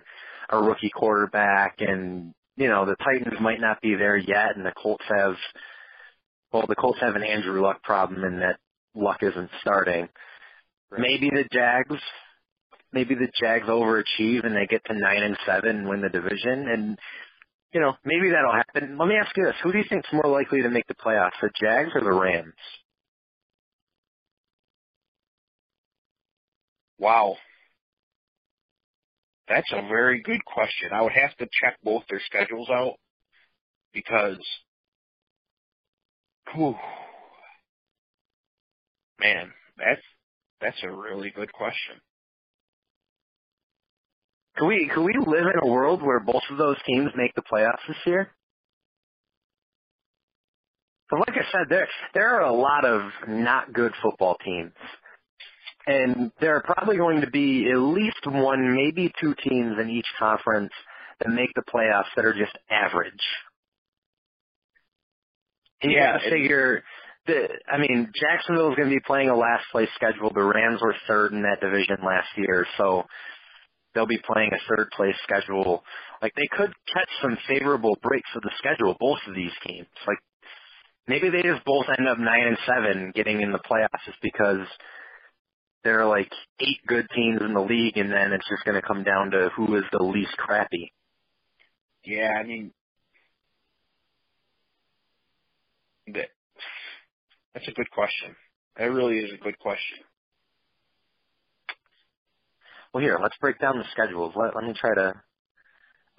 a 0.50 0.62
rookie 0.62 0.92
quarterback, 0.96 1.76
and 1.80 2.34
you 2.56 2.68
know 2.68 2.86
the 2.86 2.96
Titans 3.04 3.40
might 3.42 3.62
not 3.62 3.82
be 3.82 3.96
there 3.96 4.18
yet, 4.18 4.56
and 4.56 4.66
the 4.66 4.74
Colts 4.82 5.06
have 5.10 5.36
well 6.54 6.66
the 6.68 6.76
Colts 6.76 7.00
have 7.02 7.16
an 7.16 7.24
Andrew 7.24 7.62
Luck 7.62 7.84
problem 7.84 8.24
in 8.24 8.40
that 8.40 8.58
Luck 8.96 9.24
isn't 9.24 9.50
starting. 9.62 10.08
Right. 10.92 11.02
Maybe 11.02 11.30
the 11.30 11.48
Jags 11.52 12.02
maybe 12.94 13.16
the 13.16 13.32
Jags 13.40 13.68
overachieve 13.68 14.46
and 14.46 14.56
they 14.56 14.68
get 14.70 14.84
to 14.86 14.94
nine 14.94 15.24
and 15.24 15.38
seven 15.46 15.78
and 15.78 15.90
win 15.90 16.02
the 16.02 16.10
division 16.10 16.68
and 16.68 17.00
you 17.74 17.80
know, 17.80 17.94
maybe 18.04 18.30
that'll 18.32 18.52
happen. 18.52 18.98
Let 18.98 19.08
me 19.08 19.16
ask 19.16 19.36
you 19.38 19.46
this. 19.46 19.56
Who 19.64 19.72
do 19.72 19.78
you 19.78 19.86
think's 19.88 20.10
more 20.12 20.28
likely 20.28 20.62
to 20.62 20.70
make 20.70 20.88
the 20.88 20.96
playoffs, 20.96 21.40
the 21.42 21.50
Jags 21.60 21.92
or 21.96 22.02
the 22.02 22.12
Rams? 22.12 22.54
Wow. 27.00 27.36
That's 29.48 29.72
a 29.74 29.82
very 29.88 30.22
good 30.22 30.44
question. 30.46 30.90
I 30.94 31.02
would 31.02 31.14
have 31.14 31.36
to 31.38 31.48
check 31.62 31.78
both 31.84 32.04
their 32.10 32.22
schedules 32.26 32.70
out 32.70 32.96
because 33.94 34.38
whew, 36.54 36.76
man, 39.20 39.52
that's 39.78 40.02
that's 40.62 40.84
a 40.84 40.90
really 40.90 41.32
good 41.32 41.52
question. 41.52 41.96
Can 44.58 44.68
we 44.68 44.90
can 44.94 45.04
we 45.06 45.14
live 45.26 45.46
in 45.46 45.60
a 45.64 45.72
world 45.72 46.02
where 46.02 46.20
both 46.20 46.44
of 46.52 46.58
those 46.58 46.78
teams 46.88 47.12
make 47.16 47.34
the 47.36 47.42
playoffs 47.44 47.86
this 47.88 47.98
year? 48.06 48.30
But 51.10 51.20
like 51.20 51.38
I 51.38 51.46
said, 51.52 51.68
there 51.70 51.88
there 52.14 52.36
are 52.36 52.44
a 52.44 52.54
lot 52.54 52.86
of 52.86 53.02
not 53.28 53.74
good 53.74 53.94
football 54.04 54.38
teams. 54.44 54.74
And 55.88 56.32
there 56.40 56.56
are 56.56 56.64
probably 56.64 56.98
going 56.98 57.22
to 57.22 57.32
be 57.32 57.70
at 57.72 57.78
least 57.78 58.26
one, 58.28 58.76
maybe 58.76 59.12
two 59.22 59.36
teams 59.48 59.78
in 59.82 59.90
each 59.90 60.06
conference 60.20 60.72
that 61.20 61.30
make 61.30 61.50
the 61.56 61.64
playoffs 61.64 62.14
that 62.16 62.26
are 62.26 62.34
just 62.34 62.58
average. 62.70 63.14
And 65.82 65.92
you 65.92 65.98
Yeah, 65.98 66.14
gotta 66.18 66.30
figure 66.30 66.84
the 67.28 67.48
I 67.72 67.78
mean, 67.80 68.12
Jacksonville 68.20 68.72
is 68.72 68.76
gonna 68.78 68.90
be 68.90 69.00
playing 69.06 69.30
a 69.30 69.36
last 69.36 69.66
place 69.72 69.90
schedule. 69.96 70.32
The 70.34 70.44
Rams 70.44 70.82
were 70.82 70.96
third 71.08 71.34
in 71.34 71.44
that 71.44 71.62
division 71.62 71.98
last 72.06 72.30
year, 72.38 72.68
so 72.78 73.06
they'll 73.94 74.08
be 74.08 74.20
playing 74.26 74.52
a 74.54 74.62
third 74.70 74.90
place 74.96 75.16
schedule. 75.24 75.84
Like 76.22 76.34
they 76.36 76.48
could 76.52 76.74
catch 76.94 77.10
some 77.22 77.38
favorable 77.48 77.98
breaks 78.02 78.30
of 78.36 78.42
the 78.42 78.52
schedule, 78.58 78.96
both 79.00 79.20
of 79.28 79.36
these 79.36 79.52
teams. 79.66 79.88
Like 80.08 80.20
maybe 81.08 81.30
they 81.30 81.42
just 81.42 81.66
both 81.66 81.86
end 81.98 82.08
up 82.08 82.18
nine 82.18 82.48
and 82.48 82.58
seven 82.66 83.12
getting 83.16 83.42
in 83.42 83.52
the 83.52 83.60
playoffs 83.60 84.06
just 84.06 84.22
because 84.22 84.66
there 85.84 86.02
are 86.02 86.08
like 86.08 86.32
eight 86.60 86.80
good 86.88 87.08
teams 87.16 87.42
in 87.42 87.54
the 87.54 87.62
league 87.62 87.98
and 87.98 88.12
then 88.12 88.34
it's 88.34 88.48
just 88.50 88.64
gonna 88.66 88.82
come 88.82 89.04
down 89.04 89.32
to 89.32 89.50
who 89.56 89.76
is 89.76 89.84
the 89.92 90.04
least 90.04 90.36
crappy. 90.38 90.94
Yeah, 92.06 92.32
I 92.40 92.44
mean, 92.44 92.72
that's 96.08 97.68
a 97.68 97.72
good 97.72 97.90
question. 97.92 98.36
That 98.78 98.92
really 98.92 99.18
is 99.18 99.32
a 99.34 99.44
good 99.44 99.58
question. 99.60 100.00
Well, 102.94 103.04
here, 103.04 103.18
let's 103.22 103.38
break 103.40 103.60
down 103.60 103.78
the 103.78 103.86
schedules. 103.92 104.34
Let, 104.36 104.56
let 104.56 104.66
me 104.66 104.74
try 104.74 104.94
to, 104.96 105.14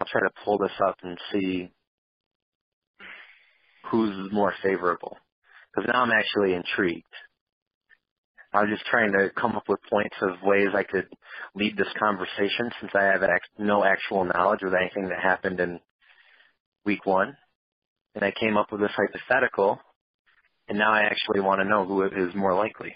I'll 0.00 0.06
try 0.06 0.22
to 0.22 0.30
pull 0.44 0.58
this 0.58 0.72
up 0.86 0.96
and 1.02 1.18
see 1.32 1.70
who's 3.90 4.32
more 4.32 4.54
favorable. 4.62 5.18
Because 5.74 5.90
now 5.92 6.02
I'm 6.02 6.10
actually 6.10 6.54
intrigued. 6.54 7.04
I 8.54 8.62
was 8.62 8.70
just 8.70 8.86
trying 8.86 9.12
to 9.12 9.30
come 9.38 9.56
up 9.56 9.64
with 9.68 9.80
points 9.88 10.16
of 10.20 10.42
ways 10.42 10.68
I 10.74 10.82
could 10.82 11.06
lead 11.54 11.76
this 11.76 11.92
conversation 11.98 12.70
since 12.80 12.92
I 12.94 13.04
have 13.04 13.22
no 13.58 13.84
actual 13.84 14.24
knowledge 14.24 14.62
of 14.62 14.74
anything 14.74 15.08
that 15.08 15.20
happened 15.22 15.58
in 15.60 15.80
week 16.84 17.04
one. 17.06 17.36
And 18.14 18.24
I 18.24 18.32
came 18.38 18.58
up 18.58 18.70
with 18.70 18.82
this 18.82 18.90
hypothetical, 18.94 19.78
and 20.68 20.78
now 20.78 20.92
I 20.92 21.02
actually 21.02 21.40
want 21.40 21.60
to 21.62 21.68
know 21.68 21.86
who 21.86 22.02
is 22.02 22.34
more 22.34 22.54
likely. 22.54 22.94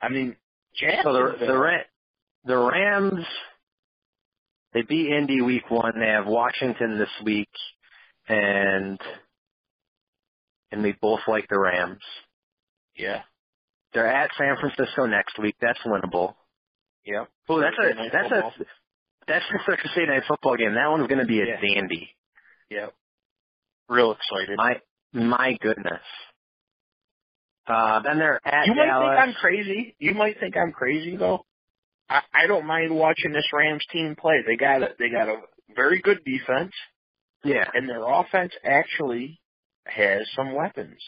I 0.00 0.08
mean, 0.08 0.36
So 1.02 1.12
the 1.12 1.18
the, 1.46 1.78
the 2.44 2.56
Rams, 2.56 3.24
they 4.72 4.82
beat 4.82 5.10
Indy 5.12 5.40
week 5.42 5.70
one. 5.70 5.98
They 5.98 6.06
have 6.06 6.26
Washington 6.26 6.98
this 6.98 7.08
week, 7.24 7.48
and 8.28 8.98
and 10.70 10.82
we 10.82 10.92
both 11.00 11.20
like 11.26 11.48
the 11.48 11.58
Rams. 11.58 12.02
yeah, 12.96 13.22
They're 13.94 14.06
at 14.06 14.30
San 14.36 14.56
Francisco 14.60 15.06
next 15.06 15.38
week. 15.38 15.56
That's 15.60 15.78
winnable. 15.86 16.34
yep. 17.04 17.28
Oh, 17.48 17.60
that's 17.60 17.76
a 17.78 17.82
Thursday 17.82 18.10
that's 18.12 18.28
football. 18.28 18.52
a 18.60 18.64
that's 19.26 19.44
a 19.54 19.58
Thursday 19.66 20.06
night 20.06 20.22
football 20.28 20.56
game. 20.56 20.74
That 20.74 20.88
one's 20.90 21.06
going 21.08 21.20
to 21.20 21.26
be 21.26 21.40
a 21.40 21.46
Yeah. 21.46 21.60
dandy. 21.60 22.10
Yep. 22.70 22.94
Real 23.88 24.12
excited. 24.12 24.56
My 24.58 24.80
my 25.12 25.56
goodness. 25.60 26.02
Uh, 27.68 28.00
then 28.00 28.18
they're 28.18 28.40
at 28.46 28.66
you 28.66 28.74
might 28.74 28.86
Dallas. 28.86 29.16
think 29.18 29.28
I'm 29.28 29.34
crazy. 29.34 29.94
You 29.98 30.14
might 30.14 30.40
think 30.40 30.56
I'm 30.56 30.72
crazy 30.72 31.16
though. 31.16 31.44
I, 32.08 32.22
I 32.32 32.46
don't 32.46 32.66
mind 32.66 32.94
watching 32.94 33.32
this 33.32 33.44
Rams 33.52 33.84
team 33.92 34.16
play. 34.18 34.36
They 34.46 34.56
got 34.56 34.82
a, 34.82 34.88
they 34.98 35.10
got 35.10 35.28
a 35.28 35.40
very 35.76 36.00
good 36.00 36.24
defense, 36.24 36.72
yeah. 37.44 37.68
and 37.74 37.88
their 37.88 38.02
offense 38.02 38.52
actually 38.64 39.38
has 39.84 40.22
some 40.34 40.54
weapons. 40.54 40.98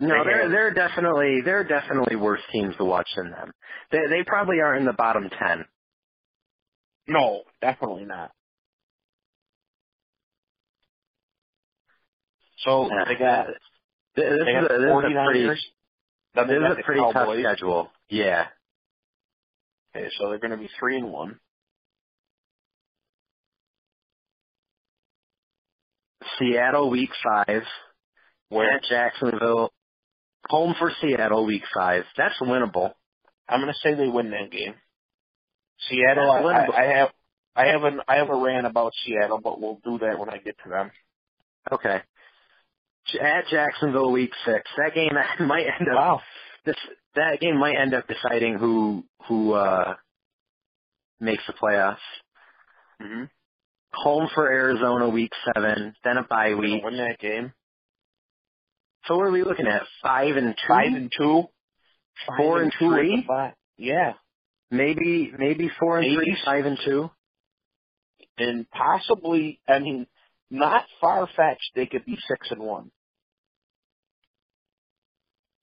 No, 0.00 0.24
They 0.24 0.30
they're 0.30 0.42
have- 0.42 0.50
they're 0.50 0.74
definitely 0.74 1.42
they're 1.44 1.64
definitely 1.64 2.16
worse 2.16 2.40
teams 2.50 2.74
to 2.78 2.84
watch 2.84 3.08
than 3.16 3.30
them. 3.30 3.52
They 3.90 3.98
they 4.08 4.22
probably 4.24 4.60
are 4.60 4.74
in 4.74 4.86
the 4.86 4.94
bottom 4.94 5.28
ten. 5.38 5.64
No, 7.06 7.42
definitely 7.60 8.04
not. 8.06 8.30
So 12.64 12.88
Yeah. 12.88 13.04
they 13.06 13.14
got 13.16 13.46
This, 14.16 14.24
they 14.24 14.30
is 14.30 14.38
a, 14.64 14.68
this 14.68 14.80
is 14.80 15.16
a 15.16 15.24
pretty 15.26 15.60
49ers. 16.36 16.48
Then 16.48 16.62
this 16.62 16.72
is 16.72 16.78
a 16.78 16.82
pretty 16.82 17.00
tough 17.12 17.28
schedule. 17.38 17.90
Yeah. 18.08 18.46
Okay, 19.94 20.08
so 20.18 20.28
they're 20.30 20.38
going 20.38 20.52
to 20.52 20.56
be 20.56 20.70
three 20.78 20.96
and 20.96 21.10
one. 21.10 21.38
Seattle 26.38 26.90
week 26.90 27.10
five. 27.22 27.62
Where 28.48 28.70
At 28.70 28.84
Jacksonville. 28.88 29.72
Home 30.48 30.74
for 30.78 30.92
Seattle 31.00 31.46
week 31.46 31.62
five. 31.74 32.04
That's 32.16 32.34
winnable. 32.40 32.92
I'm 33.48 33.60
going 33.60 33.72
to 33.72 33.78
say 33.82 33.94
they 33.94 34.08
win 34.08 34.30
that 34.30 34.50
game. 34.50 34.74
Seattle, 35.88 36.30
I. 36.30 36.40
I, 36.40 36.82
I 36.82 36.84
have, 36.96 37.08
I 37.54 37.66
have 37.66 37.84
an, 37.84 38.00
I 38.08 38.16
have 38.16 38.30
a 38.30 38.36
rant 38.36 38.66
about 38.66 38.92
Seattle, 39.04 39.40
but 39.42 39.60
we'll 39.60 39.80
do 39.84 39.98
that 39.98 40.18
when 40.18 40.30
I 40.30 40.38
get 40.38 40.56
to 40.64 40.70
them. 40.70 40.90
Okay. 41.70 42.00
At 43.20 43.46
Jacksonville 43.48 44.12
week 44.12 44.30
six. 44.46 44.62
That 44.76 44.94
game 44.94 45.12
might 45.46 45.66
end 45.66 45.88
up 45.88 45.94
Wow. 45.96 46.20
this 46.64 46.76
that 47.14 47.40
game 47.40 47.58
might 47.58 47.76
end 47.76 47.94
up 47.94 48.06
deciding 48.08 48.54
who 48.58 49.04
who 49.28 49.52
uh 49.52 49.94
makes 51.20 51.42
the 51.46 51.52
playoffs. 51.52 51.96
Mm-hmm. 53.02 53.24
Home 53.94 54.28
for 54.34 54.48
Arizona 54.50 55.08
week 55.08 55.32
seven, 55.54 55.94
then 56.04 56.16
a 56.16 56.22
bye 56.22 56.54
week. 56.54 56.82
win 56.82 56.96
that 56.96 57.18
game. 57.18 57.52
So 59.06 59.16
what 59.16 59.26
are 59.26 59.30
we 59.32 59.42
looking 59.42 59.66
at? 59.66 59.82
Five 60.02 60.36
and 60.36 60.54
two? 60.54 60.68
Five 60.68 60.94
and 60.94 61.12
two. 61.18 61.42
Five 62.26 62.36
Four 62.38 62.62
and 62.62 62.72
two 62.78 62.92
is 62.92 62.96
three? 62.98 63.28
Yeah, 63.76 64.12
maybe 64.70 65.32
maybe 65.36 65.70
four 65.78 65.98
and 65.98 66.06
Maybe. 66.06 66.16
three, 66.16 66.36
five 66.44 66.64
and 66.66 66.78
two. 66.84 67.10
and 68.38 68.66
possibly, 68.70 69.60
I 69.68 69.80
mean, 69.80 70.06
not 70.52 70.84
far 71.00 71.26
fetched. 71.34 71.70
They 71.74 71.86
could 71.86 72.04
be 72.04 72.16
six 72.28 72.50
and 72.50 72.60
one. 72.60 72.90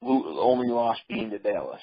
Only 0.01 0.69
loss 0.69 0.97
being 1.07 1.29
to 1.29 1.39
Dallas. 1.39 1.81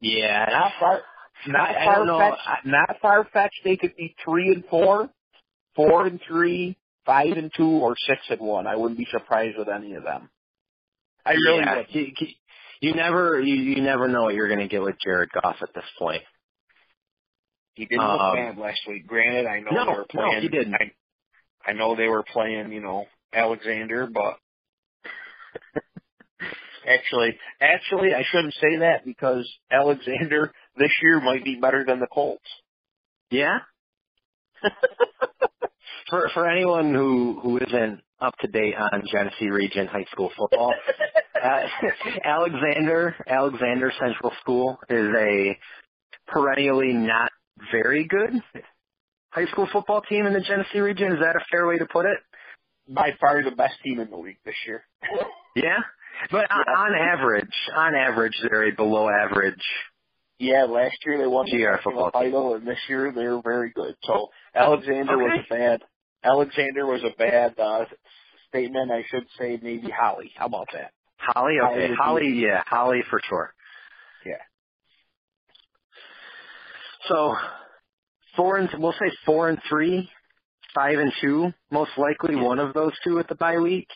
Yeah. 0.00 0.46
Not 0.50 0.72
far, 0.78 1.00
not 1.46 1.74
far 1.84 2.20
fetched. 2.30 2.66
Not 2.66 2.96
far 3.00 3.24
fetched. 3.32 3.60
They 3.64 3.76
could 3.76 3.96
be 3.96 4.14
three 4.24 4.52
and 4.52 4.64
four, 4.68 5.08
four 5.74 6.06
and 6.06 6.20
three, 6.28 6.76
five 7.06 7.36
and 7.36 7.50
two, 7.56 7.68
or 7.68 7.94
six 8.06 8.20
and 8.28 8.40
one. 8.40 8.66
I 8.66 8.76
wouldn't 8.76 8.98
be 8.98 9.06
surprised 9.10 9.56
with 9.56 9.68
any 9.68 9.94
of 9.94 10.02
them. 10.02 10.28
I 11.24 11.32
really 11.32 11.60
yeah. 11.60 11.76
would. 11.76 11.86
You, 11.90 12.06
you 12.80 12.94
never 12.94 13.40
you, 13.40 13.54
you 13.54 13.82
never 13.82 14.08
know 14.08 14.24
what 14.24 14.34
you're 14.34 14.48
going 14.48 14.60
to 14.60 14.68
get 14.68 14.82
with 14.82 14.96
Jared 15.02 15.30
Goff 15.32 15.56
at 15.62 15.74
this 15.74 15.84
point. 15.98 16.22
He 17.74 17.86
didn't 17.86 18.04
look 18.06 18.20
Um, 18.20 18.36
bad 18.36 18.58
last 18.58 18.80
week. 18.88 19.06
Granted, 19.06 19.46
I 19.46 19.60
know 19.60 19.70
no, 19.72 19.84
they 19.84 19.92
were 19.92 20.06
no, 20.14 20.40
he 20.40 20.48
didn't. 20.48 20.74
I, 20.74 20.92
I 21.66 21.72
know 21.72 21.94
they 21.94 22.08
were 22.08 22.24
playing, 22.24 22.72
you 22.72 22.80
know, 22.80 23.06
Alexander, 23.32 24.06
but 24.06 24.36
actually, 26.88 27.38
actually, 27.60 28.14
I 28.14 28.22
shouldn't 28.30 28.54
say 28.54 28.78
that 28.78 29.04
because 29.04 29.48
Alexander 29.70 30.52
this 30.76 30.92
year 31.02 31.20
might 31.20 31.44
be 31.44 31.56
better 31.56 31.84
than 31.86 32.00
the 32.00 32.06
Colts. 32.06 32.48
Yeah. 33.30 33.58
for 36.10 36.30
for 36.34 36.48
anyone 36.48 36.94
who 36.94 37.38
who 37.42 37.58
isn't 37.58 38.00
up 38.20 38.36
to 38.40 38.48
date 38.48 38.74
on 38.76 39.04
Genesee 39.10 39.50
Region 39.50 39.86
High 39.86 40.06
School 40.10 40.30
football, 40.36 40.74
uh, 41.42 41.60
Alexander 42.24 43.14
Alexander 43.26 43.92
Central 44.00 44.32
School 44.40 44.78
is 44.88 45.08
a 45.16 45.58
perennially 46.26 46.92
not 46.92 47.30
very 47.72 48.04
good 48.04 48.42
high 49.30 49.46
school 49.46 49.68
football 49.72 50.00
team 50.02 50.26
in 50.26 50.32
the 50.32 50.40
Genesee 50.40 50.80
region. 50.80 51.12
Is 51.12 51.18
that 51.20 51.36
a 51.36 51.44
fair 51.50 51.66
way 51.66 51.78
to 51.78 51.86
put 51.86 52.06
it? 52.06 52.18
By 52.88 53.10
far 53.20 53.42
the 53.42 53.50
best 53.50 53.74
team 53.84 54.00
in 54.00 54.10
the 54.10 54.16
league 54.16 54.38
this 54.44 54.54
year. 54.66 54.82
Yeah. 55.56 55.78
But 56.30 56.50
on, 56.52 56.60
on 56.68 56.94
average, 56.94 57.48
on 57.74 57.94
average, 57.96 58.34
they're 58.42 58.68
a 58.68 58.72
below 58.72 59.08
average. 59.08 59.62
Yeah, 60.38 60.64
last 60.68 60.96
year 61.04 61.18
they 61.18 61.26
won 61.26 61.46
the 61.50 61.56
GR 61.56 61.82
football 61.82 62.10
team. 62.12 62.22
title, 62.22 62.54
and 62.54 62.64
this 62.66 62.78
year 62.88 63.10
they're 63.12 63.40
very 63.42 63.70
good. 63.74 63.96
So 64.04 64.28
Alexander 64.54 65.18
was 65.18 65.40
a 65.44 65.52
bad. 65.52 65.82
Alexander 66.22 66.86
was 66.86 67.02
a 67.02 67.16
bad 67.16 67.58
uh, 67.58 67.86
statement. 68.48 68.92
I 68.92 69.04
should 69.10 69.26
say 69.38 69.58
maybe 69.60 69.90
Holley. 69.90 70.30
How 70.36 70.46
about 70.46 70.68
that? 70.74 70.92
Holley, 71.18 71.54
Holley 71.60 71.76
okay, 71.76 71.88
be- 71.88 71.94
Holley, 71.96 72.28
yeah, 72.40 72.62
Holley 72.66 73.02
for 73.10 73.20
sure. 73.28 73.52
Yeah. 74.24 74.34
So 77.08 77.34
four 78.36 78.56
and 78.56 78.68
we'll 78.78 78.92
say 78.92 79.10
four 79.26 79.48
and 79.48 79.58
three, 79.68 80.08
five 80.74 80.98
and 80.98 81.12
two, 81.20 81.52
most 81.70 81.90
likely 81.96 82.36
one 82.36 82.58
of 82.58 82.74
those 82.74 82.92
two 83.04 83.18
at 83.18 83.28
the 83.28 83.34
bye 83.34 83.58
week. 83.58 83.88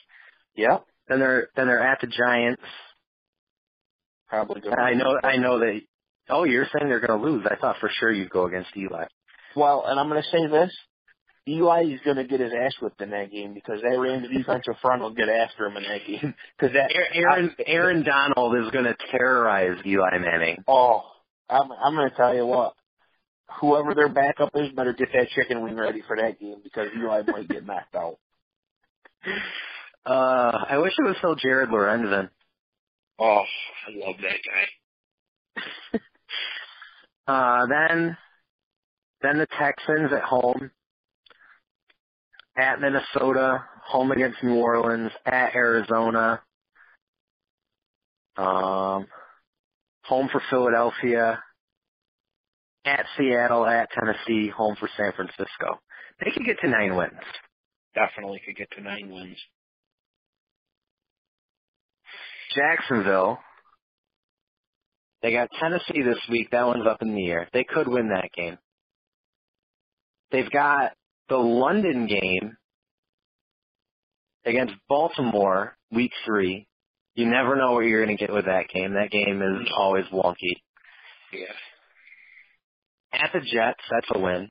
Yeah. 0.54 0.78
Then 1.08 1.18
they're 1.20 1.48
then 1.56 1.66
they're 1.66 1.82
at 1.82 2.00
the 2.00 2.06
Giants. 2.06 2.62
Probably 4.28 4.60
good. 4.60 4.72
I 4.72 4.94
know 4.94 5.18
I 5.22 5.36
know 5.36 5.58
that. 5.58 5.80
Oh, 6.28 6.44
you're 6.44 6.66
saying 6.72 6.88
they're 6.88 7.04
going 7.06 7.20
to 7.20 7.26
lose? 7.26 7.44
I 7.50 7.56
thought 7.56 7.76
for 7.80 7.90
sure 7.98 8.10
you'd 8.10 8.30
go 8.30 8.46
against 8.46 8.70
Eli. 8.76 9.04
Well, 9.56 9.84
and 9.86 9.98
I'm 9.98 10.08
going 10.08 10.22
to 10.22 10.28
say 10.28 10.46
this. 10.46 10.72
Eli 11.48 11.82
is 11.92 12.00
going 12.04 12.16
to 12.16 12.24
get 12.24 12.38
his 12.38 12.52
ass 12.52 12.72
whipped 12.80 13.00
in 13.02 13.10
that 13.10 13.32
game 13.32 13.52
because 13.52 13.80
that 13.82 13.98
Rams 13.98 14.28
defensive 14.32 14.74
front 14.80 15.02
will 15.02 15.12
get 15.12 15.28
after 15.28 15.66
him 15.66 15.76
in 15.76 15.82
that 15.82 16.06
game. 16.06 16.34
Because 16.58 16.74
that 16.74 16.94
Aaron 17.14 17.54
Aaron 17.66 18.04
Donald 18.04 18.56
is 18.64 18.70
going 18.70 18.84
to 18.84 18.96
terrorize 19.10 19.78
Eli 19.84 20.18
Manning. 20.18 20.62
oh, 20.68 21.02
I'm 21.50 21.70
I'm 21.72 21.94
going 21.96 22.08
to 22.08 22.16
tell 22.16 22.34
you 22.34 22.46
what. 22.46 22.74
Whoever 23.60 23.94
their 23.94 24.08
backup 24.08 24.50
is 24.54 24.72
better 24.72 24.92
get 24.92 25.08
that 25.12 25.28
chicken 25.30 25.62
wing 25.62 25.76
ready 25.76 26.02
for 26.06 26.16
that 26.16 26.40
game 26.40 26.56
because 26.62 26.88
Eli 26.96 27.22
might 27.26 27.48
get 27.48 27.66
knocked 27.66 27.94
out. 27.94 28.18
Uh, 30.04 30.64
I 30.68 30.78
wish 30.78 30.92
it 30.98 31.06
was 31.06 31.16
still 31.18 31.36
Jared 31.36 31.68
Lorenzen. 31.68 32.28
Oh, 33.18 33.42
I 33.88 34.06
love 34.06 34.16
that 34.22 34.38
guy. 34.44 36.00
Uh, 37.26 37.66
then, 37.66 38.16
then 39.22 39.38
the 39.38 39.46
Texans 39.58 40.12
at 40.12 40.22
home, 40.22 40.72
at 42.56 42.80
Minnesota, 42.80 43.64
home 43.86 44.10
against 44.10 44.42
New 44.42 44.56
Orleans, 44.56 45.12
at 45.24 45.54
Arizona, 45.54 46.42
um, 48.36 49.06
home 50.02 50.28
for 50.32 50.42
Philadelphia, 50.50 51.42
at 52.84 53.06
Seattle, 53.16 53.66
at 53.66 53.88
Tennessee, 53.90 54.50
home 54.50 54.76
for 54.78 54.88
San 54.96 55.12
Francisco. 55.12 55.80
They 56.24 56.30
could 56.30 56.44
get 56.44 56.58
to 56.60 56.68
nine 56.68 56.96
wins. 56.96 57.12
Definitely 57.94 58.40
could 58.44 58.56
get 58.56 58.70
to 58.72 58.82
nine 58.82 59.10
wins. 59.10 59.36
Jacksonville. 62.54 63.38
They 65.22 65.32
got 65.32 65.48
Tennessee 65.60 66.02
this 66.02 66.18
week. 66.28 66.50
That 66.50 66.66
one's 66.66 66.86
up 66.86 67.00
in 67.00 67.14
the 67.14 67.30
air. 67.30 67.48
They 67.52 67.64
could 67.64 67.86
win 67.86 68.08
that 68.08 68.30
game. 68.36 68.58
They've 70.32 70.50
got 70.50 70.92
the 71.28 71.36
London 71.36 72.06
game 72.06 72.56
against 74.44 74.74
Baltimore, 74.88 75.76
week 75.92 76.12
three. 76.26 76.66
You 77.14 77.26
never 77.26 77.54
know 77.56 77.72
what 77.72 77.80
you're 77.80 78.04
going 78.04 78.16
to 78.16 78.20
get 78.20 78.32
with 78.32 78.46
that 78.46 78.68
game. 78.72 78.94
That 78.94 79.10
game 79.10 79.42
is 79.42 79.68
always 79.76 80.06
wonky. 80.12 80.56
Yeah. 81.32 81.52
At 83.22 83.30
the 83.32 83.40
Jets, 83.40 83.82
that's 83.88 84.08
a 84.12 84.18
win. 84.18 84.50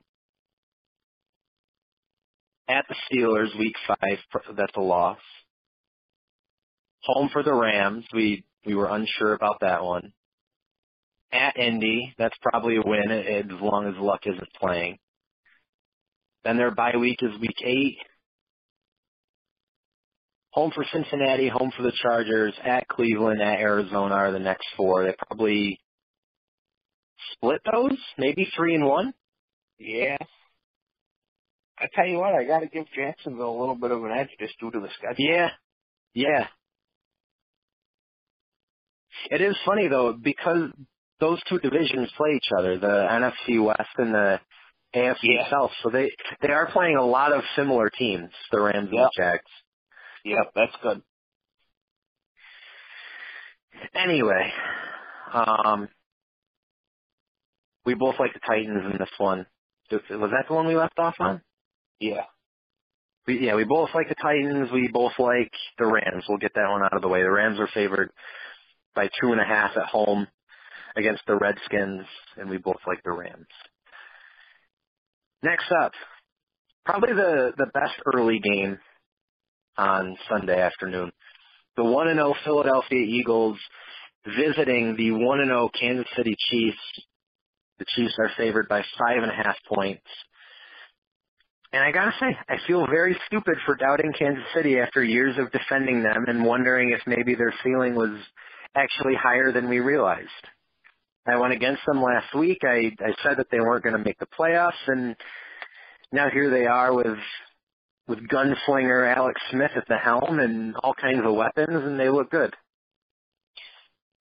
At 2.68 2.86
the 2.88 2.94
Steelers, 3.10 3.58
week 3.58 3.74
five, 3.86 4.18
that's 4.56 4.76
a 4.76 4.80
loss. 4.80 5.18
Home 7.02 7.28
for 7.30 7.42
the 7.42 7.52
Rams, 7.52 8.06
we 8.14 8.44
we 8.64 8.74
were 8.74 8.88
unsure 8.88 9.34
about 9.34 9.60
that 9.60 9.84
one. 9.84 10.14
At 11.32 11.58
Indy, 11.58 12.14
that's 12.16 12.36
probably 12.40 12.76
a 12.76 12.82
win 12.82 13.10
as 13.10 13.60
long 13.60 13.88
as 13.88 14.00
Luck 14.00 14.20
isn't 14.24 14.52
playing. 14.58 14.98
Then 16.44 16.56
their 16.56 16.70
bye 16.70 16.96
week 16.98 17.18
is 17.20 17.38
week 17.40 17.60
eight. 17.62 17.98
Home 20.52 20.70
for 20.74 20.84
Cincinnati, 20.92 21.48
home 21.48 21.72
for 21.76 21.82
the 21.82 21.92
Chargers, 22.02 22.54
at 22.64 22.88
Cleveland, 22.88 23.42
at 23.42 23.60
Arizona 23.60 24.14
are 24.14 24.32
the 24.32 24.38
next 24.38 24.66
four. 24.76 25.04
They 25.04 25.14
probably 25.28 25.78
split 27.32 27.60
those, 27.70 27.98
maybe 28.18 28.48
three 28.56 28.74
and 28.74 28.84
one. 28.86 29.12
Yeah. 29.78 30.16
I 31.78 31.86
tell 31.94 32.06
you 32.06 32.18
what, 32.18 32.34
I 32.34 32.44
got 32.44 32.60
to 32.60 32.66
give 32.66 32.84
Jacksonville 32.94 33.56
a 33.56 33.58
little 33.58 33.74
bit 33.74 33.90
of 33.90 34.04
an 34.04 34.12
edge 34.12 34.28
just 34.38 34.54
due 34.60 34.70
to 34.70 34.80
the 34.80 34.88
schedule. 34.98 35.16
Yeah, 35.24 35.48
yeah. 36.14 36.46
It 39.30 39.40
is 39.40 39.56
funny 39.66 39.88
though 39.88 40.12
because 40.12 40.70
those 41.20 41.40
two 41.48 41.58
divisions 41.58 42.10
play 42.16 42.30
each 42.36 42.50
other, 42.56 42.78
the 42.78 42.86
NFC 42.86 43.64
West 43.64 43.88
and 43.96 44.14
the 44.14 44.40
AFC 44.94 45.16
Yeah. 45.22 45.50
South. 45.50 45.70
So 45.82 45.90
they 45.90 46.12
they 46.40 46.48
are 46.48 46.66
playing 46.70 46.96
a 46.96 47.04
lot 47.04 47.32
of 47.32 47.42
similar 47.56 47.90
teams, 47.90 48.30
the 48.50 48.60
Rams 48.60 48.88
and 48.90 48.98
the 48.98 49.10
Jags. 49.16 49.50
Yep, 50.24 50.52
that's 50.54 50.76
good. 50.82 51.02
Anyway, 53.94 54.52
um, 55.32 55.88
we 57.84 57.94
both 57.94 58.16
like 58.18 58.32
the 58.34 58.40
Titans 58.46 58.84
in 58.92 58.98
this 58.98 59.10
one. 59.18 59.46
Was 59.90 60.30
that 60.30 60.44
the 60.48 60.54
one 60.54 60.66
we 60.66 60.76
left 60.76 60.98
off 60.98 61.16
on? 61.20 61.42
Yeah. 62.00 62.24
We, 63.26 63.46
yeah, 63.46 63.54
we 63.54 63.64
both 63.64 63.90
like 63.94 64.08
the 64.08 64.14
Titans. 64.14 64.70
We 64.72 64.88
both 64.92 65.12
like 65.18 65.52
the 65.78 65.86
Rams. 65.86 66.24
We'll 66.28 66.38
get 66.38 66.54
that 66.54 66.70
one 66.70 66.82
out 66.82 66.94
of 66.94 67.02
the 67.02 67.08
way. 67.08 67.22
The 67.22 67.30
Rams 67.30 67.60
are 67.60 67.68
favored 67.72 68.10
by 68.94 69.08
two 69.20 69.32
and 69.32 69.40
a 69.40 69.44
half 69.44 69.76
at 69.76 69.86
home 69.86 70.26
against 70.96 71.22
the 71.26 71.36
Redskins, 71.36 72.04
and 72.36 72.50
we 72.50 72.58
both 72.58 72.80
like 72.86 73.02
the 73.04 73.12
Rams. 73.12 73.46
Next 75.42 75.70
up, 75.82 75.92
probably 76.84 77.14
the 77.14 77.52
the 77.56 77.70
best 77.72 77.94
early 78.14 78.40
game 78.40 78.78
on 79.76 80.16
Sunday 80.28 80.60
afternoon. 80.60 81.12
The 81.76 81.84
one 81.84 82.08
and 82.08 82.18
zero 82.18 82.34
Philadelphia 82.44 83.00
Eagles 83.00 83.58
visiting 84.24 84.96
the 84.96 85.12
one 85.12 85.40
and 85.40 85.48
zero 85.48 85.70
Kansas 85.78 86.06
City 86.16 86.36
Chiefs. 86.50 86.78
The 87.82 88.02
Chiefs 88.02 88.14
are 88.20 88.30
favored 88.36 88.68
by 88.68 88.80
five 88.96 89.24
and 89.24 89.32
a 89.32 89.34
half 89.34 89.56
points. 89.68 90.06
And 91.72 91.82
I 91.82 91.90
gotta 91.90 92.12
say, 92.20 92.36
I 92.48 92.56
feel 92.68 92.86
very 92.86 93.18
stupid 93.26 93.56
for 93.66 93.74
doubting 93.74 94.12
Kansas 94.16 94.44
City 94.54 94.78
after 94.78 95.02
years 95.02 95.36
of 95.36 95.50
defending 95.50 96.04
them 96.04 96.26
and 96.28 96.44
wondering 96.44 96.90
if 96.90 97.00
maybe 97.08 97.34
their 97.34 97.52
ceiling 97.64 97.96
was 97.96 98.10
actually 98.76 99.14
higher 99.20 99.50
than 99.50 99.68
we 99.68 99.80
realized. 99.80 100.28
I 101.26 101.36
went 101.38 101.54
against 101.54 101.82
them 101.84 102.00
last 102.00 102.32
week. 102.36 102.58
I, 102.62 102.92
I 103.00 103.14
said 103.24 103.38
that 103.38 103.48
they 103.50 103.58
weren't 103.58 103.82
going 103.82 103.96
to 103.96 104.04
make 104.04 104.18
the 104.20 104.26
playoffs, 104.26 104.72
and 104.86 105.16
now 106.12 106.28
here 106.30 106.50
they 106.50 106.66
are 106.66 106.94
with 106.94 107.18
with 108.06 108.28
gunslinger 108.28 109.12
Alex 109.12 109.40
Smith 109.50 109.72
at 109.74 109.88
the 109.88 109.96
helm 109.96 110.38
and 110.38 110.76
all 110.76 110.94
kinds 110.94 111.22
of 111.24 111.34
weapons, 111.34 111.82
and 111.84 111.98
they 111.98 112.10
look 112.10 112.30
good. 112.30 112.54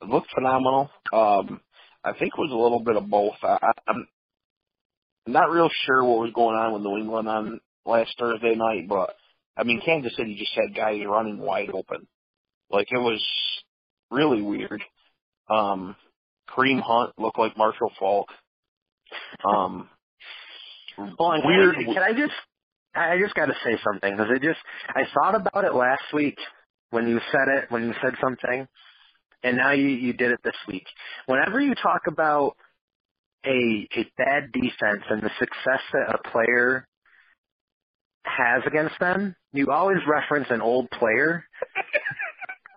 It 0.01 0.09
looked 0.09 0.31
phenomenal. 0.33 0.89
Um, 1.13 1.61
I 2.03 2.13
think 2.13 2.33
it 2.35 2.39
was 2.39 2.51
a 2.51 2.55
little 2.55 2.79
bit 2.79 2.95
of 2.95 3.09
both. 3.09 3.35
I, 3.43 3.57
I, 3.61 3.71
I'm 3.87 4.07
not 5.27 5.51
real 5.51 5.69
sure 5.85 6.03
what 6.03 6.19
was 6.19 6.33
going 6.33 6.55
on 6.55 6.73
with 6.73 6.81
New 6.81 6.97
England 6.97 7.27
on 7.27 7.59
last 7.85 8.15
Thursday 8.19 8.55
night, 8.55 8.87
but 8.87 9.15
I 9.55 9.63
mean, 9.63 9.81
Kansas 9.83 10.15
City 10.15 10.35
just 10.37 10.53
had 10.55 10.75
guys 10.75 11.01
running 11.05 11.37
wide 11.37 11.69
open. 11.73 12.07
Like 12.69 12.87
it 12.91 12.97
was 12.97 13.23
really 14.09 14.41
weird. 14.41 14.83
Um, 15.49 15.95
Kareem 16.49 16.81
Hunt 16.81 17.13
looked 17.17 17.37
like 17.39 17.57
Marshall 17.57 17.91
Faulk. 17.99 18.29
Um, 19.43 19.89
Hold 20.97 21.15
on, 21.19 21.41
weird. 21.45 21.75
Can 21.75 21.89
I, 21.89 21.93
can 21.93 22.03
I 22.03 22.13
just? 22.13 22.33
I 22.93 23.17
just 23.21 23.33
got 23.35 23.45
to 23.45 23.53
say 23.63 23.77
something 23.83 24.11
because 24.11 24.31
it 24.35 24.41
just. 24.41 24.59
I 24.89 25.03
thought 25.13 25.35
about 25.35 25.65
it 25.65 25.73
last 25.73 26.03
week 26.13 26.37
when 26.89 27.07
you 27.07 27.19
said 27.31 27.47
it, 27.57 27.65
when 27.71 27.83
you 27.83 27.93
said 28.01 28.13
something, 28.21 28.67
and 29.43 29.57
now 29.57 29.71
you 29.71 29.87
you 29.87 30.13
did 30.13 30.31
it 30.31 30.39
this 30.43 30.55
week. 30.67 30.85
Whenever 31.25 31.59
you 31.59 31.75
talk 31.75 32.01
about 32.07 32.55
a 33.45 33.87
a 33.95 34.05
bad 34.17 34.51
defense 34.53 35.03
and 35.09 35.21
the 35.21 35.31
success 35.39 35.81
that 35.93 36.15
a 36.15 36.29
player 36.29 36.87
has 38.23 38.61
against 38.67 38.99
them, 38.99 39.35
you 39.53 39.71
always 39.71 39.97
reference 40.07 40.47
an 40.49 40.61
old 40.61 40.89
player. 40.91 41.45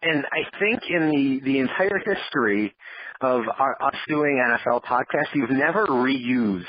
and 0.02 0.24
I 0.26 0.58
think 0.58 0.82
in 0.88 1.10
the 1.10 1.40
the 1.44 1.58
entire 1.58 1.98
history 1.98 2.74
of 3.20 3.42
our, 3.58 3.82
us 3.82 3.94
doing 4.08 4.42
NFL 4.44 4.82
podcasts, 4.84 5.34
you've 5.34 5.50
never 5.50 5.86
reused 5.86 6.64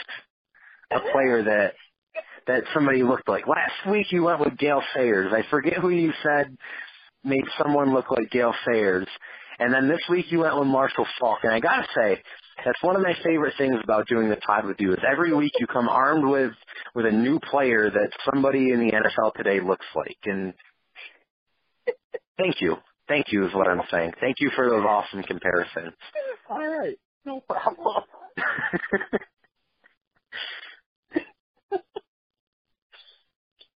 a 0.92 1.00
player 1.12 1.44
that 1.44 1.74
that 2.48 2.64
somebody 2.74 3.02
looked 3.04 3.28
like. 3.28 3.48
Last 3.48 3.90
week 3.90 4.08
you 4.12 4.24
went 4.24 4.40
with 4.40 4.58
Gale 4.58 4.84
Sayers. 4.94 5.32
I 5.34 5.50
forget 5.50 5.76
who 5.76 5.90
you 5.90 6.12
said 6.22 6.56
made 7.24 7.44
someone 7.58 7.94
look 7.94 8.12
like 8.12 8.30
Gale 8.30 8.54
Sayers. 8.66 9.08
And 9.60 9.74
then 9.74 9.88
this 9.88 10.02
week 10.10 10.26
you 10.32 10.40
went 10.40 10.58
with 10.58 10.68
Marshall 10.68 11.08
Faulk. 11.20 11.40
And 11.44 11.54
I 11.54 11.60
gotta 11.60 11.88
say, 11.96 12.22
that's 12.64 12.82
one 12.82 12.96
of 12.96 13.02
my 13.02 13.14
favorite 13.24 13.54
things 13.58 13.78
about 13.84 14.08
doing 14.08 14.30
the 14.30 14.38
pod 14.38 14.66
with 14.66 14.78
you 14.80 14.94
is 14.94 15.00
every 15.10 15.34
week 15.34 15.52
you 15.60 15.68
come 15.68 15.90
armed 15.90 16.28
with 16.28 16.52
with 16.94 17.06
a 17.06 17.12
new 17.12 17.40
player 17.40 17.90
that 17.90 18.12
somebody 18.30 18.72
in 18.72 18.80
the 18.80 18.92
NFL 18.92 19.34
today 19.34 19.60
looks 19.60 19.86
like. 19.96 20.18
And 20.26 20.54
thank 22.38 22.62
you. 22.62 22.78
Thank 23.08 23.32
you 23.32 23.46
is 23.46 23.54
what 23.54 23.68
I'm 23.68 23.82
saying. 23.92 24.14
Thank 24.20 24.38
you 24.40 24.50
for 24.56 24.68
those 24.70 24.84
awesome 24.84 25.22
comparisons. 25.24 25.94
all 26.50 26.58
right, 26.68 26.98
no 27.26 27.42
problem. 27.42 28.04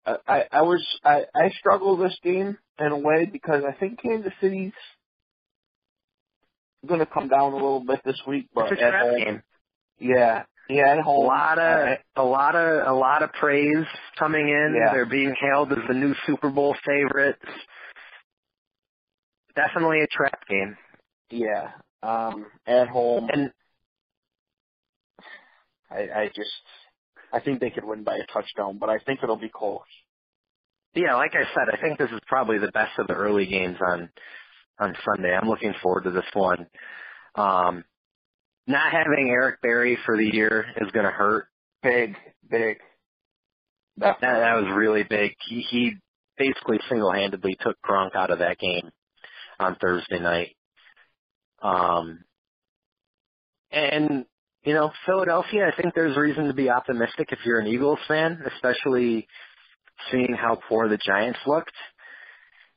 I, 0.06 0.16
I 0.28 0.44
I 0.52 0.62
was 0.62 0.86
I 1.04 1.24
I 1.34 1.50
struggle 1.58 1.96
this 1.96 2.16
game 2.22 2.56
in 2.78 2.86
a 2.86 2.98
way 2.98 3.28
because 3.30 3.64
I 3.68 3.72
think 3.72 4.00
Kansas 4.00 4.32
City's 4.40 4.72
going 6.86 7.00
to 7.00 7.06
come 7.06 7.28
down 7.28 7.52
a 7.52 7.56
little 7.56 7.84
bit 7.84 8.00
this 8.04 8.20
week, 8.26 8.48
but 8.54 8.72
at 8.72 8.94
home, 8.94 9.16
game. 9.18 9.42
yeah, 9.98 10.44
yeah, 10.68 10.92
at 10.92 11.06
A 11.06 11.10
lot 11.10 11.58
of 11.58 11.98
a 12.16 12.22
lot 12.22 12.54
of 12.56 12.86
a 12.88 12.92
lot 12.92 13.22
of 13.22 13.32
praise 13.32 13.86
coming 14.18 14.48
in. 14.48 14.76
Yeah. 14.76 14.92
They're 14.92 15.06
being 15.06 15.34
hailed 15.40 15.72
as 15.72 15.78
the 15.88 15.94
new 15.94 16.14
Super 16.26 16.50
Bowl 16.50 16.76
favorites. 16.84 17.42
Definitely 19.54 20.02
a 20.02 20.06
trap 20.08 20.46
game. 20.48 20.76
yeah, 21.30 21.70
um, 22.02 22.46
at 22.66 22.88
home, 22.88 23.28
And 23.32 23.50
I 25.90 26.00
I 26.22 26.26
just 26.34 26.50
I 27.32 27.40
think 27.40 27.60
they 27.60 27.70
could 27.70 27.84
win 27.84 28.04
by 28.04 28.16
a 28.16 28.26
touchdown, 28.32 28.78
but 28.78 28.90
I 28.90 28.98
think 28.98 29.20
it'll 29.22 29.36
be 29.36 29.48
close. 29.48 29.80
yeah, 30.94 31.14
like 31.14 31.32
I 31.34 31.44
said, 31.54 31.72
I 31.72 31.80
think 31.80 31.98
this 31.98 32.10
is 32.10 32.20
probably 32.26 32.58
the 32.58 32.70
best 32.72 32.98
of 32.98 33.06
the 33.06 33.14
early 33.14 33.46
games 33.46 33.76
on 33.86 34.10
on 34.78 34.94
Sunday. 35.04 35.34
I'm 35.34 35.48
looking 35.48 35.74
forward 35.82 36.04
to 36.04 36.10
this 36.10 36.24
one. 36.34 36.66
Um 37.34 37.84
not 38.66 38.92
having 38.92 39.30
Eric 39.30 39.60
Berry 39.62 39.96
for 40.04 40.16
the 40.16 40.24
year 40.24 40.66
is 40.80 40.90
going 40.90 41.04
to 41.04 41.12
hurt. 41.12 41.46
Big, 41.82 42.16
big. 42.50 42.78
That, 43.98 44.16
that 44.20 44.54
was 44.56 44.66
really 44.74 45.04
big. 45.04 45.32
He, 45.48 45.60
he 45.70 45.92
basically 46.36 46.78
single-handedly 46.88 47.56
took 47.60 47.76
Gronk 47.88 48.14
out 48.14 48.30
of 48.30 48.40
that 48.40 48.58
game 48.58 48.90
on 49.58 49.76
Thursday 49.76 50.18
night. 50.18 50.56
Um, 51.62 52.24
and 53.70 54.26
you 54.64 54.74
know, 54.74 54.90
Philadelphia, 55.06 55.70
I 55.72 55.80
think 55.80 55.94
there's 55.94 56.16
reason 56.16 56.48
to 56.48 56.52
be 56.54 56.70
optimistic 56.70 57.28
if 57.30 57.38
you're 57.44 57.60
an 57.60 57.68
Eagles 57.68 58.00
fan, 58.08 58.42
especially 58.52 59.28
seeing 60.10 60.36
how 60.36 60.58
poor 60.68 60.88
the 60.88 60.98
Giants 60.98 61.38
looked. 61.46 61.72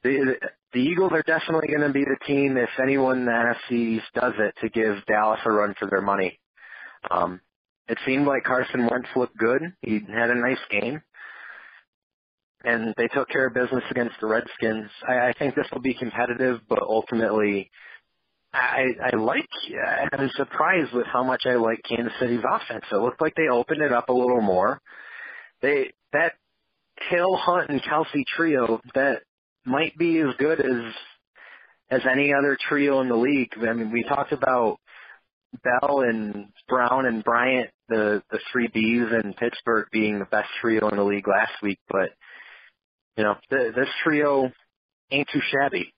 The, 0.04 0.36
the 0.74 0.80
Eagles 0.80 1.12
are 1.14 1.24
definitely 1.24 1.68
going 1.68 1.88
to 1.88 1.94
be 1.94 2.04
the 2.04 2.18
team, 2.28 2.58
if 2.58 2.70
anyone 2.82 3.20
in 3.20 3.26
the 3.26 3.32
NFC 3.32 3.72
East 3.72 4.06
does 4.14 4.34
it, 4.38 4.54
to 4.62 4.70
give 4.70 5.04
Dallas 5.08 5.40
a 5.46 5.52
run 5.52 5.74
for 5.80 5.90
their 5.90 6.02
money. 6.02 6.40
Um, 7.10 7.42
it 7.88 7.98
seemed 8.06 8.28
like 8.28 8.44
Carson 8.44 8.88
Wentz 8.90 9.10
looked 9.16 9.38
good. 9.38 9.62
He 9.82 10.00
had 10.08 10.30
a 10.30 10.36
nice 10.36 10.60
game. 10.70 11.02
And 12.64 12.94
they 12.98 13.08
took 13.08 13.30
care 13.30 13.48
of 13.48 13.54
business 13.54 13.84
against 13.90 14.16
the 14.20 14.28
Redskins. 14.28 14.90
I, 15.08 15.30
I 15.30 15.34
think 15.40 15.56
this 15.56 15.66
will 15.72 15.82
be 15.82 15.94
competitive, 15.94 16.60
but 16.68 16.82
ultimately, 16.82 17.72
I, 18.54 18.88
I 19.02 19.16
like, 19.16 19.48
I'm 20.12 20.30
surprised 20.36 20.94
with 20.94 21.06
how 21.08 21.24
much 21.24 21.44
I 21.46 21.56
like 21.56 21.82
Kansas 21.88 22.14
City's 22.20 22.44
offense. 22.48 22.84
It 22.92 22.96
looked 22.96 23.22
like 23.22 23.34
they 23.36 23.48
opened 23.48 23.82
it 23.82 23.94
up 23.94 24.10
a 24.10 24.14
little 24.14 24.42
more. 24.42 24.82
They, 25.62 25.92
that 26.14 26.34
Hill, 27.10 27.38
Hunt, 27.38 27.70
and 27.70 27.82
Kelce 27.82 28.24
trio, 28.36 28.82
that 28.94 29.22
might 29.66 29.98
be 29.98 30.20
as 30.20 30.36
good 30.38 30.60
as, 30.60 30.94
as 31.90 32.02
any 32.10 32.34
other 32.34 32.58
trio 32.68 33.02
in 33.02 33.10
the 33.10 33.16
league. 33.16 33.52
I 33.58 33.74
mean, 33.74 33.92
we 33.92 34.04
talked 34.04 34.32
about 34.32 34.78
Bell 35.64 36.02
and 36.02 36.48
Brown 36.68 37.06
and 37.06 37.24
Bryant, 37.24 37.70
the, 37.88 38.22
the 38.32 38.40
three 38.52 38.68
Bs 38.68 39.24
in 39.24 39.34
Pittsburgh 39.34 39.88
being 39.92 40.20
the 40.20 40.26
best 40.26 40.50
trio 40.62 40.90
in 40.90 40.98
the 40.98 41.04
league 41.04 41.28
last 41.28 41.54
week, 41.64 41.80
but, 41.90 42.10
you 43.18 43.24
know, 43.24 43.36
th- 43.50 43.76
this 43.76 43.90
trio 44.04 44.52
ain't 45.12 45.28
too 45.34 45.42
shabby. 45.52 45.94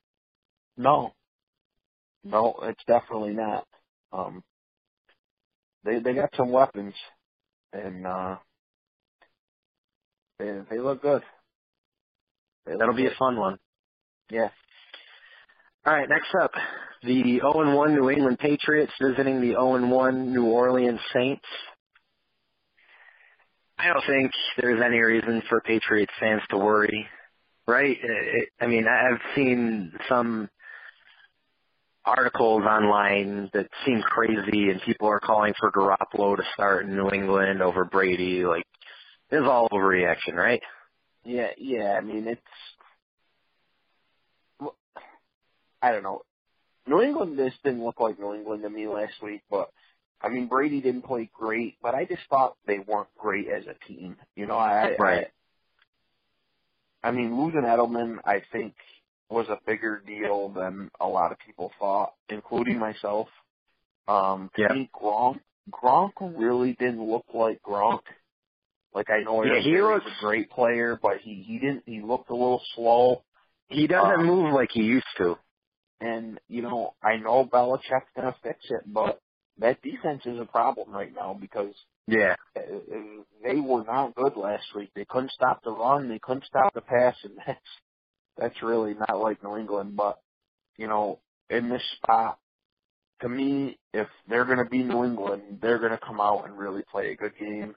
No, 0.78 1.14
no, 2.24 2.56
it's 2.64 2.84
definitely 2.88 3.34
not. 3.34 3.68
Um, 4.14 4.44
they 5.84 6.00
they 6.00 6.14
got 6.14 6.30
some 6.38 6.52
weapons, 6.52 6.94
and 7.74 8.06
uh, 8.08 8.36
they 10.40 10.60
they 10.70 10.80
look 10.80 11.02
good. 11.02 11.24
That'll 12.66 12.96
be 12.96 13.08
a 13.08 13.16
fun 13.18 13.38
one. 13.38 13.58
Yeah. 14.30 14.50
All 15.86 15.94
right, 15.94 16.08
next 16.08 16.34
up, 16.42 16.52
the 17.04 17.40
0 17.40 17.76
1 17.76 17.96
New 17.96 18.10
England 18.10 18.40
Patriots 18.40 18.94
visiting 19.02 19.42
the 19.42 19.54
0 19.54 19.88
1 19.88 20.34
New 20.34 20.46
Orleans 20.46 21.00
Saints. 21.14 21.46
I 23.80 23.88
don't 23.88 24.04
think 24.06 24.32
there's 24.58 24.82
any 24.82 25.00
reason 25.00 25.42
for 25.50 25.60
Patriots 25.62 26.14
fans 26.20 26.44
to 26.52 26.58
worry, 26.58 27.08
right? 27.68 27.98
I 28.60 28.68
mean, 28.68 28.86
I've 28.88 29.20
seen 29.36 29.92
some 30.08 30.50
articles 32.06 32.64
online 32.64 33.50
that 33.54 33.68
seem 33.86 34.02
crazy 34.02 34.70
and 34.70 34.82
people 34.82 35.08
are 35.08 35.20
calling 35.20 35.54
for 35.60 35.72
Garoppolo 35.72 36.38
to 36.38 36.44
start 36.54 36.86
in 36.86 36.96
New 36.96 37.10
England 37.10 37.64
over 37.64 37.86
Brady. 37.86 38.46
Like, 38.46 38.66
it's 39.32 39.48
all 39.48 39.68
overreaction, 39.70 40.34
right? 40.36 40.62
Yeah, 41.24 41.50
yeah. 41.58 41.94
I 41.98 42.02
mean, 42.02 42.28
it's. 42.28 42.42
I 45.82 45.92
don't 45.92 46.04
know. 46.04 46.22
New 46.88 47.02
England 47.02 47.38
this 47.38 47.54
didn't 47.64 47.84
look 47.84 48.00
like 48.00 48.20
New 48.20 48.34
England 48.34 48.64
to 48.64 48.70
me 48.70 48.88
last 48.88 49.14
week, 49.22 49.42
but 49.50 49.70
I 50.22 50.30
mean 50.30 50.48
Brady 50.48 50.82
didn't 50.82 51.04
play 51.04 51.30
great, 51.34 51.76
but 51.82 51.96
I 51.96 52.06
just 52.06 52.22
thought 52.30 52.56
they 52.66 52.80
weren't 52.80 53.08
great 53.18 53.48
as 53.48 53.66
a 53.66 53.76
team. 53.88 54.18
You 54.36 54.48
know, 54.48 54.58
I 54.58 54.96
right. 54.98 55.28
I, 57.04 57.08
I 57.08 57.12
mean 57.12 57.40
losing 57.40 57.62
Edelman, 57.62 58.18
I 58.26 58.42
think 58.52 58.74
was 59.30 59.48
a 59.50 59.60
bigger 59.66 60.04
deal 60.06 60.50
than 60.50 60.90
a 61.00 61.08
lot 61.08 61.32
of 61.32 61.38
people 61.46 61.72
thought, 61.80 62.14
including 62.30 62.80
myself. 62.80 63.28
Um, 64.08 64.50
to 64.56 64.64
yeah. 64.64 64.74
me, 64.74 64.90
Gronk, 64.94 65.40
Gronk 65.72 66.12
really 66.20 66.74
didn't 66.74 67.08
look 67.08 67.26
like 67.34 67.62
Gronk. 67.64 68.02
Like 68.94 69.10
I 69.10 69.24
know 69.24 69.44
yeah, 69.44 69.62
he 69.62 69.82
looks 69.82 70.06
a 70.06 70.24
great 70.24 70.50
player, 70.50 71.00
but 71.02 71.18
he 71.22 71.44
he 71.48 71.60
didn't. 71.60 71.84
He 71.86 72.02
looked 72.02 72.30
a 72.30 72.36
little 72.36 72.62
slow. 72.76 73.24
He 73.68 73.88
doesn't 73.88 74.20
um, 74.20 74.26
move 74.26 74.54
like 74.54 74.70
he 74.74 74.82
used 74.82 75.06
to. 75.18 75.38
And 76.02 76.40
you 76.50 76.62
know, 76.62 76.94
I 77.02 77.18
know 77.18 77.46
Belichick's 77.46 78.10
gonna 78.16 78.36
fix 78.44 78.60
it, 78.70 78.82
but 78.86 79.22
that 79.60 79.82
defense 79.82 80.24
is 80.26 80.40
a 80.40 80.46
problem 80.46 80.92
right 80.92 81.14
now 81.14 81.38
because 81.40 81.74
yeah, 82.08 82.36
they 82.56 83.56
were 83.56 83.84
not 83.84 84.16
good 84.16 84.36
last 84.36 84.66
week. 84.76 84.90
They 84.96 85.06
couldn't 85.06 85.32
stop 85.32 85.64
the 85.64 85.72
run. 85.72 86.10
They 86.10 86.20
couldn't 86.20 86.46
stop 86.46 86.74
the 86.74 86.82
pass, 86.82 87.16
and 87.24 87.38
that's 87.48 87.60
that's 88.38 88.64
really 88.64 88.94
not 88.94 89.22
like 89.22 89.44
New 89.44 89.58
England, 89.58 89.96
but 89.96 90.20
you 90.78 90.88
know, 90.88 91.20
in 91.50 91.70
this 91.70 91.84
spot, 91.98 92.40
to 93.22 93.30
me, 93.30 93.78
if 93.94 94.08
they're 94.28 94.46
going 94.46 94.58
to 94.58 94.66
be 94.66 94.84
New 94.84 95.04
England, 95.04 95.60
they're 95.62 95.80
going 95.80 95.92
to 95.92 96.00
come 96.00 96.20
out 96.20 96.46
and 96.46 96.58
really 96.58 96.82
play 96.92 97.12
a 97.12 97.16
good 97.16 97.34
game. 97.40 97.76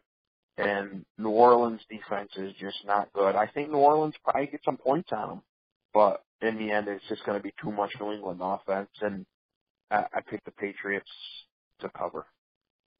And 0.56 1.04
New 1.18 1.30
Orleans 1.30 1.80
defense 1.90 2.30
is 2.36 2.52
just 2.60 2.76
not 2.86 3.12
good. 3.12 3.34
I 3.34 3.46
think 3.48 3.70
New 3.70 3.78
Orleans 3.78 4.14
probably 4.22 4.46
get 4.46 4.60
some 4.64 4.76
points 4.76 5.10
on 5.12 5.28
them, 5.28 5.42
but 5.92 6.22
in 6.42 6.58
the 6.58 6.70
end, 6.70 6.86
it's 6.88 7.04
just 7.08 7.24
going 7.24 7.38
to 7.38 7.42
be 7.42 7.52
too 7.60 7.72
much 7.72 7.90
New 8.00 8.12
England 8.12 8.40
offense. 8.42 8.90
And 9.00 9.26
I, 9.90 10.04
I 10.14 10.20
pick 10.28 10.44
the 10.44 10.52
Patriots 10.52 11.10
to 11.80 11.88
cover. 11.88 12.26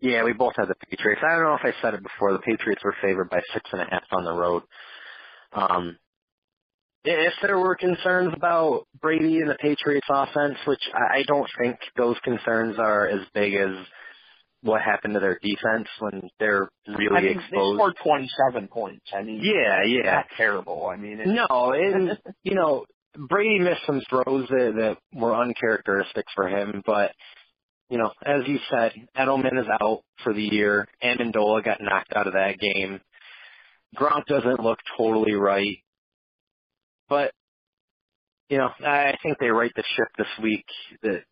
Yeah, 0.01 0.25
we 0.25 0.33
both 0.33 0.55
had 0.57 0.69
the 0.69 0.75
Patriots. 0.91 1.23
I 1.25 1.37
don't 1.37 1.45
know 1.45 1.55
if 1.55 1.65
I 1.65 1.81
said 1.81 1.95
it 1.95 2.03
before. 2.03 2.33
The 2.33 2.41
Patriots 2.41 2.83
were 2.85 2.97
favored 3.01 3.31
by 3.31 3.41
six 3.53 3.71
and 3.73 3.83
a 3.83 3.87
half 3.91 4.05
on 4.13 4.25
the 4.25 4.33
road. 4.33 4.63
Um, 5.53 5.97
if 7.05 7.35
there 7.43 7.59
were 7.59 7.77
concerns 7.77 8.33
about 8.35 8.87
Brady 9.01 9.39
and 9.41 9.51
the 9.51 9.57
Patriots 9.57 10.07
offense, 10.11 10.57
which 10.67 10.83
I 10.95 11.23
don't 11.27 11.49
think 11.61 11.79
those 11.97 12.17
concerns 12.25 12.77
are 12.79 13.07
as 13.07 13.21
big 13.35 13.55
as 13.55 13.71
what 14.65 14.81
happened 14.81 15.15
to 15.15 15.21
their 15.21 15.39
defense 15.43 15.89
when 16.01 16.29
they're 16.41 16.69
really 16.89 17.17
I 17.17 17.21
mean, 17.21 17.39
exposed. 17.39 17.53
They 17.53 17.77
scored 17.77 17.97
27 18.03 18.69
points. 18.69 19.07
I 19.15 19.23
mean, 19.23 19.41
yeah, 19.43 19.85
yeah, 19.85 20.23
terrible. 20.37 20.91
I 20.91 20.97
mean, 20.97 21.21
it's... 21.21 21.31
no, 21.31 21.73
and 21.73 22.19
you 22.43 22.55
know, 22.55 22.87
Brady 23.17 23.59
missed 23.59 23.83
some 23.87 24.01
throws 24.09 24.49
that, 24.49 24.73
that 24.77 24.97
were 25.13 25.35
uncharacteristic 25.37 26.25
for 26.35 26.49
him, 26.49 26.83
but 26.87 27.13
you 27.91 27.99
know, 27.99 28.11
as 28.25 28.43
you 28.47 28.59
said, 28.71 28.93
Edelman 29.17 29.61
is 29.61 29.67
out 29.81 30.01
for 30.23 30.33
the 30.33 30.43
year. 30.43 30.89
Amendola 31.03 31.63
got 31.63 31.83
knocked 31.83 32.15
out 32.17 32.27
of 32.27 32.33
that 32.33 32.59
game. 32.59 33.01
Gronk 33.97 34.25
doesn't 34.27 34.61
look 34.61 34.79
totally 34.97 35.35
right. 35.35 35.77
But 37.09 37.33
you 38.49 38.59
know, 38.59 38.71
I 38.81 39.17
think 39.23 39.39
they 39.39 39.49
right 39.49 39.73
the 39.77 39.85
ship 39.97 40.09
this 40.17 40.27
week. 40.43 40.65
That 41.03 41.23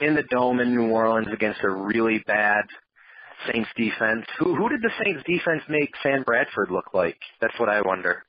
in 0.00 0.14
the 0.14 0.22
dome 0.30 0.60
in 0.60 0.74
New 0.74 0.90
Orleans 0.90 1.28
against 1.32 1.60
a 1.62 1.70
really 1.70 2.22
bad 2.26 2.64
Saints 3.50 3.68
defense. 3.76 4.26
Who 4.38 4.54
who 4.54 4.68
did 4.68 4.80
the 4.82 4.90
Saints 5.04 5.22
defense 5.26 5.62
make 5.68 5.90
Sam 6.02 6.22
Bradford 6.22 6.70
look 6.70 6.94
like? 6.94 7.18
That's 7.40 7.58
what 7.58 7.68
I 7.68 7.82
wonder. 7.82 8.22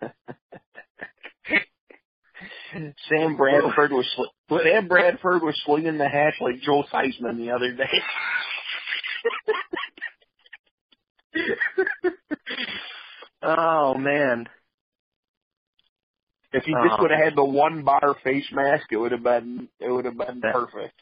Sam 3.08 3.36
Bradford 3.36 3.92
was 3.92 4.06
Sam 4.50 4.88
Bradford 4.88 5.42
was 5.42 5.60
swinging 5.64 5.98
the 5.98 6.08
hatch 6.08 6.34
like 6.40 6.60
Joe 6.60 6.84
Theismann 6.92 7.38
the 7.38 7.50
other 7.52 7.72
day. 7.72 8.02
Oh 13.42 13.94
man. 13.94 14.48
If 16.52 16.64
he 16.64 16.72
just 16.72 17.00
would 17.00 17.10
have 17.10 17.20
had 17.20 17.36
the 17.36 17.44
one 17.44 17.82
bar 17.82 18.16
face 18.24 18.46
mask, 18.52 18.86
it 18.90 18.96
would 18.96 19.12
have 19.12 19.22
been 19.22 19.68
it 19.80 19.90
would 19.90 20.06
have 20.06 20.16
been 20.16 20.40
that, 20.40 20.54
perfect. 20.54 20.94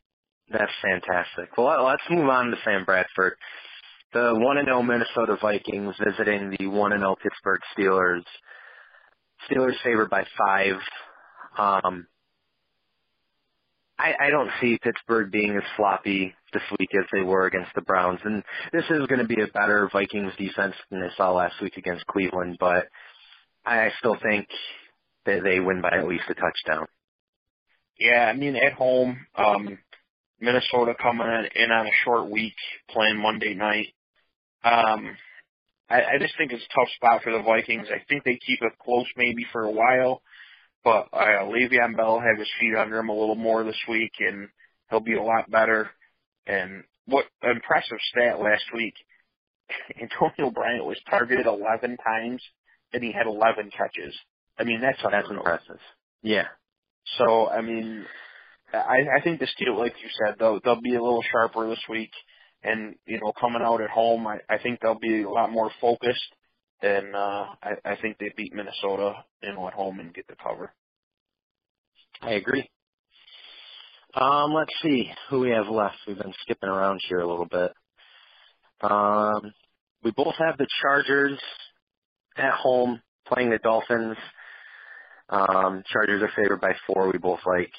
That's 0.50 0.72
fantastic. 0.82 1.56
Well, 1.56 1.84
let's 1.84 2.02
move 2.10 2.28
on 2.28 2.50
to 2.50 2.56
Sam 2.64 2.84
Bradford. 2.84 3.34
The 4.12 4.34
one 4.34 4.58
and 4.58 4.66
zero 4.66 4.82
Minnesota 4.82 5.36
Vikings 5.40 5.94
visiting 6.02 6.56
the 6.58 6.66
one 6.66 6.92
and 6.92 7.02
zero 7.02 7.16
Pittsburgh 7.22 7.60
Steelers. 7.76 8.22
Steelers 9.48 9.74
favored 9.84 10.10
by 10.10 10.24
five. 10.36 10.76
Um, 11.58 12.06
I, 13.98 14.14
I 14.20 14.30
don't 14.30 14.50
see 14.60 14.78
Pittsburgh 14.82 15.30
being 15.30 15.56
as 15.56 15.62
sloppy 15.76 16.34
this 16.52 16.62
week 16.78 16.90
as 16.94 17.06
they 17.12 17.22
were 17.22 17.46
against 17.46 17.70
the 17.74 17.80
Browns. 17.80 18.20
And 18.24 18.42
this 18.72 18.84
is 18.90 19.06
going 19.06 19.20
to 19.20 19.26
be 19.26 19.40
a 19.42 19.46
better 19.48 19.88
Vikings 19.92 20.32
defense 20.38 20.74
than 20.90 21.00
they 21.00 21.10
saw 21.16 21.32
last 21.32 21.54
week 21.62 21.76
against 21.76 22.06
Cleveland, 22.06 22.56
but 22.60 22.86
I 23.64 23.90
still 23.98 24.16
think 24.22 24.48
that 25.26 25.42
they 25.44 25.60
win 25.60 25.80
by 25.80 25.90
at 25.96 26.08
least 26.08 26.24
a 26.28 26.34
touchdown. 26.34 26.86
Yeah, 27.98 28.26
I 28.26 28.36
mean 28.36 28.56
at 28.56 28.74
home, 28.74 29.26
um, 29.36 29.78
Minnesota 30.40 30.94
coming 31.00 31.26
in 31.54 31.70
on 31.70 31.86
a 31.86 31.90
short 32.04 32.30
week, 32.30 32.54
playing 32.90 33.20
Monday 33.20 33.54
night. 33.54 33.88
Um, 34.64 35.16
I, 35.88 36.02
I 36.02 36.18
just 36.20 36.34
think 36.36 36.52
it's 36.52 36.64
a 36.64 36.78
tough 36.78 36.88
spot 36.96 37.22
for 37.22 37.32
the 37.32 37.42
Vikings. 37.42 37.86
I 37.90 38.04
think 38.08 38.24
they 38.24 38.38
keep 38.46 38.60
it 38.62 38.78
close 38.82 39.06
maybe 39.16 39.46
for 39.52 39.62
a 39.62 39.70
while, 39.70 40.22
but 40.84 41.08
uh, 41.12 41.44
Le'Veon 41.44 41.96
Bell 41.96 42.20
had 42.20 42.38
his 42.38 42.50
feet 42.60 42.74
under 42.76 42.98
him 42.98 43.08
a 43.08 43.18
little 43.18 43.36
more 43.36 43.64
this 43.64 43.80
week, 43.88 44.12
and 44.20 44.48
He'll 44.90 45.00
be 45.00 45.16
a 45.16 45.22
lot 45.22 45.50
better. 45.50 45.90
And 46.46 46.84
what 47.06 47.26
impressive 47.42 47.98
stat 48.10 48.40
last 48.40 48.64
week. 48.74 48.94
Antonio 50.00 50.50
Bryant 50.50 50.84
was 50.84 50.98
targeted 51.10 51.46
11 51.46 51.96
times 51.96 52.42
and 52.92 53.02
he 53.02 53.12
had 53.12 53.26
11 53.26 53.70
catches. 53.76 54.16
I 54.58 54.64
mean, 54.64 54.80
that's 54.80 54.98
that's 55.10 55.30
impressive. 55.30 55.78
Yeah. 56.22 56.46
So, 57.18 57.48
I 57.48 57.60
mean, 57.60 58.04
I, 58.72 59.18
I 59.18 59.20
think 59.22 59.40
the 59.40 59.46
Steel, 59.46 59.78
like 59.78 59.94
you 60.02 60.08
said, 60.24 60.36
they'll 60.38 60.60
they'll 60.64 60.80
be 60.80 60.94
a 60.94 61.02
little 61.02 61.22
sharper 61.30 61.68
this 61.68 61.82
week, 61.88 62.10
and 62.62 62.94
you 63.06 63.20
know, 63.20 63.32
coming 63.38 63.62
out 63.62 63.80
at 63.80 63.90
home, 63.90 64.26
I, 64.26 64.38
I 64.48 64.58
think 64.58 64.80
they'll 64.80 64.98
be 64.98 65.22
a 65.22 65.30
lot 65.30 65.52
more 65.52 65.70
focused, 65.80 66.34
and 66.82 67.14
uh, 67.14 67.46
I, 67.62 67.70
I 67.84 67.96
think 68.00 68.18
they 68.18 68.32
beat 68.36 68.54
Minnesota, 68.54 69.12
you 69.42 69.52
know, 69.52 69.68
at 69.68 69.74
home 69.74 70.00
and 70.00 70.14
get 70.14 70.26
the 70.26 70.36
cover. 70.42 70.72
I 72.22 72.32
agree. 72.32 72.68
Um, 74.14 74.54
let's 74.54 74.72
see 74.82 75.10
who 75.28 75.40
we 75.40 75.50
have 75.50 75.68
left. 75.68 75.96
We've 76.06 76.16
been 76.16 76.32
skipping 76.42 76.70
around 76.70 77.00
here 77.08 77.20
a 77.20 77.28
little 77.28 77.46
bit. 77.46 77.72
Um, 78.80 79.52
we 80.02 80.10
both 80.12 80.34
have 80.38 80.56
the 80.56 80.66
Chargers 80.80 81.38
at 82.36 82.52
home 82.52 83.00
playing 83.26 83.50
the 83.50 83.58
Dolphins. 83.58 84.16
Um, 85.28 85.82
Chargers 85.92 86.22
are 86.22 86.30
favored 86.36 86.60
by 86.60 86.72
four. 86.86 87.10
We 87.10 87.18
both 87.18 87.40
like 87.46 87.72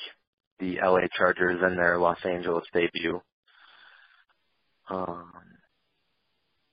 the 0.60 0.78
LA 0.84 1.08
Chargers 1.18 1.62
in 1.66 1.78
their 1.78 1.98
Los 1.98 2.18
Angeles 2.26 2.66
debut. 2.74 3.22
Um, 4.90 5.32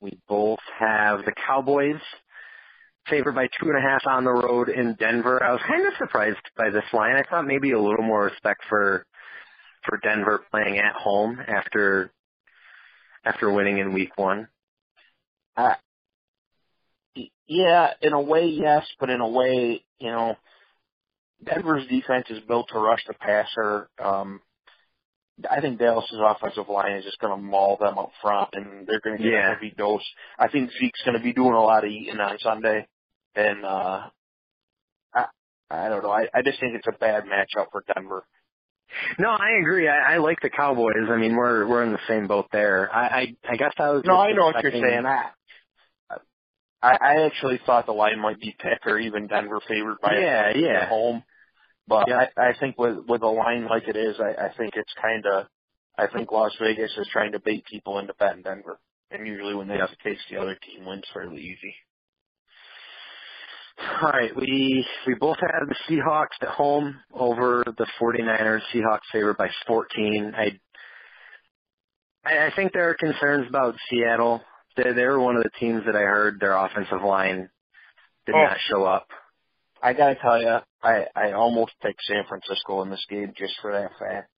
we 0.01 0.19
both 0.29 0.61
have 0.79 1.25
the 1.25 1.33
Cowboys 1.47 2.01
favored 3.09 3.35
by 3.35 3.47
two 3.61 3.69
and 3.69 3.79
a 3.79 3.81
half 3.81 4.03
on 4.07 4.25
the 4.25 4.33
road 4.33 4.69
in 4.69 4.95
Denver. 4.95 5.43
I 5.43 5.53
was 5.53 5.61
kind 5.67 5.87
of 5.87 5.93
surprised 5.99 6.39
by 6.57 6.71
this 6.71 6.85
line. 6.93 7.17
I 7.17 7.29
thought 7.29 7.47
maybe 7.47 7.73
a 7.73 7.81
little 7.81 8.05
more 8.05 8.25
respect 8.25 8.63
for 8.69 9.05
for 9.85 9.99
Denver 10.03 10.43
playing 10.51 10.79
at 10.79 10.95
home 10.95 11.39
after 11.47 12.11
after 13.25 13.51
winning 13.53 13.79
in 13.79 13.93
week 13.93 14.17
one. 14.17 14.49
Uh, 15.57 15.75
yeah, 17.47 17.91
in 18.01 18.13
a 18.13 18.21
way, 18.21 18.47
yes, 18.47 18.87
but 18.99 19.11
in 19.11 19.21
a 19.21 19.29
way, 19.29 19.85
you 19.99 20.11
know, 20.11 20.37
Denver's 21.45 21.87
defense 21.89 22.27
is 22.31 22.41
built 22.47 22.69
to 22.73 22.79
rush 22.79 23.03
the 23.07 23.15
passer. 23.15 23.89
Um, 24.03 24.41
I 25.51 25.61
think 25.61 25.79
Dallas's 25.79 26.19
offensive 26.25 26.69
line 26.69 26.93
is 26.93 27.05
just 27.05 27.19
going 27.19 27.35
to 27.37 27.43
maul 27.43 27.77
them 27.77 27.99
up 27.99 28.11
front, 28.23 28.51
and 28.53 28.87
they're 28.87 29.01
going 29.01 29.17
to 29.17 29.23
get 29.23 29.33
Yeah. 29.33 29.51
a 29.51 29.55
heavy 29.55 29.75
dose. 29.77 30.05
I 30.39 30.49
think 30.49 30.71
Zeke's 30.81 31.03
going 31.05 31.17
to 31.17 31.23
be 31.23 31.33
doing 31.33 31.55
a 31.55 31.61
lot 31.63 31.85
of 31.85 31.91
eating 31.91 32.21
on 32.21 32.39
Sunday, 32.39 32.87
and 33.35 33.65
uh, 33.65 34.09
I 35.15 35.25
I 35.71 35.89
don't 35.89 36.03
know. 36.03 36.11
I, 36.11 36.29
I 36.33 36.43
just 36.43 36.61
think 36.61 36.75
it's 36.77 36.87
a 36.87 36.99
bad 36.99 37.25
matchup 37.25 37.67
for 37.73 37.83
Denver. 37.93 38.25
No, 39.19 39.29
I 39.31 39.59
agree. 39.61 39.89
I, 39.89 40.15
I 40.15 40.17
like 40.19 40.39
the 40.41 40.51
Cowboys. 40.51 41.09
I 41.11 41.17
mean, 41.17 41.35
we're 41.35 41.67
we're 41.67 41.83
in 41.83 41.93
the 41.93 41.99
same 42.07 42.29
boat 42.29 42.47
there. 42.53 42.95
I 42.95 43.07
I, 43.07 43.37
I 43.49 43.57
guess 43.57 43.73
I 43.79 43.91
was. 43.91 44.03
No, 44.07 44.17
I 44.17 44.33
know 44.33 44.45
what 44.47 44.63
you're 44.63 44.71
saying. 44.73 45.05
I, 45.05 45.31
I 46.81 46.97
I 47.01 47.27
actually 47.27 47.59
thought 47.67 47.87
the 47.87 47.93
line 47.93 48.21
might 48.21 48.39
be 48.39 48.55
pick 48.57 48.87
or 48.87 48.99
even 48.99 49.27
Denver 49.27 49.61
favored 49.67 50.01
by 50.01 50.15
Yeah, 50.21 50.51
at 50.51 50.57
yeah. 50.57 50.89
home. 50.89 51.25
But 51.87 52.09
Yeah. 52.09 52.27
I, 52.37 52.49
I 52.51 52.53
think 52.59 52.79
with 52.79 52.99
with 53.09 53.23
a 53.23 53.27
line 53.29 53.67
like 53.69 53.89
it 53.89 53.97
is, 53.97 54.17
I, 54.21 54.47
I 54.47 54.55
think 54.57 54.75
it's 54.77 54.93
kind 55.01 55.25
of, 55.27 55.47
I 55.99 56.07
think 56.07 56.33
Las 56.33 56.53
Vegas 56.61 56.91
is 56.97 57.09
trying 57.13 57.33
to 57.33 57.41
bait 57.41 57.65
people 57.71 57.99
into 57.99 58.15
betting 58.15 58.43
Denver, 58.43 58.79
and 59.11 59.27
usually 59.27 59.55
when 59.55 59.69
that's 59.69 59.81
Yep. 59.81 59.91
the 59.91 60.11
case, 60.11 60.19
the 60.31 60.39
other 60.41 60.55
team 60.57 60.87
wins 60.87 61.05
fairly 61.13 61.41
easy. 61.43 61.75
All 64.03 64.11
right, 64.13 64.35
we 64.37 64.87
we 65.07 65.15
both 65.15 65.37
have 65.41 65.69
the 65.69 65.75
Seahawks 65.89 66.41
at 66.43 66.49
home 66.49 66.97
over 67.13 67.65
the 67.67 67.87
49ers. 68.01 68.61
Seahawks 68.73 69.01
favored 69.13 69.37
by 69.37 69.49
14. 69.67 70.33
I 70.37 70.59
I, 72.25 72.51
think 72.57 72.73
there 72.73 72.89
are 72.89 72.95
concerns 72.95 73.47
about 73.49 73.75
Seattle. 73.91 74.41
They 74.77 74.93
they 74.93 75.05
were 75.05 75.21
one 75.21 75.37
of 75.37 75.43
the 75.43 75.51
teams 75.61 75.83
that 75.87 75.97
I 75.97 76.01
heard 76.03 76.41
their 76.41 76.57
offensive 76.57 77.03
line 77.05 77.51
did 78.27 78.35
Oh. 78.35 78.43
not 78.45 78.57
show 78.71 78.85
up. 78.85 79.09
I 79.85 79.93
gotta 79.93 80.15
tell 80.15 80.41
you, 80.41 80.57
I 80.83 81.05
I 81.15 81.33
almost 81.33 81.73
picked 81.83 82.03
San 82.05 82.25
Francisco 82.27 82.81
in 82.83 82.89
this 82.89 83.05
game 83.11 83.35
just 83.37 83.53
for 83.61 83.71
that 83.73 83.91
fact. 83.99 84.31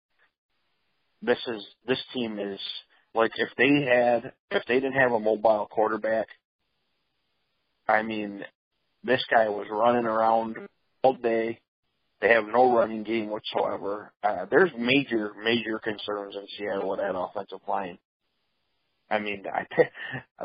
This 1.22 1.38
is 1.46 1.64
this 1.86 2.02
team 2.12 2.40
is 2.40 2.58
like 3.14 3.30
if 3.36 3.50
they 3.56 3.86
had 3.88 4.32
if 4.50 4.64
they 4.66 4.74
didn't 4.74 5.00
have 5.00 5.12
a 5.12 5.20
mobile 5.20 5.68
quarterback, 5.70 6.26
I 7.86 8.02
mean, 8.02 8.44
this 9.04 9.24
guy 9.30 9.48
was 9.48 9.68
running 9.70 10.04
around 10.04 10.56
all 11.04 11.14
day. 11.14 11.60
They 12.20 12.30
have 12.30 12.46
no 12.46 12.74
running 12.76 13.04
game 13.04 13.30
whatsoever. 13.30 14.12
Uh, 14.24 14.46
there's 14.50 14.72
major 14.76 15.30
major 15.44 15.78
concerns 15.78 16.34
in 16.34 16.44
Seattle 16.58 16.90
with 16.90 16.98
that 16.98 17.16
offensive 17.16 17.60
line. 17.68 17.98
I 19.08 19.20
mean, 19.20 19.44
I 19.46 19.64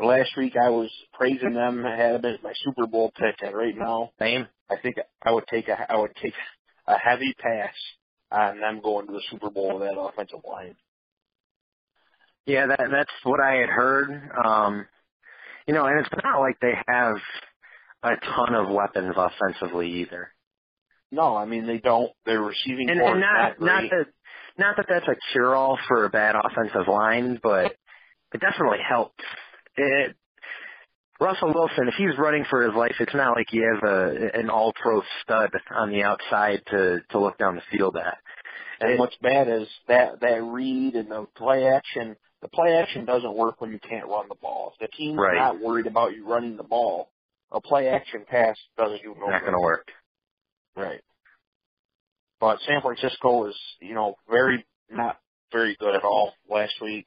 last 0.00 0.30
week 0.36 0.54
I 0.56 0.70
was 0.70 0.90
praising 1.12 1.54
them, 1.54 1.84
I 1.84 1.96
had 1.96 2.22
them 2.22 2.34
as 2.34 2.42
my 2.44 2.52
Super 2.64 2.86
Bowl 2.86 3.12
pick, 3.18 3.34
and 3.42 3.52
right 3.52 3.76
now 3.76 4.12
Same. 4.20 4.46
I 4.72 4.80
think 4.82 4.96
I 5.22 5.32
would 5.32 5.46
take 5.46 5.68
a 5.68 5.92
I 5.92 5.96
would 5.96 6.14
take 6.20 6.34
a 6.86 6.96
heavy 6.98 7.34
pass 7.38 7.74
on 8.30 8.60
them 8.60 8.80
going 8.82 9.06
to 9.06 9.12
the 9.12 9.22
Super 9.30 9.50
Bowl 9.50 9.78
with 9.78 9.88
that 9.88 9.98
offensive 9.98 10.40
line. 10.48 10.74
Yeah, 12.46 12.66
that 12.66 12.80
that's 12.90 13.10
what 13.24 13.40
I 13.40 13.56
had 13.56 13.68
heard. 13.68 14.30
Um, 14.44 14.86
you 15.66 15.74
know, 15.74 15.86
and 15.86 16.00
it's 16.00 16.24
not 16.24 16.40
like 16.40 16.58
they 16.60 16.74
have 16.88 17.16
a 18.02 18.16
ton 18.16 18.54
of 18.54 18.68
weapons 18.68 19.14
offensively 19.16 20.00
either. 20.00 20.30
No, 21.10 21.36
I 21.36 21.44
mean 21.44 21.66
they 21.66 21.78
don't. 21.78 22.10
Their 22.24 22.40
receiving 22.40 22.88
And, 22.88 23.00
and 23.00 23.20
not 23.20 23.60
not 23.60 23.60
not 23.60 23.82
that 23.90 24.06
not 24.58 24.76
that 24.76 24.86
that's 24.88 25.08
a 25.08 25.16
cure 25.32 25.54
all 25.54 25.78
for 25.86 26.04
a 26.04 26.10
bad 26.10 26.34
offensive 26.34 26.88
line, 26.88 27.38
but 27.42 27.76
it 28.32 28.40
definitely 28.40 28.78
helps. 28.86 29.22
It 29.76 30.16
Russell 31.22 31.52
Wilson, 31.54 31.88
if 31.88 31.94
he's 31.96 32.18
running 32.18 32.44
for 32.50 32.62
his 32.64 32.74
life, 32.74 32.94
it's 33.00 33.14
not 33.14 33.36
like 33.36 33.46
he 33.50 33.58
has 33.58 33.80
a 33.82 34.38
an 34.38 34.50
all 34.50 34.72
pro 34.74 35.02
stud 35.22 35.50
on 35.70 35.90
the 35.90 36.02
outside 36.02 36.62
to 36.70 37.00
to 37.10 37.18
look 37.20 37.38
down 37.38 37.54
the 37.56 37.62
field 37.70 37.96
at. 37.96 38.18
and 38.80 38.98
what's 38.98 39.16
bad 39.22 39.48
is 39.48 39.68
that 39.86 40.20
that 40.20 40.42
read 40.42 40.94
and 40.96 41.10
the 41.10 41.26
play 41.36 41.66
action. 41.66 42.16
The 42.40 42.48
play 42.48 42.74
action 42.76 43.04
doesn't 43.04 43.34
work 43.36 43.60
when 43.60 43.70
you 43.70 43.78
can't 43.78 44.08
run 44.08 44.26
the 44.28 44.34
ball. 44.34 44.72
If 44.74 44.90
the 44.90 44.96
team's 44.96 45.16
Right. 45.16 45.36
not 45.36 45.60
worried 45.60 45.86
about 45.86 46.12
you 46.12 46.26
running 46.26 46.56
the 46.56 46.64
ball, 46.64 47.08
a 47.52 47.60
play 47.60 47.88
action 47.88 48.24
pass 48.26 48.56
doesn't 48.76 49.00
do 49.02 49.14
no 49.16 49.28
Not 49.28 49.42
going 49.42 49.52
to 49.52 49.60
work. 49.60 49.88
Right. 50.74 51.00
But 52.40 52.58
San 52.66 52.80
Francisco 52.82 53.46
is, 53.46 53.56
you 53.80 53.94
know, 53.94 54.16
very 54.28 54.66
not 54.90 55.20
very 55.52 55.76
good 55.78 55.94
at 55.94 56.02
all 56.02 56.32
last 56.50 56.74
week. 56.80 57.06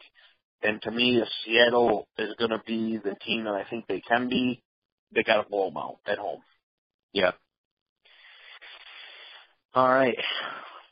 And 0.63 0.81
to 0.81 0.91
me, 0.91 1.17
if 1.17 1.27
Seattle 1.43 2.07
is 2.17 2.33
going 2.39 2.51
to 2.51 2.61
be 2.65 2.97
the 2.97 3.15
team 3.25 3.43
that 3.43 3.53
I 3.53 3.65
think 3.69 3.85
they 3.87 4.01
can 4.01 4.29
be, 4.29 4.63
they 5.13 5.23
got 5.23 5.43
to 5.43 5.49
blow 5.49 5.69
them 5.69 5.77
out 5.77 5.97
at 6.07 6.17
home. 6.17 6.41
Yeah. 7.13 7.31
All 9.73 9.87
right. 9.87 10.17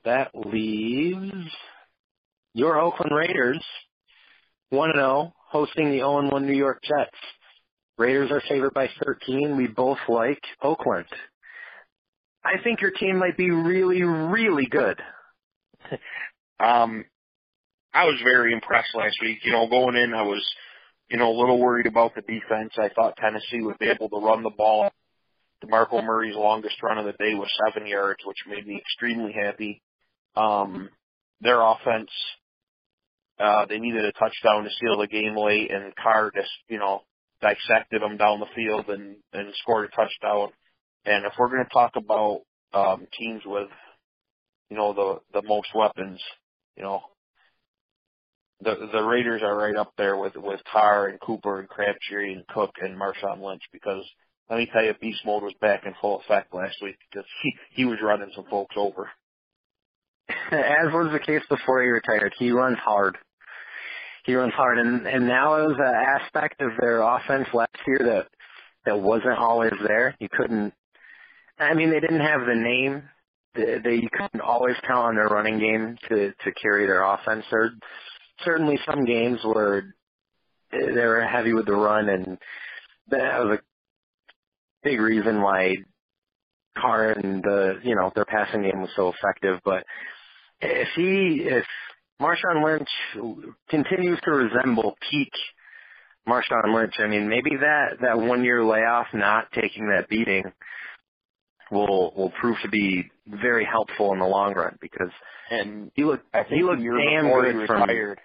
That 0.05 0.31
leaves 0.35 1.49
your 2.53 2.79
Oakland 2.79 3.15
Raiders 3.15 3.63
1 4.69 4.91
0 4.95 5.33
hosting 5.49 5.91
the 5.91 5.97
0 5.97 6.29
1 6.29 6.45
New 6.45 6.53
York 6.53 6.81
Jets. 6.83 7.17
Raiders 7.97 8.31
are 8.31 8.41
favored 8.49 8.73
by 8.73 8.89
13. 9.03 9.55
We 9.55 9.67
both 9.67 9.99
like 10.09 10.41
Oakland. 10.61 11.05
I 12.43 12.61
think 12.63 12.81
your 12.81 12.91
team 12.91 13.17
might 13.17 13.37
be 13.37 13.51
really, 13.51 14.03
really 14.03 14.65
good. 14.65 15.01
Um, 16.59 17.03
I 17.93 18.05
was 18.05 18.19
very 18.23 18.53
impressed 18.53 18.95
last 18.95 19.17
week. 19.21 19.39
You 19.43 19.51
know, 19.51 19.67
going 19.67 19.95
in, 19.95 20.13
I 20.13 20.23
was, 20.23 20.43
you 21.09 21.17
know, 21.17 21.31
a 21.31 21.39
little 21.39 21.59
worried 21.59 21.85
about 21.85 22.15
the 22.15 22.21
defense. 22.21 22.73
I 22.77 22.89
thought 22.89 23.17
Tennessee 23.17 23.61
would 23.61 23.77
be 23.77 23.89
able 23.89 24.09
to 24.09 24.25
run 24.25 24.43
the 24.43 24.49
ball. 24.49 24.89
DeMarco 25.63 26.03
Murray's 26.03 26.35
longest 26.35 26.81
run 26.81 26.97
of 26.97 27.05
the 27.05 27.13
day 27.13 27.35
was 27.35 27.49
seven 27.65 27.87
yards, 27.87 28.19
which 28.25 28.37
made 28.47 28.67
me 28.67 28.77
extremely 28.77 29.31
happy. 29.31 29.81
Um, 30.35 30.89
their 31.39 31.61
offense, 31.61 32.09
uh, 33.39 33.65
they 33.67 33.79
needed 33.79 34.05
a 34.05 34.11
touchdown 34.13 34.63
to 34.63 34.69
seal 34.69 34.99
the 34.99 35.07
game 35.07 35.35
late, 35.37 35.71
and 35.71 35.95
Carr 35.95 36.31
just, 36.35 36.49
you 36.67 36.79
know, 36.79 37.03
dissected 37.41 38.01
them 38.01 38.17
down 38.17 38.39
the 38.39 38.47
field 38.55 38.89
and, 38.89 39.17
and 39.33 39.53
scored 39.61 39.85
a 39.85 39.95
touchdown. 39.95 40.49
And 41.05 41.25
if 41.25 41.33
we're 41.37 41.49
going 41.49 41.63
to 41.63 41.73
talk 41.73 41.91
about 41.95 42.41
um, 42.73 43.07
teams 43.17 43.43
with, 43.45 43.69
you 44.69 44.77
know, 44.77 44.93
the 44.93 45.41
the 45.41 45.47
most 45.47 45.67
weapons, 45.75 46.19
you 46.75 46.83
know, 46.83 47.01
the 48.63 48.89
the 48.91 49.03
Raiders 49.03 49.41
are 49.43 49.55
right 49.55 49.75
up 49.75 49.93
there 49.97 50.17
with 50.17 50.35
with 50.35 50.59
Carr 50.71 51.07
and 51.07 51.19
Cooper 51.19 51.59
and 51.59 51.69
Crabtree 51.69 52.33
and 52.33 52.47
Cook 52.47 52.71
and 52.81 52.99
Marshawn 52.99 53.41
Lynch 53.41 53.63
because 53.71 54.03
let 54.49 54.59
me 54.59 54.69
tell 54.71 54.83
you, 54.83 54.93
beast 54.99 55.21
mode 55.25 55.43
was 55.43 55.53
back 55.61 55.85
in 55.85 55.93
full 56.01 56.19
effect 56.19 56.53
last 56.53 56.75
week 56.81 56.97
because 57.09 57.27
he 57.41 57.53
he 57.71 57.85
was 57.85 57.99
running 58.01 58.31
some 58.35 58.45
folks 58.49 58.75
over. 58.77 59.09
As 60.51 60.91
was 60.91 61.11
the 61.11 61.19
case 61.19 61.43
before 61.49 61.81
he 61.81 61.89
retired, 61.89 62.33
he 62.37 62.51
runs 62.51 62.77
hard. 62.77 63.17
He 64.25 64.35
runs 64.35 64.53
hard, 64.53 64.79
and 64.79 65.07
and 65.07 65.27
now 65.27 65.55
it 65.55 65.67
was 65.67 65.77
an 65.77 65.95
aspect 65.95 66.61
of 66.61 66.71
their 66.79 67.01
offense 67.01 67.47
last 67.53 67.77
year 67.87 67.99
that 67.99 68.27
that 68.85 68.99
wasn't 68.99 69.37
always 69.37 69.73
there. 69.85 70.15
You 70.19 70.29
couldn't. 70.31 70.73
I 71.59 71.73
mean, 71.73 71.91
they 71.91 71.99
didn't 71.99 72.21
have 72.21 72.41
the 72.45 72.55
name 72.55 73.03
they, 73.55 73.77
they 73.83 74.09
couldn't 74.11 74.41
always 74.41 74.75
count 74.87 75.07
on 75.07 75.15
their 75.15 75.27
running 75.27 75.59
game 75.59 75.97
to 76.09 76.31
to 76.31 76.51
carry 76.61 76.85
their 76.85 77.03
offense. 77.03 77.45
There 77.51 77.71
certainly 78.43 78.79
some 78.85 79.05
games 79.05 79.39
where 79.43 79.93
they 80.71 81.05
were 81.05 81.21
heavy 81.21 81.53
with 81.53 81.65
the 81.65 81.75
run, 81.75 82.09
and 82.09 82.37
that 83.09 83.39
was 83.39 83.59
a 83.59 83.61
big 84.83 84.99
reason 84.99 85.41
why 85.41 85.75
Carr 86.77 87.11
and 87.11 87.43
the 87.43 87.79
you 87.83 87.95
know 87.95 88.11
their 88.15 88.25
passing 88.25 88.63
game 88.63 88.81
was 88.81 88.89
so 88.95 89.09
effective. 89.09 89.59
But 89.63 89.85
if 90.61 90.87
he 90.95 91.43
if 91.45 91.65
Marshawn 92.21 92.63
Lynch 92.63 93.45
continues 93.69 94.19
to 94.23 94.31
resemble 94.31 94.95
peak 95.09 95.31
Marshawn 96.27 96.73
Lynch, 96.73 96.95
I 96.99 97.07
mean 97.07 97.29
maybe 97.29 97.57
that 97.59 97.97
that 98.01 98.17
one 98.17 98.43
year 98.43 98.63
layoff, 98.63 99.07
not 99.13 99.51
taking 99.53 99.89
that 99.89 100.09
beating, 100.09 100.43
will 101.71 102.13
will 102.15 102.31
prove 102.39 102.57
to 102.63 102.69
be 102.69 103.09
very 103.27 103.65
helpful 103.65 104.13
in 104.13 104.19
the 104.19 104.25
long 104.25 104.53
run 104.53 104.77
because 104.81 105.09
and 105.49 105.91
he 105.95 106.03
looked 106.03 106.25
I 106.33 106.43
think 106.43 106.55
he 106.55 106.63
looked 106.63 106.81
damn 106.81 107.31
good 107.31 107.55
he 107.61 107.65
from 107.65 107.81
retired. 107.81 108.19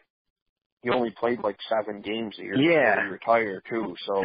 He 0.82 0.90
only 0.90 1.10
played 1.10 1.40
like 1.42 1.56
seven 1.68 2.02
games 2.02 2.36
a 2.38 2.42
year 2.42 2.56
Yeah. 2.56 2.94
before 2.94 3.04
he 3.04 3.10
retired 3.12 3.62
too. 3.68 3.96
So 4.06 4.24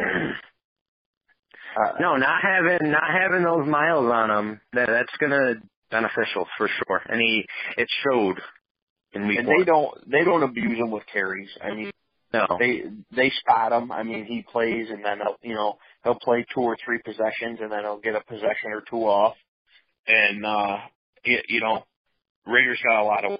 uh, 1.76 1.92
no, 2.00 2.16
not 2.16 2.40
having 2.42 2.90
not 2.90 3.10
having 3.10 3.42
those 3.44 3.66
miles 3.68 4.06
on 4.12 4.30
him 4.30 4.60
that 4.72 4.86
that's 4.88 5.16
gonna 5.20 5.54
beneficial 5.90 6.46
for 6.56 6.68
sure, 6.68 7.02
and 7.08 7.20
he 7.20 7.44
it 7.76 7.88
showed 8.04 8.40
in 9.12 9.26
week 9.28 9.38
and 9.38 9.48
one. 9.48 9.58
they 9.58 9.64
don't 9.64 10.10
they 10.10 10.24
don't 10.24 10.42
abuse 10.42 10.78
him 10.78 10.90
with 10.90 11.04
carries. 11.12 11.48
I 11.62 11.74
mean, 11.74 11.90
no, 12.32 12.46
they 12.58 12.82
they 13.14 13.30
spot 13.40 13.72
him. 13.72 13.90
I 13.92 14.02
mean, 14.02 14.24
he 14.24 14.42
plays 14.42 14.88
and 14.90 15.04
then 15.04 15.18
you 15.42 15.54
know 15.54 15.78
he'll 16.04 16.18
play 16.20 16.46
two 16.54 16.60
or 16.60 16.76
three 16.84 17.00
possessions 17.04 17.58
and 17.60 17.72
then 17.72 17.80
he'll 17.80 18.00
get 18.00 18.14
a 18.14 18.22
possession 18.24 18.72
or 18.72 18.82
two 18.88 18.98
off. 18.98 19.34
And 20.06 20.44
uh, 20.44 20.76
it, 21.24 21.46
you 21.48 21.60
know, 21.60 21.84
Raiders 22.46 22.80
got 22.86 23.02
a 23.02 23.04
lot 23.04 23.24
of. 23.24 23.38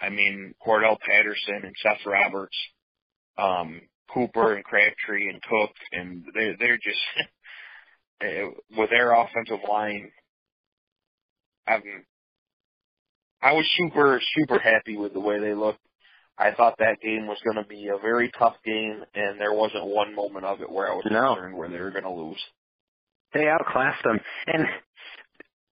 I 0.00 0.08
mean, 0.08 0.54
Cordell 0.66 0.98
Patterson 1.00 1.62
and 1.62 1.74
Seth 1.82 2.04
Roberts, 2.06 2.56
um, 3.38 3.80
Cooper 4.12 4.54
and 4.54 4.64
Crabtree 4.64 5.28
and 5.28 5.40
Cook, 5.42 5.70
and 5.92 6.24
they 6.34 6.56
they're 6.58 6.78
just 6.78 6.98
eh, 8.22 8.46
with 8.76 8.90
their 8.90 9.12
offensive 9.12 9.60
line. 9.68 10.10
I'm 11.66 11.82
I 13.42 13.52
was 13.52 13.66
super 13.76 14.20
super 14.36 14.58
happy 14.58 14.96
with 14.96 15.12
the 15.12 15.20
way 15.20 15.38
they 15.38 15.54
looked. 15.54 15.80
I 16.40 16.52
thought 16.54 16.76
that 16.78 17.00
game 17.02 17.26
was 17.26 17.38
going 17.44 17.62
to 17.62 17.68
be 17.68 17.88
a 17.88 17.98
very 18.00 18.30
tough 18.38 18.56
game, 18.64 19.02
and 19.14 19.38
there 19.38 19.52
wasn't 19.52 19.84
one 19.86 20.14
moment 20.14 20.46
of 20.46 20.60
it 20.62 20.70
where 20.72 20.90
I 20.90 20.94
was 20.94 21.04
No. 21.10 21.34
concerned 21.34 21.56
where 21.56 21.68
they 21.68 21.78
were 21.78 21.90
going 21.90 22.04
to 22.04 22.10
lose. 22.10 22.40
they 23.34 23.46
outclassed 23.48 24.02
them. 24.04 24.18
And 24.46 24.64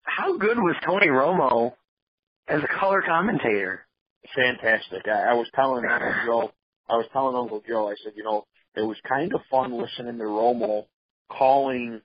how 0.03 0.37
good 0.37 0.59
was 0.59 0.77
Tony 0.87 1.07
Romo 1.09 1.73
as 2.49 2.61
a 2.63 2.79
color 2.79 3.03
commentator? 3.03 3.87
Fantastic. 4.37 5.03
I, 5.09 5.31
I 5.31 5.35
was 5.35 5.49
telling 5.55 5.85
Uncle 5.87 6.13
Joe, 6.27 6.51
I 6.89 6.95
was 6.97 7.07
telling 7.13 7.35
Uncle 7.37 7.63
Joe, 7.67 7.89
I 7.89 7.95
said, 8.05 8.13
you 8.17 8.25
know, 8.25 8.45
it 8.77 8.83
was 8.83 8.97
kind 9.09 9.33
of 9.35 9.41
fun 9.51 9.73
listening 9.73 10.19
to 10.19 10.25
Romo 10.25 10.85
calling, 11.31 12.01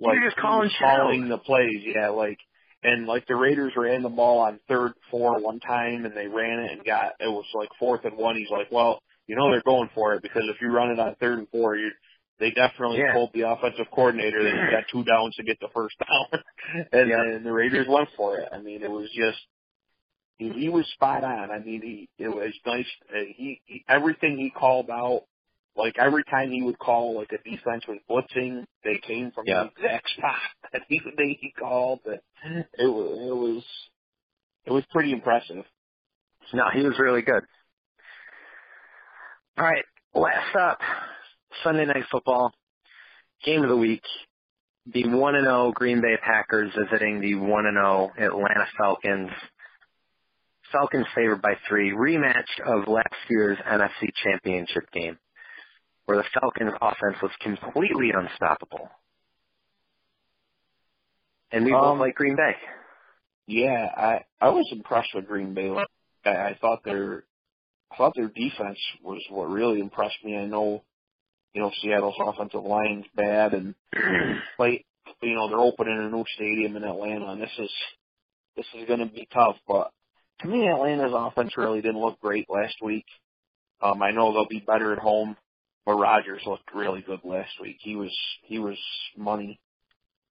like 0.00 0.14
You're 0.14 0.30
just 0.30 0.36
calling 0.40 0.70
calling 0.80 1.28
the 1.28 1.38
plays, 1.38 1.82
yeah, 1.84 2.08
like. 2.08 2.38
And 2.82 3.06
like 3.06 3.26
the 3.26 3.34
Raiders 3.36 3.72
ran 3.76 4.02
the 4.02 4.08
ball 4.08 4.38
on 4.40 4.60
third 4.68 4.92
four 5.10 5.40
one 5.40 5.60
time, 5.60 6.04
and 6.04 6.16
they 6.16 6.28
ran 6.28 6.60
it 6.60 6.72
and 6.72 6.84
got 6.84 7.12
it 7.18 7.28
was 7.28 7.44
like 7.54 7.68
fourth 7.78 8.04
and 8.04 8.16
one. 8.16 8.36
He's 8.36 8.50
like, 8.50 8.70
well, 8.70 9.00
you 9.26 9.34
know 9.36 9.50
they're 9.50 9.62
going 9.62 9.90
for 9.94 10.14
it 10.14 10.22
because 10.22 10.44
if 10.48 10.60
you 10.60 10.70
run 10.70 10.90
it 10.90 11.00
on 11.00 11.16
third 11.16 11.38
and 11.38 11.48
four, 11.50 11.76
you 11.76 11.90
they 12.38 12.50
definitely 12.50 12.98
Yeah. 12.98 13.12
told 13.14 13.30
the 13.34 13.42
offensive 13.50 13.86
coordinator 13.92 14.44
that 14.44 14.50
you 14.52 14.70
got 14.70 14.84
two 14.92 15.02
downs 15.02 15.34
to 15.36 15.42
get 15.42 15.58
the 15.60 15.68
first 15.74 15.96
down, 15.98 16.40
and, 16.92 17.10
Yeah. 17.10 17.20
and 17.20 17.44
the 17.44 17.52
Raiders 17.52 17.88
went 17.88 18.08
for 18.16 18.38
it. 18.38 18.48
I 18.52 18.58
mean, 18.58 18.82
it 18.82 18.90
was 18.90 19.10
just 19.10 19.38
he, 20.38 20.50
he 20.50 20.68
was 20.68 20.86
spot 20.94 21.24
on. 21.24 21.50
I 21.50 21.58
mean, 21.58 21.82
he 21.82 22.08
it 22.22 22.28
was 22.28 22.52
nice. 22.64 22.86
He, 23.36 23.60
he 23.66 23.84
everything 23.88 24.38
he 24.38 24.50
called 24.50 24.88
out, 24.88 25.24
like 25.78 25.94
every 25.98 26.24
time 26.24 26.50
he 26.50 26.62
would 26.62 26.78
call 26.78 27.16
like 27.16 27.30
a 27.32 27.38
defense 27.48 27.84
was 27.88 27.98
blitzing, 28.10 28.64
they 28.84 28.98
came 29.06 29.30
from 29.30 29.44
Yeah. 29.46 29.64
the 29.64 29.84
exact 29.86 30.08
spot 30.10 30.36
that 30.72 30.82
he 30.88 31.00
that 31.04 31.36
he 31.40 31.52
called. 31.58 32.00
That 32.04 32.20
it 32.78 32.86
was 32.86 33.18
it 33.28 33.34
was 33.34 33.64
it 34.66 34.72
was 34.72 34.84
pretty 34.90 35.12
impressive. 35.12 35.64
No, 36.52 36.64
he 36.74 36.82
was 36.82 36.98
really 36.98 37.22
good. 37.22 37.42
All 39.58 39.64
right, 39.64 39.84
last 40.14 40.54
up, 40.56 40.78
Sunday 41.64 41.84
Night 41.84 42.04
Football, 42.10 42.52
game 43.44 43.62
of 43.62 43.68
the 43.68 43.76
week. 43.76 44.02
The 44.90 45.06
1 45.06 45.34
and 45.34 45.44
0 45.44 45.72
Green 45.74 46.00
Bay 46.00 46.16
Packers 46.24 46.72
visiting 46.74 47.20
the 47.20 47.34
1 47.34 47.66
and 47.66 47.76
0 47.76 48.10
Atlanta 48.18 48.66
Falcons. 48.78 49.28
Falcons 50.72 51.06
favored 51.14 51.42
by 51.42 51.54
three. 51.68 51.92
Rematch 51.92 52.48
of 52.64 52.88
last 52.88 53.12
year's 53.28 53.58
NFC 53.70 54.08
Championship 54.24 54.90
game, 54.92 55.18
where 56.08 56.16
the 56.16 56.24
Falcons' 56.40 56.72
offense 56.80 57.16
was 57.20 57.30
completely 57.42 58.12
unstoppable. 58.16 58.88
And 61.52 61.66
we 61.66 61.70
both 61.70 61.84
Um, 61.84 61.98
like 61.98 62.14
Green 62.14 62.34
Bay. 62.34 62.56
Yeah, 63.46 63.92
I 63.94 64.24
I 64.40 64.48
was 64.48 64.66
impressed 64.72 65.10
with 65.14 65.26
Green 65.26 65.52
Bay. 65.52 65.70
I, 66.24 66.30
I 66.30 66.54
thought 66.62 66.82
their 66.82 67.24
I 67.90 67.96
thought 67.96 68.14
their 68.16 68.28
defense 68.28 68.78
was 69.02 69.22
what 69.28 69.50
really 69.50 69.80
impressed 69.80 70.16
me. 70.24 70.38
I 70.38 70.46
know, 70.46 70.82
you 71.52 71.60
know, 71.60 71.70
Seattle's 71.82 72.16
offensive 72.18 72.64
line's 72.64 73.04
bad, 73.14 73.52
and 73.52 73.74
play, 74.56 74.86
you 75.20 75.34
know, 75.34 75.48
they're 75.50 75.58
opening 75.60 75.98
a 75.98 76.08
new 76.08 76.24
stadium 76.36 76.74
in 76.76 76.84
Atlanta, 76.84 77.32
and 77.32 77.42
this 77.42 77.58
is 77.58 77.70
this 78.56 78.66
is 78.78 78.88
going 78.88 79.00
to 79.00 79.06
be 79.14 79.28
tough. 79.30 79.56
But 79.68 79.90
to 80.40 80.48
me, 80.48 80.68
Atlanta's 80.70 81.12
offense 81.14 81.54
really 81.58 81.82
didn't 81.82 82.00
look 82.00 82.18
great 82.18 82.46
last 82.48 82.76
week. 82.82 83.04
Um, 83.82 84.02
I 84.02 84.10
know 84.10 84.32
they'll 84.32 84.48
be 84.48 84.64
better 84.66 84.94
at 84.94 84.98
home, 84.98 85.36
but 85.88 85.94
Rodgers 85.94 86.42
looked 86.44 86.74
really 86.74 87.00
good 87.00 87.20
last 87.24 87.52
week. 87.62 87.78
He 87.80 87.96
was 87.96 88.14
he 88.42 88.58
was 88.58 88.76
money, 89.16 89.58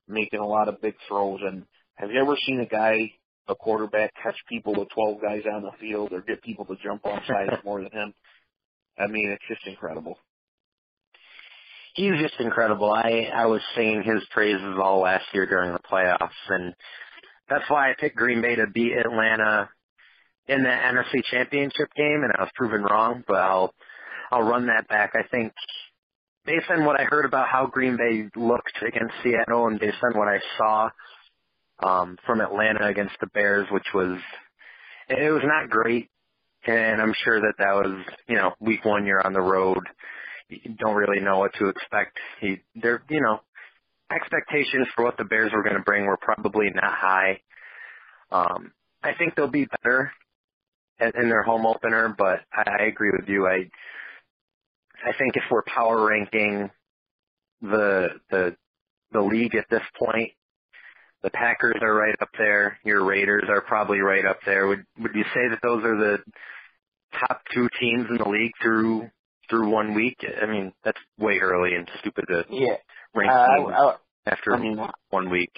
making 0.07 0.39
a 0.39 0.45
lot 0.45 0.69
of 0.69 0.79
big 0.83 0.93
throws. 1.07 1.39
And 1.43 1.63
have 1.95 2.11
you 2.11 2.21
ever 2.21 2.35
seen 2.45 2.59
a 2.59 2.67
guy, 2.67 3.11
a 3.47 3.55
quarterback, 3.55 4.13
catch 4.21 4.35
people 4.47 4.75
with 4.75 4.89
12 4.93 5.19
guys 5.19 5.41
on 5.51 5.63
the 5.63 5.71
field 5.79 6.13
or 6.13 6.21
get 6.21 6.43
people 6.43 6.65
to 6.65 6.75
jump 6.83 7.03
off 7.07 7.23
sides 7.25 7.59
more 7.65 7.81
than 7.81 7.91
him? 7.91 8.13
I 8.99 9.07
mean, 9.07 9.31
it's 9.31 9.43
just 9.49 9.65
incredible. 9.65 10.19
he's 11.95 12.21
just 12.21 12.39
incredible. 12.39 12.91
I 12.91 13.27
I 13.33 13.47
was 13.47 13.61
singing 13.75 14.03
his 14.03 14.23
praises 14.29 14.77
all 14.79 15.01
last 15.01 15.25
year 15.33 15.47
during 15.47 15.73
the 15.73 15.79
playoffs, 15.79 16.29
and 16.49 16.75
that's 17.49 17.67
why 17.67 17.89
I 17.89 17.95
picked 17.99 18.15
Green 18.15 18.43
Bay 18.43 18.57
to 18.57 18.67
beat 18.67 18.93
Atlanta 18.93 19.71
in 20.47 20.61
the 20.61 20.69
NFC 20.69 21.23
Championship 21.31 21.89
game, 21.95 22.21
and 22.23 22.31
I 22.37 22.43
was 22.43 22.51
proven 22.53 22.83
wrong. 22.83 23.23
But 23.27 23.37
I'll 23.37 23.73
I'll 24.31 24.43
run 24.43 24.67
that 24.67 24.87
back. 24.87 25.13
I 25.15 25.27
think 25.29 25.53
based 26.45 26.69
on 26.69 26.85
what 26.85 26.99
I 26.99 27.03
heard 27.03 27.25
about 27.25 27.47
how 27.47 27.67
Green 27.67 27.97
Bay 27.97 28.29
looked 28.39 28.77
against 28.85 29.13
Seattle, 29.23 29.67
and 29.67 29.79
based 29.79 29.97
on 30.03 30.17
what 30.17 30.27
I 30.27 30.39
saw 30.57 30.89
um, 31.83 32.17
from 32.25 32.41
Atlanta 32.41 32.87
against 32.87 33.15
the 33.19 33.27
Bears, 33.27 33.67
which 33.71 33.87
was 33.93 34.19
it 35.09 35.31
was 35.31 35.43
not 35.43 35.69
great. 35.69 36.09
And 36.65 37.01
I'm 37.01 37.13
sure 37.23 37.39
that 37.39 37.53
that 37.59 37.75
was, 37.75 38.05
you 38.27 38.35
know, 38.35 38.51
week 38.59 38.83
one, 38.83 39.05
you're 39.05 39.25
on 39.25 39.31
the 39.31 39.39
road 39.39 39.79
you 40.49 40.75
don't 40.77 40.95
really 40.95 41.19
know 41.19 41.39
what 41.39 41.53
to 41.59 41.67
expect. 41.67 42.17
He, 42.39 42.61
they're, 42.75 43.03
you 43.09 43.21
know, 43.21 43.41
expectations 44.11 44.87
for 44.95 45.03
what 45.03 45.17
the 45.17 45.25
Bears 45.25 45.51
were 45.53 45.63
going 45.63 45.75
to 45.75 45.83
bring 45.83 46.05
were 46.05 46.17
probably 46.17 46.67
not 46.73 46.93
high. 46.93 47.41
Um, 48.31 48.71
I 49.03 49.13
think 49.17 49.35
they'll 49.35 49.47
be 49.47 49.67
better 49.83 50.11
in, 50.99 51.29
their 51.29 51.43
home 51.43 51.65
opener, 51.65 52.13
but 52.17 52.39
I, 52.53 52.83
I 52.83 52.83
agree 52.85 53.11
with 53.11 53.27
you. 53.29 53.47
I, 53.47 53.69
I 55.05 55.11
think 55.17 55.35
if 55.35 55.43
we're 55.51 55.63
power 55.63 56.07
ranking 56.07 56.69
the 57.61 58.09
the 58.29 58.55
the 59.11 59.21
league 59.21 59.55
at 59.55 59.65
this 59.69 59.81
point, 59.97 60.31
the 61.23 61.29
Packers 61.31 61.77
are 61.81 61.93
right 61.93 62.15
up 62.21 62.29
there. 62.37 62.79
Your 62.83 63.05
Raiders 63.05 63.45
are 63.49 63.61
probably 63.61 63.99
right 63.99 64.25
up 64.25 64.39
there. 64.45 64.67
Would 64.67 64.85
would 64.99 65.15
you 65.15 65.23
say 65.33 65.49
that 65.49 65.59
those 65.63 65.83
are 65.83 65.97
the 65.97 66.17
top 67.19 67.41
two 67.53 67.69
teams 67.79 68.07
in 68.09 68.17
the 68.17 68.29
league 68.29 68.51
through 68.61 69.09
through 69.49 69.69
one 69.69 69.93
week? 69.95 70.17
I 70.41 70.45
mean, 70.45 70.73
that's 70.83 70.99
way 71.17 71.39
early 71.39 71.75
and 71.75 71.89
stupid 72.01 72.25
to 72.29 72.45
Yeah, 72.49 72.77
rank 73.15 73.31
I, 73.31 73.61
I, 73.71 73.95
after 74.25 74.53
I 74.53 74.59
mean, 74.59 74.77
one 75.09 75.29
week. 75.29 75.51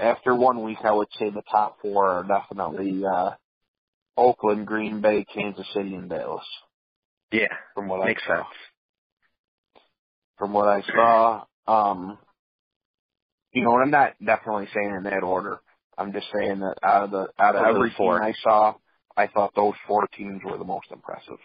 After 0.00 0.34
one 0.34 0.62
week, 0.64 0.78
I 0.84 0.92
would 0.92 1.08
say 1.18 1.30
the 1.30 1.42
top 1.50 1.78
four 1.82 2.08
are 2.08 2.24
definitely 2.24 3.02
uh, 3.04 3.30
Oakland, 4.16 4.66
Green 4.66 5.00
Bay, 5.00 5.24
Kansas 5.32 5.66
City, 5.74 5.94
and 5.94 6.08
Dallas. 6.08 6.44
Yeah, 7.32 7.48
From 7.74 7.88
what 7.88 8.06
makes 8.06 8.22
I 8.24 8.28
saw. 8.28 8.36
sense. 8.36 8.46
From 10.38 10.52
what 10.52 10.68
I 10.68 10.82
saw, 10.82 11.44
um, 11.66 12.18
you 13.52 13.64
know, 13.64 13.74
and 13.74 13.82
I'm 13.82 13.90
not 13.90 14.12
definitely 14.24 14.68
saying 14.74 14.94
in 14.96 15.02
that 15.04 15.22
order. 15.22 15.60
I'm 15.96 16.12
just 16.12 16.26
saying 16.32 16.60
that 16.60 16.76
out 16.82 17.04
of 17.04 17.10
the 17.10 17.28
out 17.40 17.56
of 17.56 17.64
every 17.64 17.92
four. 17.96 18.22
I 18.22 18.32
saw, 18.42 18.74
I 19.16 19.26
thought 19.26 19.52
those 19.56 19.74
four 19.88 20.06
teams 20.16 20.42
were 20.44 20.56
the 20.56 20.64
most 20.64 20.86
impressive. 20.92 21.38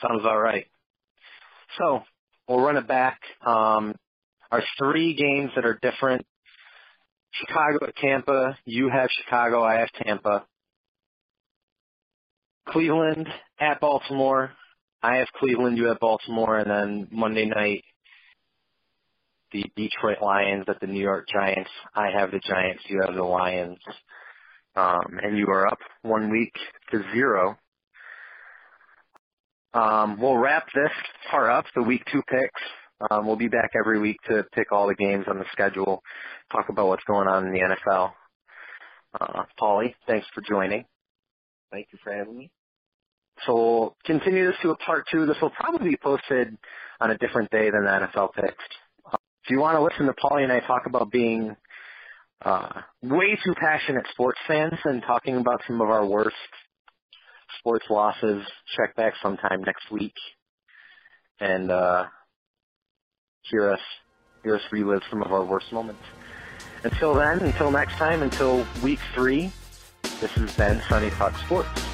Sounds 0.00 0.22
all 0.24 0.38
right. 0.38 0.66
So 1.78 2.02
we'll 2.48 2.60
run 2.60 2.76
it 2.76 2.86
back. 2.86 3.20
Um, 3.44 3.94
our 4.52 4.62
three 4.78 5.14
games 5.14 5.50
that 5.56 5.64
are 5.64 5.78
different 5.82 6.24
Chicago 7.32 7.86
at 7.86 7.96
Tampa. 7.96 8.56
You 8.64 8.90
have 8.90 9.08
Chicago. 9.24 9.62
I 9.62 9.80
have 9.80 9.90
Tampa. 10.04 10.46
Cleveland 12.68 13.28
at 13.60 13.80
Baltimore. 13.80 14.52
I 15.04 15.16
have 15.16 15.28
Cleveland. 15.38 15.76
You 15.76 15.88
have 15.88 16.00
Baltimore. 16.00 16.58
And 16.58 16.70
then 16.70 17.08
Monday 17.10 17.44
night, 17.44 17.84
the 19.52 19.62
Detroit 19.76 20.22
Lions 20.22 20.64
at 20.66 20.80
the 20.80 20.86
New 20.86 21.02
York 21.02 21.28
Giants. 21.30 21.68
I 21.94 22.08
have 22.18 22.30
the 22.30 22.40
Giants. 22.40 22.82
You 22.88 23.02
have 23.04 23.14
the 23.14 23.22
Lions. 23.22 23.76
Um, 24.74 25.18
and 25.22 25.36
you 25.36 25.46
are 25.48 25.66
up 25.66 25.78
one 26.02 26.30
week 26.30 26.52
to 26.90 27.02
zero. 27.12 27.58
Um, 29.74 30.18
we'll 30.18 30.38
wrap 30.38 30.68
this 30.74 30.90
part 31.30 31.50
up, 31.50 31.66
the 31.74 31.82
week 31.82 32.02
two 32.10 32.22
picks. 32.26 32.62
Um, 33.10 33.26
we'll 33.26 33.36
be 33.36 33.48
back 33.48 33.72
every 33.78 34.00
week 34.00 34.16
to 34.28 34.44
pick 34.54 34.72
all 34.72 34.86
the 34.86 34.94
games 34.94 35.26
on 35.28 35.38
the 35.38 35.44
schedule, 35.52 36.02
talk 36.50 36.70
about 36.70 36.86
what's 36.86 37.04
going 37.04 37.28
on 37.28 37.46
in 37.46 37.52
the 37.52 37.60
NFL. 37.60 38.12
Uh, 39.20 39.42
Paulie, 39.60 39.94
thanks 40.06 40.26
for 40.34 40.40
joining. 40.40 40.86
Thank 41.70 41.88
you 41.92 41.98
for 42.02 42.12
having 42.12 42.38
me. 42.38 42.50
So 43.46 43.54
we'll 43.54 43.96
continue 44.04 44.46
this 44.46 44.56
to 44.62 44.70
a 44.70 44.76
part 44.76 45.04
two. 45.10 45.26
This 45.26 45.36
will 45.40 45.50
probably 45.50 45.90
be 45.90 45.96
posted 45.96 46.56
on 47.00 47.10
a 47.10 47.18
different 47.18 47.50
day 47.50 47.70
than 47.70 47.84
the 47.84 47.90
NFL 47.90 48.32
picks. 48.34 48.64
If 49.12 49.50
you 49.50 49.58
want 49.58 49.76
to 49.76 49.82
listen 49.82 50.06
to 50.06 50.14
Pauley 50.14 50.42
and 50.42 50.52
I 50.52 50.60
talk 50.60 50.86
about 50.86 51.10
being 51.10 51.54
uh, 52.44 52.80
way 53.02 53.38
too 53.44 53.54
passionate 53.60 54.06
sports 54.12 54.38
fans 54.46 54.78
and 54.84 55.02
talking 55.02 55.36
about 55.36 55.60
some 55.66 55.80
of 55.80 55.88
our 55.88 56.06
worst 56.06 56.36
sports 57.58 57.84
losses, 57.90 58.44
check 58.76 58.96
back 58.96 59.14
sometime 59.22 59.62
next 59.62 59.90
week 59.90 60.14
and 61.40 61.70
uh, 61.70 62.04
hear 63.42 63.70
us 63.70 63.80
hear 64.42 64.56
us 64.56 64.62
relive 64.70 65.02
some 65.10 65.22
of 65.22 65.32
our 65.32 65.44
worst 65.44 65.72
moments. 65.72 66.02
Until 66.84 67.14
then, 67.14 67.40
until 67.40 67.70
next 67.70 67.94
time, 67.94 68.22
until 68.22 68.66
week 68.82 68.98
three, 69.14 69.50
this 70.20 70.30
has 70.32 70.54
been 70.56 70.82
Sonny 70.88 71.10
Talk 71.10 71.34
Sports. 71.46 71.93